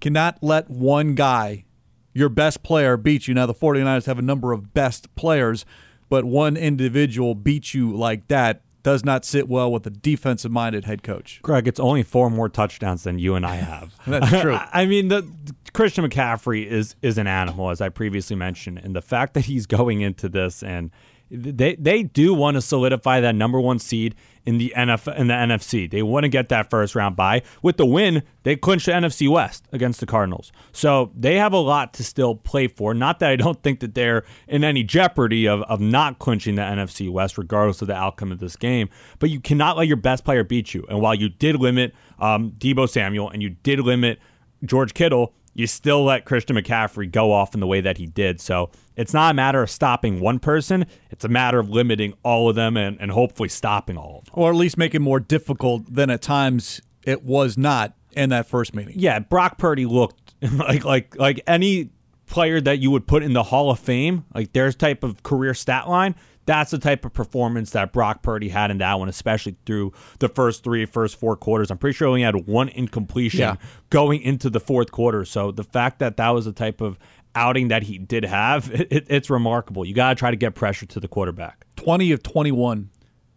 cannot 0.00 0.38
let 0.42 0.70
one 0.70 1.14
guy, 1.14 1.64
your 2.12 2.28
best 2.28 2.62
player, 2.62 2.96
beat 2.96 3.28
you. 3.28 3.34
Now, 3.34 3.46
the 3.46 3.54
49ers 3.54 4.06
have 4.06 4.18
a 4.18 4.22
number 4.22 4.52
of 4.52 4.72
best 4.74 5.14
players, 5.14 5.64
but 6.08 6.24
one 6.24 6.56
individual 6.56 7.34
beat 7.34 7.74
you 7.74 7.94
like 7.94 8.28
that 8.28 8.62
does 8.82 9.04
not 9.04 9.24
sit 9.24 9.48
well 9.48 9.70
with 9.70 9.86
a 9.86 9.90
defensive 9.90 10.50
minded 10.50 10.84
head 10.84 11.02
coach. 11.02 11.40
Greg, 11.42 11.68
it's 11.68 11.80
only 11.80 12.02
four 12.02 12.30
more 12.30 12.48
touchdowns 12.48 13.04
than 13.04 13.18
you 13.18 13.34
and 13.34 13.44
I 13.44 13.56
have. 13.56 13.94
That's 14.06 14.40
true. 14.40 14.58
I 14.72 14.86
mean, 14.86 15.08
the 15.08 15.28
Christian 15.72 16.08
McCaffrey 16.08 16.66
is 16.66 16.96
is 17.02 17.18
an 17.18 17.26
animal, 17.26 17.70
as 17.70 17.80
I 17.80 17.88
previously 17.88 18.36
mentioned, 18.36 18.78
and 18.78 18.94
the 18.94 19.02
fact 19.02 19.34
that 19.34 19.44
he's 19.44 19.66
going 19.66 20.00
into 20.00 20.28
this 20.28 20.62
and 20.62 20.90
they 21.30 21.76
they 21.76 22.02
do 22.02 22.34
want 22.34 22.56
to 22.56 22.60
solidify 22.60 23.20
that 23.20 23.34
number 23.34 23.60
one 23.60 23.78
seed 23.78 24.14
in 24.46 24.58
the 24.58 24.72
NF 24.76 25.16
in 25.16 25.26
the 25.28 25.34
NFC. 25.34 25.90
They 25.90 26.02
want 26.02 26.24
to 26.24 26.28
get 26.28 26.48
that 26.48 26.70
first 26.70 26.94
round 26.94 27.16
bye. 27.16 27.42
With 27.62 27.76
the 27.76 27.86
win, 27.86 28.22
they 28.42 28.56
clinched 28.56 28.86
the 28.86 28.92
NFC 28.92 29.28
West 29.30 29.66
against 29.72 30.00
the 30.00 30.06
Cardinals. 30.06 30.52
So 30.72 31.12
they 31.16 31.36
have 31.36 31.52
a 31.52 31.58
lot 31.58 31.92
to 31.94 32.04
still 32.04 32.34
play 32.34 32.68
for. 32.68 32.94
Not 32.94 33.18
that 33.20 33.30
I 33.30 33.36
don't 33.36 33.62
think 33.62 33.80
that 33.80 33.94
they're 33.94 34.24
in 34.48 34.64
any 34.64 34.82
jeopardy 34.82 35.46
of, 35.46 35.62
of 35.62 35.80
not 35.80 36.18
clinching 36.18 36.54
the 36.54 36.62
NFC 36.62 37.10
West, 37.10 37.38
regardless 37.38 37.82
of 37.82 37.88
the 37.88 37.96
outcome 37.96 38.32
of 38.32 38.38
this 38.38 38.56
game. 38.56 38.88
But 39.18 39.30
you 39.30 39.40
cannot 39.40 39.76
let 39.76 39.86
your 39.86 39.96
best 39.96 40.24
player 40.24 40.44
beat 40.44 40.74
you. 40.74 40.84
And 40.88 41.00
while 41.00 41.14
you 41.14 41.28
did 41.28 41.56
limit 41.56 41.94
um, 42.18 42.52
Deebo 42.52 42.88
Samuel 42.88 43.30
and 43.30 43.42
you 43.42 43.50
did 43.50 43.80
limit 43.80 44.18
George 44.64 44.94
Kittle, 44.94 45.34
you 45.54 45.66
still 45.66 46.04
let 46.04 46.24
Christian 46.24 46.56
McCaffrey 46.56 47.10
go 47.10 47.32
off 47.32 47.54
in 47.54 47.60
the 47.60 47.66
way 47.66 47.80
that 47.80 47.98
he 47.98 48.06
did. 48.06 48.40
So 48.40 48.70
it's 49.00 49.14
not 49.14 49.30
a 49.32 49.34
matter 49.34 49.62
of 49.62 49.70
stopping 49.70 50.20
one 50.20 50.38
person, 50.38 50.86
it's 51.10 51.24
a 51.24 51.28
matter 51.28 51.58
of 51.58 51.68
limiting 51.70 52.14
all 52.22 52.48
of 52.48 52.54
them 52.54 52.76
and, 52.76 53.00
and 53.00 53.10
hopefully 53.10 53.48
stopping 53.48 53.96
all 53.96 54.18
of 54.20 54.24
them. 54.26 54.34
Or 54.36 54.50
at 54.50 54.56
least 54.56 54.76
make 54.78 54.94
it 54.94 55.00
more 55.00 55.20
difficult 55.20 55.92
than 55.92 56.10
at 56.10 56.22
times 56.22 56.80
it 57.04 57.24
was 57.24 57.56
not 57.56 57.94
in 58.12 58.30
that 58.30 58.46
first 58.46 58.74
meeting. 58.74 58.94
Yeah, 58.96 59.18
Brock 59.20 59.58
Purdy 59.58 59.86
looked 59.86 60.34
like 60.56 60.84
like 60.84 61.16
like 61.16 61.40
any 61.46 61.90
player 62.26 62.60
that 62.60 62.78
you 62.78 62.90
would 62.92 63.06
put 63.06 63.22
in 63.22 63.32
the 63.32 63.42
Hall 63.42 63.70
of 63.70 63.78
Fame, 63.78 64.24
like 64.34 64.52
their 64.52 64.70
type 64.72 65.02
of 65.02 65.22
career 65.22 65.54
stat 65.54 65.88
line. 65.88 66.14
That's 66.46 66.70
the 66.72 66.78
type 66.78 67.04
of 67.04 67.12
performance 67.12 67.70
that 67.72 67.92
Brock 67.92 68.22
Purdy 68.22 68.48
had 68.48 68.70
in 68.70 68.78
that 68.78 68.98
one, 68.98 69.08
especially 69.08 69.56
through 69.66 69.92
the 70.18 70.28
first 70.28 70.64
three, 70.64 70.84
first 70.86 71.16
four 71.16 71.36
quarters. 71.36 71.70
I'm 71.70 71.78
pretty 71.78 71.96
sure 71.96 72.08
he 72.08 72.10
only 72.10 72.22
had 72.22 72.46
one 72.48 72.68
incompletion 72.70 73.40
Yeah. 73.40 73.56
going 73.90 74.22
into 74.22 74.50
the 74.50 74.58
fourth 74.58 74.90
quarter. 74.90 75.24
So 75.24 75.52
the 75.52 75.62
fact 75.62 75.98
that 76.00 76.16
that 76.16 76.30
was 76.30 76.46
the 76.46 76.52
type 76.52 76.80
of 76.80 76.98
outing 77.34 77.68
that 77.68 77.82
he 77.84 77.98
did 77.98 78.24
have, 78.24 78.70
it, 78.70 78.88
it- 78.92 79.06
it's 79.08 79.30
remarkable. 79.30 79.84
You 79.84 79.94
got 79.94 80.10
to 80.10 80.14
try 80.14 80.30
to 80.30 80.36
get 80.36 80.54
pressure 80.54 80.86
to 80.86 81.00
the 81.00 81.08
quarterback. 81.08 81.66
20 81.76 82.12
of 82.12 82.22
21 82.22 82.90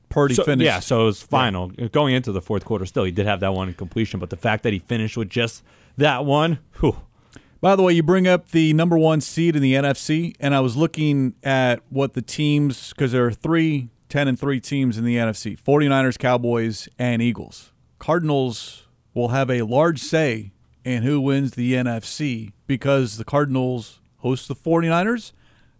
Purdy 0.09 0.35
So, 0.35 0.43
finished. 0.43 0.65
yeah, 0.65 0.79
so 0.79 1.01
it 1.01 1.05
was 1.05 1.23
final. 1.23 1.69
Going 1.69 2.13
into 2.13 2.31
the 2.31 2.41
fourth 2.41 2.65
quarter, 2.65 2.85
still, 2.85 3.03
he 3.03 3.11
did 3.11 3.25
have 3.25 3.39
that 3.39 3.53
one 3.53 3.73
completion, 3.73 4.19
but 4.19 4.29
the 4.29 4.37
fact 4.37 4.61
that 4.63 4.71
he 4.73 4.77
finished 4.79 5.17
with 5.17 5.29
just 5.29 5.63
that 5.97 6.23
one, 6.25 6.59
whew, 6.79 6.97
By 7.61 7.75
the 7.75 7.81
way, 7.81 7.93
you 7.93 8.03
bring 8.03 8.27
up 8.27 8.49
the 8.49 8.73
number 8.73 8.95
one 8.97 9.21
seed 9.21 9.55
in 9.55 9.61
the 9.63 9.73
NFC, 9.73 10.35
and 10.39 10.53
I 10.53 10.59
was 10.59 10.75
looking 10.77 11.33
at 11.43 11.81
what 11.89 12.13
the 12.13 12.21
teams, 12.21 12.89
because 12.89 13.11
there 13.11 13.25
are 13.25 13.31
three 13.31 13.89
10 14.09 14.27
and 14.27 14.37
3 14.39 14.59
teams 14.59 14.99
in 14.99 15.05
the 15.05 15.15
NFC 15.15 15.59
49ers, 15.59 16.19
Cowboys, 16.19 16.87
and 16.99 17.19
Eagles. 17.19 17.71
Cardinals 17.97 18.83
will 19.15 19.29
have 19.29 19.49
a 19.49 19.63
large 19.63 19.99
say 19.99 20.51
in 20.83 21.03
who 21.03 21.19
wins 21.21 21.51
the 21.51 21.73
NFC 21.73 22.53
because 22.67 23.17
the 23.17 23.25
Cardinals 23.25 23.99
host 24.17 24.47
the 24.47 24.55
49ers. 24.55 25.31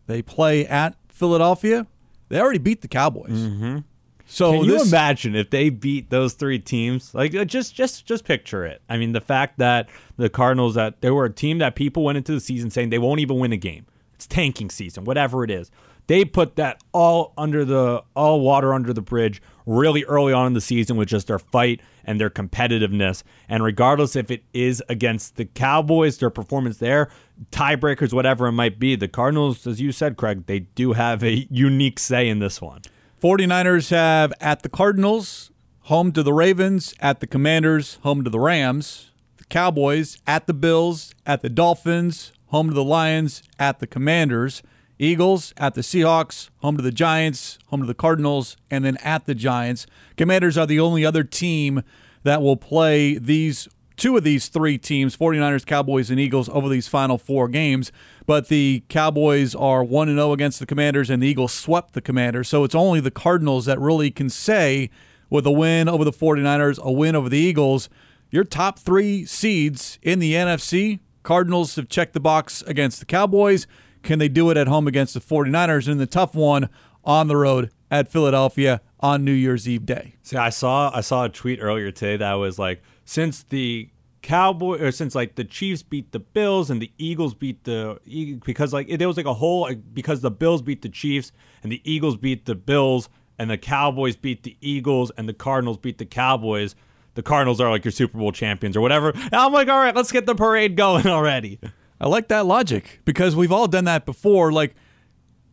They 0.08 0.22
play 0.22 0.66
at 0.66 0.96
Philadelphia. 1.08 1.88
They 2.30 2.40
already 2.40 2.60
beat 2.60 2.82
the 2.82 2.88
Cowboys. 2.88 3.32
Mm-hmm. 3.32 3.80
So 4.26 4.54
Can 4.54 4.64
you 4.64 4.72
this, 4.80 4.88
imagine 4.88 5.36
if 5.36 5.50
they 5.50 5.70
beat 5.70 6.10
those 6.10 6.34
three 6.34 6.60
teams? 6.60 7.14
Like 7.14 7.36
uh, 7.36 7.46
just 7.46 7.76
just 7.76 8.06
just 8.06 8.26
picture 8.26 8.66
it. 8.66 8.82
I 8.90 8.98
mean, 8.98 9.12
the 9.12 9.22
fact 9.22 9.60
that 9.60 9.90
the 10.18 10.30
Cardinals 10.30 10.76
that 10.76 11.02
they 11.02 11.12
were 11.12 11.26
a 11.26 11.30
team 11.32 11.60
that 11.60 11.76
people 11.76 12.04
went 12.04 12.18
into 12.18 12.32
the 12.32 12.40
season 12.40 12.72
saying 12.72 12.90
they 12.90 13.00
won't 13.00 13.20
even 13.20 13.38
win 13.38 13.52
a 13.52 13.58
game. 13.58 13.86
It's 14.16 14.26
tanking 14.26 14.70
season, 14.70 15.04
whatever 15.04 15.44
it 15.44 15.52
is. 15.52 15.70
They 16.08 16.26
put 16.26 16.56
that 16.56 16.82
all 16.94 17.34
under 17.38 17.64
the 17.66 18.04
all 18.16 18.42
water 18.42 18.74
under 18.74 18.94
the 18.94 19.02
bridge 19.02 19.42
really 19.66 20.04
early 20.06 20.34
on 20.34 20.48
in 20.48 20.54
the 20.54 20.62
season 20.62 20.98
with 20.98 21.08
just 21.08 21.28
their 21.28 21.40
fight 21.40 21.82
and 22.04 22.20
their 22.20 22.30
competitiveness. 22.30 23.24
And 23.48 23.64
regardless 23.64 24.16
if 24.16 24.30
it 24.30 24.44
is 24.54 24.84
against 24.90 25.36
the 25.36 25.46
Cowboys, 25.46 26.18
their 26.18 26.30
performance 26.30 26.78
there, 26.78 27.10
tiebreakers, 27.52 28.14
whatever 28.14 28.48
it 28.48 28.54
might 28.54 28.80
be, 28.80 28.96
the 28.96 29.08
Cardinals, 29.08 29.66
as 29.66 29.82
you 29.82 29.92
said, 29.92 30.18
Craig, 30.18 30.46
they 30.46 30.60
do 30.60 30.94
have 30.94 31.24
a 31.24 31.48
unique 31.50 32.00
say 32.00 32.28
in 32.28 32.40
this 32.40 32.62
one. 32.62 32.82
49ers 33.22 33.90
have 33.90 34.34
at 34.42 34.64
the 34.64 34.70
Cardinals, 34.70 35.52
home 35.84 36.12
to 36.12 36.24
the 36.24 36.34
Ravens, 36.34 36.94
at 37.00 37.20
the 37.20 37.28
Commanders, 37.28 38.00
home 38.04 38.24
to 38.24 38.30
the 38.30 38.40
Rams, 38.40 39.12
the 39.38 39.46
Cowboys, 39.46 40.18
at 40.28 40.48
the 40.48 40.54
Bills, 40.54 41.14
at 41.26 41.42
the 41.42 41.50
Dolphins, 41.50 42.34
home 42.48 42.68
to 42.68 42.74
the 42.74 42.84
Lions, 42.84 43.42
at 43.58 43.80
the 43.80 43.88
Commanders, 43.88 44.62
Eagles, 45.00 45.54
at 45.58 45.74
the 45.74 45.82
Seahawks, 45.82 46.50
home 46.58 46.78
to 46.78 46.84
the 46.84 46.92
Giants, 46.92 47.60
home 47.68 47.82
to 47.82 47.86
the 47.86 47.94
Cardinals, 47.94 48.58
and 48.70 48.86
then 48.86 48.98
at 48.98 49.26
the 49.26 49.36
Giants. 49.36 49.86
Commanders 50.18 50.58
are 50.58 50.66
the 50.66 50.80
only 50.80 51.06
other 51.06 51.24
team 51.24 51.84
that 52.24 52.42
will 52.42 52.58
play 52.58 53.18
these 53.18 53.68
two 53.96 54.18
of 54.18 54.24
these 54.24 54.48
three 54.48 54.78
teams 54.78 55.16
49ers 55.16 55.66
cowboys 55.66 56.10
and 56.10 56.20
eagles 56.20 56.50
over 56.50 56.68
these 56.68 56.88
final 56.88 57.18
four 57.18 57.48
games. 57.48 57.92
But 58.26 58.48
the 58.48 58.84
cowboys 58.90 59.54
are 59.54 59.84
1-0 59.84 60.34
against 60.34 60.60
the 60.60 60.66
commanders 60.66 61.10
and 61.10 61.22
the 61.22 61.28
eagles 61.28 61.54
swept 61.54 61.94
the 61.94 62.02
commanders. 62.02 62.48
So 62.48 62.64
it's 62.64 62.76
only 62.76 63.00
the 63.00 63.12
cardinals 63.12 63.66
that 63.66 63.80
really 63.80 64.10
can 64.10 64.30
say 64.30 64.90
with 65.34 65.48
a 65.48 65.52
win 65.52 65.90
over 65.90 66.04
the 66.04 66.12
49ers 66.12 66.80
a 66.80 66.92
win 66.92 67.16
over 67.16 67.28
the 67.28 67.40
eagles 67.40 67.90
your 68.30 68.44
top 68.44 68.78
three 68.78 69.26
seeds 69.26 69.98
in 70.04 70.20
the 70.20 70.34
nfc 70.34 71.00
cardinals 71.24 71.76
have 71.76 71.90
checked 71.90 72.14
the 72.14 72.20
box 72.20 72.62
against 72.68 73.00
the 73.00 73.06
cowboys 73.06 73.66
can 74.04 74.20
they 74.20 74.30
do 74.30 74.50
it 74.50 74.58
at 74.58 74.68
home 74.68 74.88
against 74.88 75.14
the 75.14 75.20
49ers 75.20 75.88
and 75.88 76.00
the 76.00 76.06
tough 76.06 76.36
one 76.36 76.70
on 77.04 77.28
the 77.28 77.36
road 77.36 77.72
at 77.90 78.08
philadelphia 78.08 78.82
on 79.00 79.26
new 79.26 79.34
year's 79.34 79.68
eve 79.68 79.86
day 79.86 80.14
See, 80.24 80.38
I 80.38 80.50
saw 80.50 80.90
I 80.96 81.02
saw 81.02 81.26
a 81.26 81.30
tweet 81.30 81.60
earlier 81.62 81.92
today 81.92 82.18
that 82.18 82.34
was 82.34 82.58
like, 82.58 82.82
since 83.04 83.44
the 83.44 83.90
Cowboy 84.22 84.80
or 84.80 84.92
since 84.92 85.16
like 85.16 85.36
the 85.36 85.44
Chiefs 85.44 85.84
beat 85.84 86.14
the 86.14 86.20
Bills 86.20 86.70
and 86.70 86.82
the 86.82 86.92
Eagles 86.98 87.34
beat 87.34 87.66
the 87.66 88.00
because 88.46 88.72
like 88.72 88.88
there 88.98 89.08
was 89.08 89.18
like 89.18 89.26
a 89.26 89.34
whole 89.34 89.62
like, 89.64 89.94
because 89.94 90.22
the 90.22 90.32
Bills 90.32 90.62
beat 90.62 90.82
the 90.82 90.88
Chiefs 90.90 91.34
and 91.62 91.72
the 91.72 91.82
Eagles 91.84 92.16
beat 92.16 92.46
the 92.46 92.56
Bills 92.56 93.10
and 93.38 93.52
the 93.52 93.58
Cowboys 93.58 94.16
beat 94.16 94.44
the 94.44 94.56
Eagles 94.62 95.12
and 95.18 95.28
the 95.28 95.34
Cardinals 95.34 95.78
beat 95.78 95.98
the 95.98 96.06
Cowboys. 96.06 96.74
The 97.16 97.22
Cardinals 97.22 97.60
are 97.60 97.70
like 97.70 97.84
your 97.84 97.92
Super 97.92 98.18
Bowl 98.18 98.32
champions 98.32 98.78
or 98.78 98.82
whatever. 98.82 99.10
And 99.10 99.36
I'm 99.36 99.52
like, 99.52 99.68
all 99.68 99.78
right, 99.78 99.96
let's 99.96 100.12
get 100.12 100.26
the 100.26 100.36
parade 100.36 100.78
going 100.78 101.06
already. 101.06 101.60
I 102.04 102.08
like 102.08 102.28
that 102.28 102.46
logic 102.46 103.00
because 103.06 103.34
we've 103.34 103.54
all 103.54 103.70
done 103.70 103.86
that 103.86 104.06
before. 104.06 104.52
Like, 104.52 104.76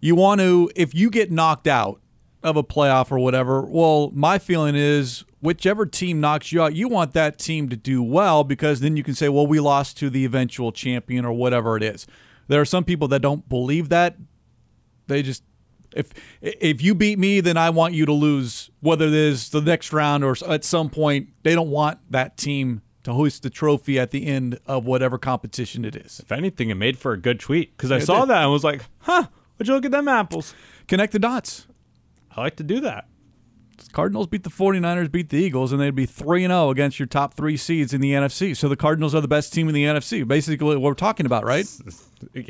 you 0.01 0.17
want 0.17 0.41
to, 0.41 0.69
if 0.75 0.93
you 0.93 1.09
get 1.09 1.31
knocked 1.31 1.69
out 1.69 2.01
of 2.43 2.57
a 2.57 2.65
playoff 2.65 3.13
or 3.13 3.21
whatever, 3.21 3.63
well, 3.63 4.11
my 4.13 4.37
feeling 4.37 4.75
is 4.75 5.25
whichever 5.41 5.87
team 5.87 6.21
knocks 6.21 6.51
you 6.51 6.61
out, 6.61 6.75
you 6.75 6.89
want 6.89 7.13
that 7.13 7.39
team 7.39 7.69
to 7.69 7.77
do 7.77 8.03
well 8.03 8.43
because 8.43 8.81
then 8.81 8.97
you 8.97 9.05
can 9.05 9.15
say, 9.15 9.29
well, 9.29 9.47
we 9.47 9.61
lost 9.61 9.97
to 9.99 10.11
the 10.11 10.25
eventual 10.25 10.73
champion 10.73 11.25
or 11.25 11.33
whatever 11.33 11.77
it 11.77 11.85
is. 11.85 12.09
There 12.49 12.61
are 12.61 12.65
some 12.65 12.83
people 12.83 13.07
that 13.09 13.23
don't 13.23 13.49
believe 13.49 13.89
that. 13.91 14.17
They 15.07 15.23
just, 15.23 15.45
if 15.95 16.11
if 16.41 16.83
you 16.83 16.97
beat 16.97 17.21
me, 17.21 17.41
then 17.41 17.57
I 17.57 17.71
want 17.71 17.95
you 17.95 18.07
to 18.07 18.13
lose, 18.13 18.71
whether 18.81 19.07
it 19.07 19.15
is 19.15 19.51
the 19.51 19.61
next 19.61 19.93
round 19.93 20.25
or 20.25 20.35
at 20.49 20.65
some 20.65 20.91
point. 20.91 21.29
They 21.45 21.55
don't 21.55 21.71
want 21.71 22.01
that 22.11 22.37
team 22.37 22.83
to 23.05 23.13
hoist 23.13 23.43
the 23.43 23.51
trophy 23.51 23.99
at 23.99 24.11
the 24.11 24.27
end 24.27 24.59
of 24.67 24.85
whatever 24.87 25.19
competition 25.19 25.85
it 25.85 25.97
is. 25.97 26.21
If 26.21 26.31
anything, 26.33 26.71
it 26.71 26.75
made 26.75 26.99
for 26.99 27.13
a 27.13 27.17
good 27.17 27.41
tweet 27.41 27.77
because 27.77 27.91
I 27.91 27.97
it 27.99 28.03
saw 28.03 28.21
did. 28.21 28.31
that 28.31 28.43
and 28.43 28.53
was 28.53 28.65
like, 28.65 28.83
huh, 29.01 29.27
would 29.59 29.69
you 29.69 29.75
look 29.75 29.85
at 29.85 29.91
them 29.91 30.09
apples? 30.09 30.55
Connect 30.89 31.13
the 31.13 31.19
dots. 31.19 31.67
I 32.35 32.41
like 32.43 32.57
to 32.57 32.63
do 32.63 32.81
that. 32.81 33.07
Cardinals 33.93 34.27
beat 34.27 34.45
the 34.45 34.51
49ers, 34.51 35.11
beat 35.11 35.31
the 35.31 35.39
Eagles, 35.39 35.73
and 35.73 35.81
they'd 35.81 35.95
be 35.95 36.07
3 36.07 36.43
0 36.43 36.71
against 36.71 36.99
your 36.99 37.07
top 37.07 37.35
three 37.35 37.57
seeds 37.57 37.93
in 37.95 38.01
the 38.01 38.13
NFC. 38.13 38.57
So 38.57 38.69
the 38.69 38.77
Cardinals 38.77 39.15
are 39.15 39.21
the 39.21 39.29
best 39.29 39.53
team 39.53 39.69
in 39.69 39.75
the 39.75 39.85
NFC. 39.85 40.27
Basically, 40.27 40.67
what 40.67 40.81
we're 40.81 40.95
talking 40.95 41.27
about, 41.27 41.45
right? 41.45 41.67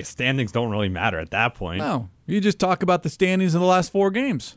Standings 0.02 0.52
don't 0.52 0.70
really 0.70 0.88
matter 0.88 1.18
at 1.18 1.30
that 1.30 1.54
point. 1.54 1.78
No. 1.78 2.08
You 2.26 2.40
just 2.40 2.58
talk 2.58 2.82
about 2.82 3.04
the 3.04 3.08
standings 3.08 3.54
in 3.54 3.60
the 3.60 3.66
last 3.66 3.92
four 3.92 4.10
games. 4.10 4.56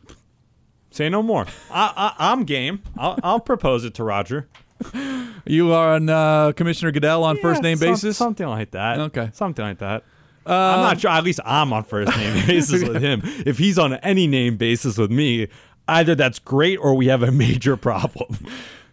Say 0.89 1.09
no 1.09 1.23
more. 1.23 1.45
I, 1.71 2.13
I, 2.17 2.31
I'm 2.31 2.43
game. 2.43 2.81
I'll, 2.97 3.17
I'll 3.23 3.39
propose 3.39 3.83
it 3.85 3.93
to 3.95 4.03
Roger. 4.03 4.47
You 5.45 5.73
are 5.73 5.95
on 5.95 6.07
uh, 6.09 6.53
Commissioner 6.53 6.91
Goodell 6.93 7.23
on 7.25 7.35
first 7.37 7.59
Yeah, 7.59 7.69
name 7.69 7.77
some- 7.77 7.89
basis. 7.89 8.15
something 8.17 8.47
like 8.47 8.71
that. 8.71 8.97
Okay. 8.99 9.29
something 9.33 9.63
like 9.65 9.79
that. 9.79 10.03
I'm 10.45 10.79
not 10.81 11.01
sure. 11.01 11.11
At 11.11 11.23
least 11.25 11.41
I'm 11.45 11.73
on 11.73 11.83
first 11.83 12.15
name 12.17 12.47
basis 12.47 12.81
with 12.87 13.01
him. 13.01 13.21
If 13.45 13.57
he's 13.57 13.77
on 13.77 13.93
any 13.95 14.25
name 14.27 14.55
basis 14.57 14.97
with 14.97 15.11
me, 15.11 15.47
either 15.87 16.15
that's 16.15 16.39
great 16.39 16.77
or 16.77 16.95
we 16.95 17.07
have 17.07 17.23
a 17.23 17.31
major 17.31 17.75
problem. 17.75 18.37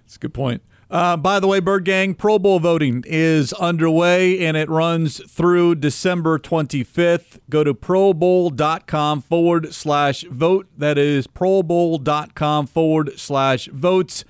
That's 0.02 0.16
a 0.16 0.18
good 0.18 0.34
point. 0.34 0.62
Uh, 0.90 1.16
by 1.16 1.38
the 1.38 1.46
way, 1.46 1.60
Bird 1.60 1.84
Gang, 1.84 2.14
Pro 2.14 2.36
Bowl 2.36 2.58
voting 2.58 3.04
is 3.06 3.52
underway 3.52 4.44
and 4.44 4.56
it 4.56 4.68
runs 4.68 5.20
through 5.32 5.76
December 5.76 6.36
25th. 6.36 7.38
Go 7.48 7.62
to 7.62 7.72
probowl.com 7.74 9.22
forward 9.22 9.72
slash 9.72 10.24
vote. 10.24 10.66
That 10.76 10.98
is 10.98 11.28
probowl.com 11.28 12.66
forward 12.66 13.12
slash 13.20 13.66
votes. 13.68 14.24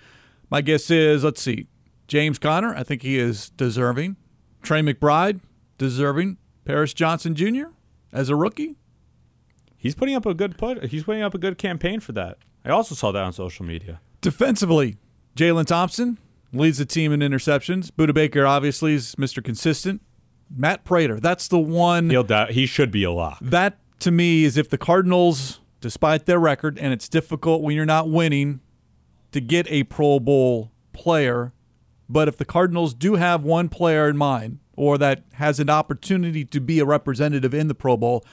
My 0.51 0.61
guess 0.61 0.91
is, 0.91 1.23
let's 1.25 1.41
see, 1.41 1.69
James 2.09 2.39
Conner, 2.39 2.75
I 2.75 2.83
think 2.83 3.03
he 3.03 3.19
is 3.19 3.51
deserving. 3.51 4.17
Trey 4.63 4.83
McBride, 4.83 5.41
deserving. 5.79 6.39
Paris 6.65 6.93
Johnson 6.93 7.35
Jr. 7.35 7.69
as 8.13 8.29
a 8.29 8.37
rookie. 8.37 8.77
He's 9.77 9.95
putting 9.95 10.15
up 10.15 10.27
a 10.27 10.35
good 10.35 10.59
put. 10.59 10.85
He's 10.87 11.05
putting 11.05 11.23
up 11.23 11.35
a 11.35 11.39
good 11.39 11.57
campaign 11.57 12.01
for 12.01 12.13
that. 12.13 12.39
I 12.65 12.71
also 12.71 12.95
saw 12.95 13.13
that 13.13 13.23
on 13.23 13.33
social 13.33 13.65
media. 13.65 14.01
Defensively, 14.21 14.99
Jalen 15.37 15.67
Thompson 15.67 16.19
leads 16.53 16.79
the 16.79 16.85
team 16.85 17.13
in 17.13 17.21
interceptions. 17.21 17.91
Budda 17.91 18.13
Baker 18.13 18.47
obviously 18.47 18.95
is 18.95 19.15
Mr. 19.15 19.43
Consistent. 19.43 20.03
Matt 20.55 20.85
Prater, 20.85 21.21
that's 21.21 21.49
the 21.49 21.59
one. 21.59 22.11
He'll 22.11 22.25
di- 22.25 22.53
he 22.53 22.67
should 22.67 22.91
be 22.91 23.05
a 23.05 23.13
lock. 23.13 23.39
That 23.41 23.79
to 24.01 24.11
me 24.11 24.45
is 24.45 24.57
if 24.57 24.69
the 24.69 24.79
Cardinals, 24.79 25.61
despite 25.81 26.27
their 26.27 26.41
record, 26.41 26.79
and 26.79 26.93
it's 26.93 27.09
difficult 27.09 27.63
when 27.63 27.77
you're 27.77 27.87
not 27.87 28.11
winning 28.11 28.61
to 29.33 29.41
get 29.41 29.67
a 29.71 29.85
Pro 29.85 30.21
Bowl 30.21 30.73
player, 30.93 31.53
but 32.09 32.29
if 32.29 32.37
the 32.37 32.45
Cardinals 32.45 32.95
do 32.95 33.15
have 33.15 33.43
one 33.43 33.69
player 33.69 34.09
in 34.09 34.17
mind 34.17 34.59
or 34.77 34.99
that 34.99 35.23
has 35.35 35.61
an 35.61 35.71
opportunity 35.71 36.45
to 36.45 36.61
be 36.61 36.79
a 36.79 36.85
representative 36.85 37.55
in 37.55 37.69
the 37.69 37.75
Pro 37.75 37.97
Bowl, 37.97 38.25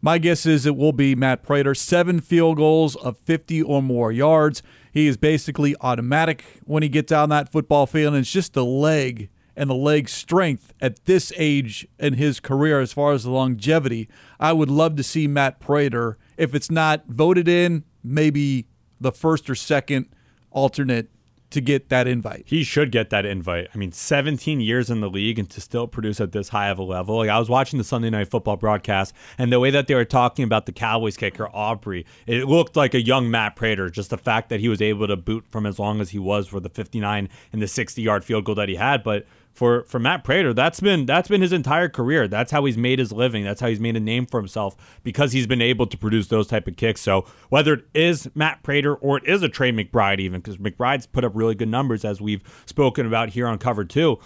my 0.00 0.18
guess 0.18 0.44
is 0.44 0.66
it 0.66 0.76
will 0.76 0.92
be 0.92 1.14
Matt 1.14 1.42
Prater. 1.42 1.74
Seven 1.74 2.20
field 2.20 2.58
goals 2.58 2.94
of 2.96 3.16
50 3.18 3.62
or 3.62 3.82
more 3.82 4.12
yards. 4.12 4.62
He 4.92 5.06
is 5.06 5.16
basically 5.16 5.74
automatic 5.80 6.44
when 6.64 6.82
he 6.82 6.88
gets 6.88 7.10
on 7.10 7.30
that 7.30 7.50
football 7.50 7.86
field, 7.86 8.14
and 8.14 8.20
it's 8.20 8.30
just 8.30 8.52
the 8.52 8.64
leg 8.64 9.30
and 9.56 9.70
the 9.70 9.74
leg 9.74 10.08
strength 10.08 10.74
at 10.80 11.04
this 11.06 11.32
age 11.36 11.86
in 11.98 12.14
his 12.14 12.40
career 12.40 12.80
as 12.80 12.92
far 12.92 13.12
as 13.12 13.24
the 13.24 13.30
longevity. 13.30 14.08
I 14.38 14.52
would 14.52 14.70
love 14.70 14.96
to 14.96 15.02
see 15.02 15.26
Matt 15.26 15.60
Prater, 15.60 16.18
if 16.36 16.54
it's 16.54 16.70
not 16.70 17.04
voted 17.08 17.48
in, 17.48 17.84
maybe 18.02 18.66
the 19.00 19.12
first 19.12 19.48
or 19.48 19.54
second 19.54 20.06
alternate 20.54 21.10
to 21.54 21.60
get 21.60 21.88
that 21.88 22.08
invite. 22.08 22.42
He 22.46 22.64
should 22.64 22.90
get 22.90 23.10
that 23.10 23.24
invite. 23.24 23.68
I 23.72 23.78
mean, 23.78 23.92
17 23.92 24.60
years 24.60 24.90
in 24.90 25.00
the 25.00 25.08
league 25.08 25.38
and 25.38 25.48
to 25.50 25.60
still 25.60 25.86
produce 25.86 26.20
at 26.20 26.32
this 26.32 26.48
high 26.48 26.68
of 26.68 26.80
a 26.80 26.82
level. 26.82 27.18
Like 27.18 27.30
I 27.30 27.38
was 27.38 27.48
watching 27.48 27.78
the 27.78 27.84
Sunday 27.84 28.10
Night 28.10 28.28
Football 28.28 28.56
broadcast, 28.56 29.14
and 29.38 29.52
the 29.52 29.60
way 29.60 29.70
that 29.70 29.86
they 29.86 29.94
were 29.94 30.04
talking 30.04 30.44
about 30.44 30.66
the 30.66 30.72
Cowboys 30.72 31.16
kicker 31.16 31.48
Aubrey, 31.54 32.06
it 32.26 32.48
looked 32.48 32.76
like 32.76 32.92
a 32.92 33.00
young 33.00 33.30
Matt 33.30 33.54
Prater. 33.54 33.88
Just 33.88 34.10
the 34.10 34.18
fact 34.18 34.48
that 34.48 34.58
he 34.58 34.68
was 34.68 34.82
able 34.82 35.06
to 35.06 35.16
boot 35.16 35.44
from 35.48 35.64
as 35.64 35.78
long 35.78 36.00
as 36.00 36.10
he 36.10 36.18
was 36.18 36.48
for 36.48 36.58
the 36.58 36.68
59 36.68 37.28
and 37.52 37.62
the 37.62 37.68
60 37.68 38.02
yard 38.02 38.24
field 38.24 38.44
goal 38.44 38.56
that 38.56 38.68
he 38.68 38.76
had, 38.76 39.02
but. 39.04 39.26
For, 39.54 39.84
for 39.84 40.00
Matt 40.00 40.24
Prater, 40.24 40.52
that's 40.52 40.80
been 40.80 41.06
that's 41.06 41.28
been 41.28 41.40
his 41.40 41.52
entire 41.52 41.88
career. 41.88 42.26
That's 42.26 42.50
how 42.50 42.64
he's 42.64 42.76
made 42.76 42.98
his 42.98 43.12
living. 43.12 43.44
That's 43.44 43.60
how 43.60 43.68
he's 43.68 43.78
made 43.78 43.96
a 43.96 44.00
name 44.00 44.26
for 44.26 44.40
himself 44.40 44.76
because 45.04 45.30
he's 45.30 45.46
been 45.46 45.62
able 45.62 45.86
to 45.86 45.96
produce 45.96 46.26
those 46.26 46.48
type 46.48 46.66
of 46.66 46.76
kicks. 46.76 47.00
So 47.00 47.24
whether 47.50 47.74
it 47.74 47.84
is 47.94 48.28
Matt 48.34 48.64
Prater 48.64 48.96
or 48.96 49.18
it 49.18 49.24
is 49.26 49.44
a 49.44 49.48
Trey 49.48 49.70
McBride, 49.70 50.18
even 50.18 50.40
because 50.40 50.56
McBride's 50.56 51.06
put 51.06 51.22
up 51.22 51.32
really 51.36 51.54
good 51.54 51.68
numbers 51.68 52.04
as 52.04 52.20
we've 52.20 52.42
spoken 52.66 53.06
about 53.06 53.28
here 53.28 53.46
on 53.46 53.58
Cover 53.58 53.84
Two, 53.84 54.18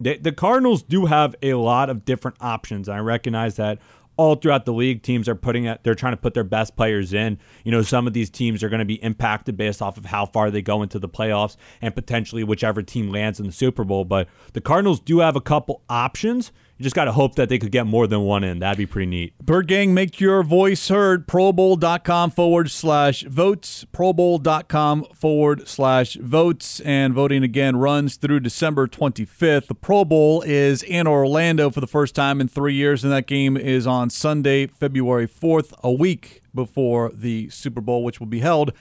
they, 0.00 0.16
the 0.18 0.32
Cardinals 0.32 0.82
do 0.82 1.06
have 1.06 1.36
a 1.42 1.54
lot 1.54 1.88
of 1.88 2.04
different 2.04 2.36
options. 2.40 2.88
I 2.88 2.98
recognize 2.98 3.54
that 3.56 3.78
all 4.16 4.34
throughout 4.34 4.64
the 4.64 4.72
league, 4.72 5.02
teams 5.02 5.28
are 5.28 5.34
putting 5.34 5.64
it. 5.64 5.80
They're 5.82 5.94
trying 5.94 6.12
to 6.12 6.18
put 6.18 6.34
their 6.34 6.44
best 6.44 6.76
players 6.76 7.12
in. 7.12 7.38
You 7.64 7.72
know, 7.72 7.82
some 7.82 8.06
of 8.06 8.12
these 8.12 8.30
teams 8.30 8.62
are 8.62 8.68
going 8.68 8.80
to 8.80 8.84
be 8.84 9.02
impacted 9.02 9.56
based 9.56 9.80
off 9.80 9.96
of 9.96 10.04
how 10.04 10.26
far 10.26 10.50
they 10.50 10.62
go 10.62 10.82
into 10.82 10.98
the 10.98 11.08
playoffs 11.08 11.56
and 11.80 11.94
potentially 11.94 12.44
whichever 12.44 12.82
team 12.82 13.10
lands 13.10 13.40
in 13.40 13.46
the 13.46 13.52
Super 13.52 13.84
Bowl. 13.84 14.04
But 14.04 14.28
the 14.52 14.60
Cardinals 14.60 15.00
do 15.00 15.20
have 15.20 15.36
a 15.36 15.40
couple 15.40 15.82
options. 15.88 16.52
You 16.82 16.84
just 16.84 16.96
got 16.96 17.04
to 17.04 17.12
hope 17.12 17.36
that 17.36 17.48
they 17.48 17.60
could 17.60 17.70
get 17.70 17.86
more 17.86 18.08
than 18.08 18.22
one 18.22 18.42
in. 18.42 18.58
That'd 18.58 18.76
be 18.76 18.86
pretty 18.86 19.06
neat. 19.06 19.38
Bird 19.38 19.68
Gang, 19.68 19.94
make 19.94 20.18
your 20.18 20.42
voice 20.42 20.88
heard. 20.88 21.28
ProBowl.com 21.28 22.32
forward 22.32 22.72
slash 22.72 23.22
votes. 23.22 23.86
ProBowl.com 23.92 25.04
forward 25.14 25.68
slash 25.68 26.14
votes. 26.16 26.80
And 26.80 27.14
voting 27.14 27.44
again 27.44 27.76
runs 27.76 28.16
through 28.16 28.40
December 28.40 28.88
25th. 28.88 29.68
The 29.68 29.76
Pro 29.76 30.04
Bowl 30.04 30.42
is 30.42 30.82
in 30.82 31.06
Orlando 31.06 31.70
for 31.70 31.80
the 31.80 31.86
first 31.86 32.16
time 32.16 32.40
in 32.40 32.48
three 32.48 32.74
years, 32.74 33.04
and 33.04 33.12
that 33.12 33.28
game 33.28 33.56
is 33.56 33.86
on 33.86 34.10
Sunday, 34.10 34.66
February 34.66 35.28
4th, 35.28 35.72
a 35.84 35.92
week 35.92 36.42
before 36.52 37.12
the 37.14 37.48
Super 37.50 37.80
Bowl, 37.80 38.02
which 38.02 38.18
will 38.18 38.26
be 38.26 38.40
held 38.40 38.72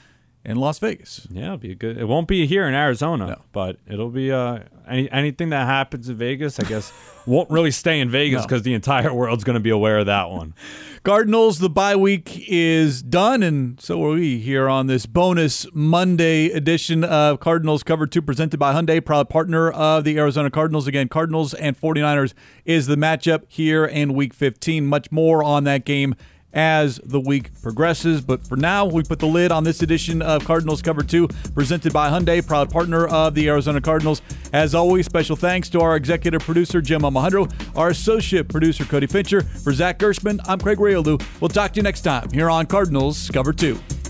in 0.44 0.58
Las 0.58 0.80
Vegas. 0.80 1.28
Yeah, 1.30 1.46
it'll 1.46 1.58
be 1.58 1.76
good. 1.76 1.98
It 1.98 2.06
won't 2.06 2.28
be 2.28 2.48
here 2.48 2.68
in 2.68 2.74
Arizona, 2.74 3.28
no. 3.28 3.42
but 3.52 3.78
it'll 3.88 4.10
be 4.10 4.32
uh, 4.32 4.60
any 4.88 5.10
anything 5.12 5.50
that 5.50 5.68
happens 5.68 6.10
in 6.10 6.16
Vegas. 6.16 6.60
I 6.60 6.64
guess 6.64 6.92
won't 7.26 7.50
really 7.50 7.72
stay 7.72 8.00
in 8.00 8.10
Vegas 8.10 8.44
because 8.44 8.62
no. 8.62 8.64
the 8.64 8.74
entire 8.74 9.14
world's 9.14 9.44
going 9.44 9.56
to 9.56 9.62
be 9.62 9.70
aware 9.70 10.00
of 10.00 10.08
that 10.08 10.30
one. 10.30 10.54
Cardinals, 11.04 11.58
the 11.58 11.70
bye 11.70 11.96
week 11.96 12.46
is 12.48 13.02
done, 13.02 13.42
and 13.42 13.82
so 13.82 14.04
are 14.06 14.12
we 14.12 14.38
here 14.38 14.70
on 14.70 14.86
this 14.86 15.08
bonus 15.08 15.66
Monday 15.74 16.52
edition 16.52 17.04
of 17.04 17.40
Cardinals 17.40 17.82
Cover 17.82 18.06
2 18.06 18.22
presented 18.22 18.60
by 18.60 18.72
Hyundai, 18.72 19.04
proud 19.04 19.28
partner 19.28 19.72
of 19.72 20.04
the 20.04 20.20
Arizona 20.20 20.52
Cardinals. 20.52 20.86
Again, 20.86 21.08
Cardinals 21.08 21.56
and 21.56 21.80
49ers 21.80 22.34
is 22.66 22.86
the 22.86 22.98
matchup 22.98 23.46
here 23.48 23.84
in 23.84 24.14
week 24.14 24.32
15. 24.36 24.86
Much 24.86 25.12
more 25.12 25.44
on 25.44 25.64
that 25.64 25.86
game 25.86 26.14
as 26.54 27.00
the 27.04 27.20
week 27.20 27.50
progresses. 27.62 28.22
But 28.22 28.46
for 28.46 28.56
now, 28.56 28.86
we 28.86 29.04
put 29.04 29.20
the 29.20 29.28
lid 29.28 29.52
on 29.52 29.64
this 29.64 29.82
edition 29.82 30.22
of 30.22 30.46
Cardinals 30.46 30.82
Cover 30.82 31.04
2, 31.04 31.28
presented 31.54 31.94
by 31.94 32.10
Hyundai, 32.10 32.46
proud 32.46 32.70
partner 32.70 33.08
of 33.08 33.36
the 33.36 33.48
Arizona 33.48 33.82
Cardinals. 33.82 34.22
As 34.54 34.76
always, 34.76 35.06
special 35.06 35.36
thanks 35.36 35.70
to 35.70 35.82
our 35.82 35.96
executive 35.96 36.42
producer, 36.42 36.82
Jim 36.82 37.02
Almohandro, 37.02 37.52
our 37.76 37.90
associate 37.90 38.48
producer, 38.48 38.84
Cody 38.86 39.08
Fincher. 39.08 39.42
For 39.42 39.74
Zach 39.74 39.98
Gershman, 39.98 40.40
I'm 40.46 40.60
Craig 40.60 40.78
Grialou. 40.78 41.22
We'll 41.40 41.50
talk 41.50 41.74
to 41.74 41.78
you 41.78 41.84
next 41.84 42.02
time 42.02 42.30
here 42.32 42.50
on 42.50 42.66
Cardinals 42.66 43.30
Cover 43.30 43.54
2. 43.54 44.01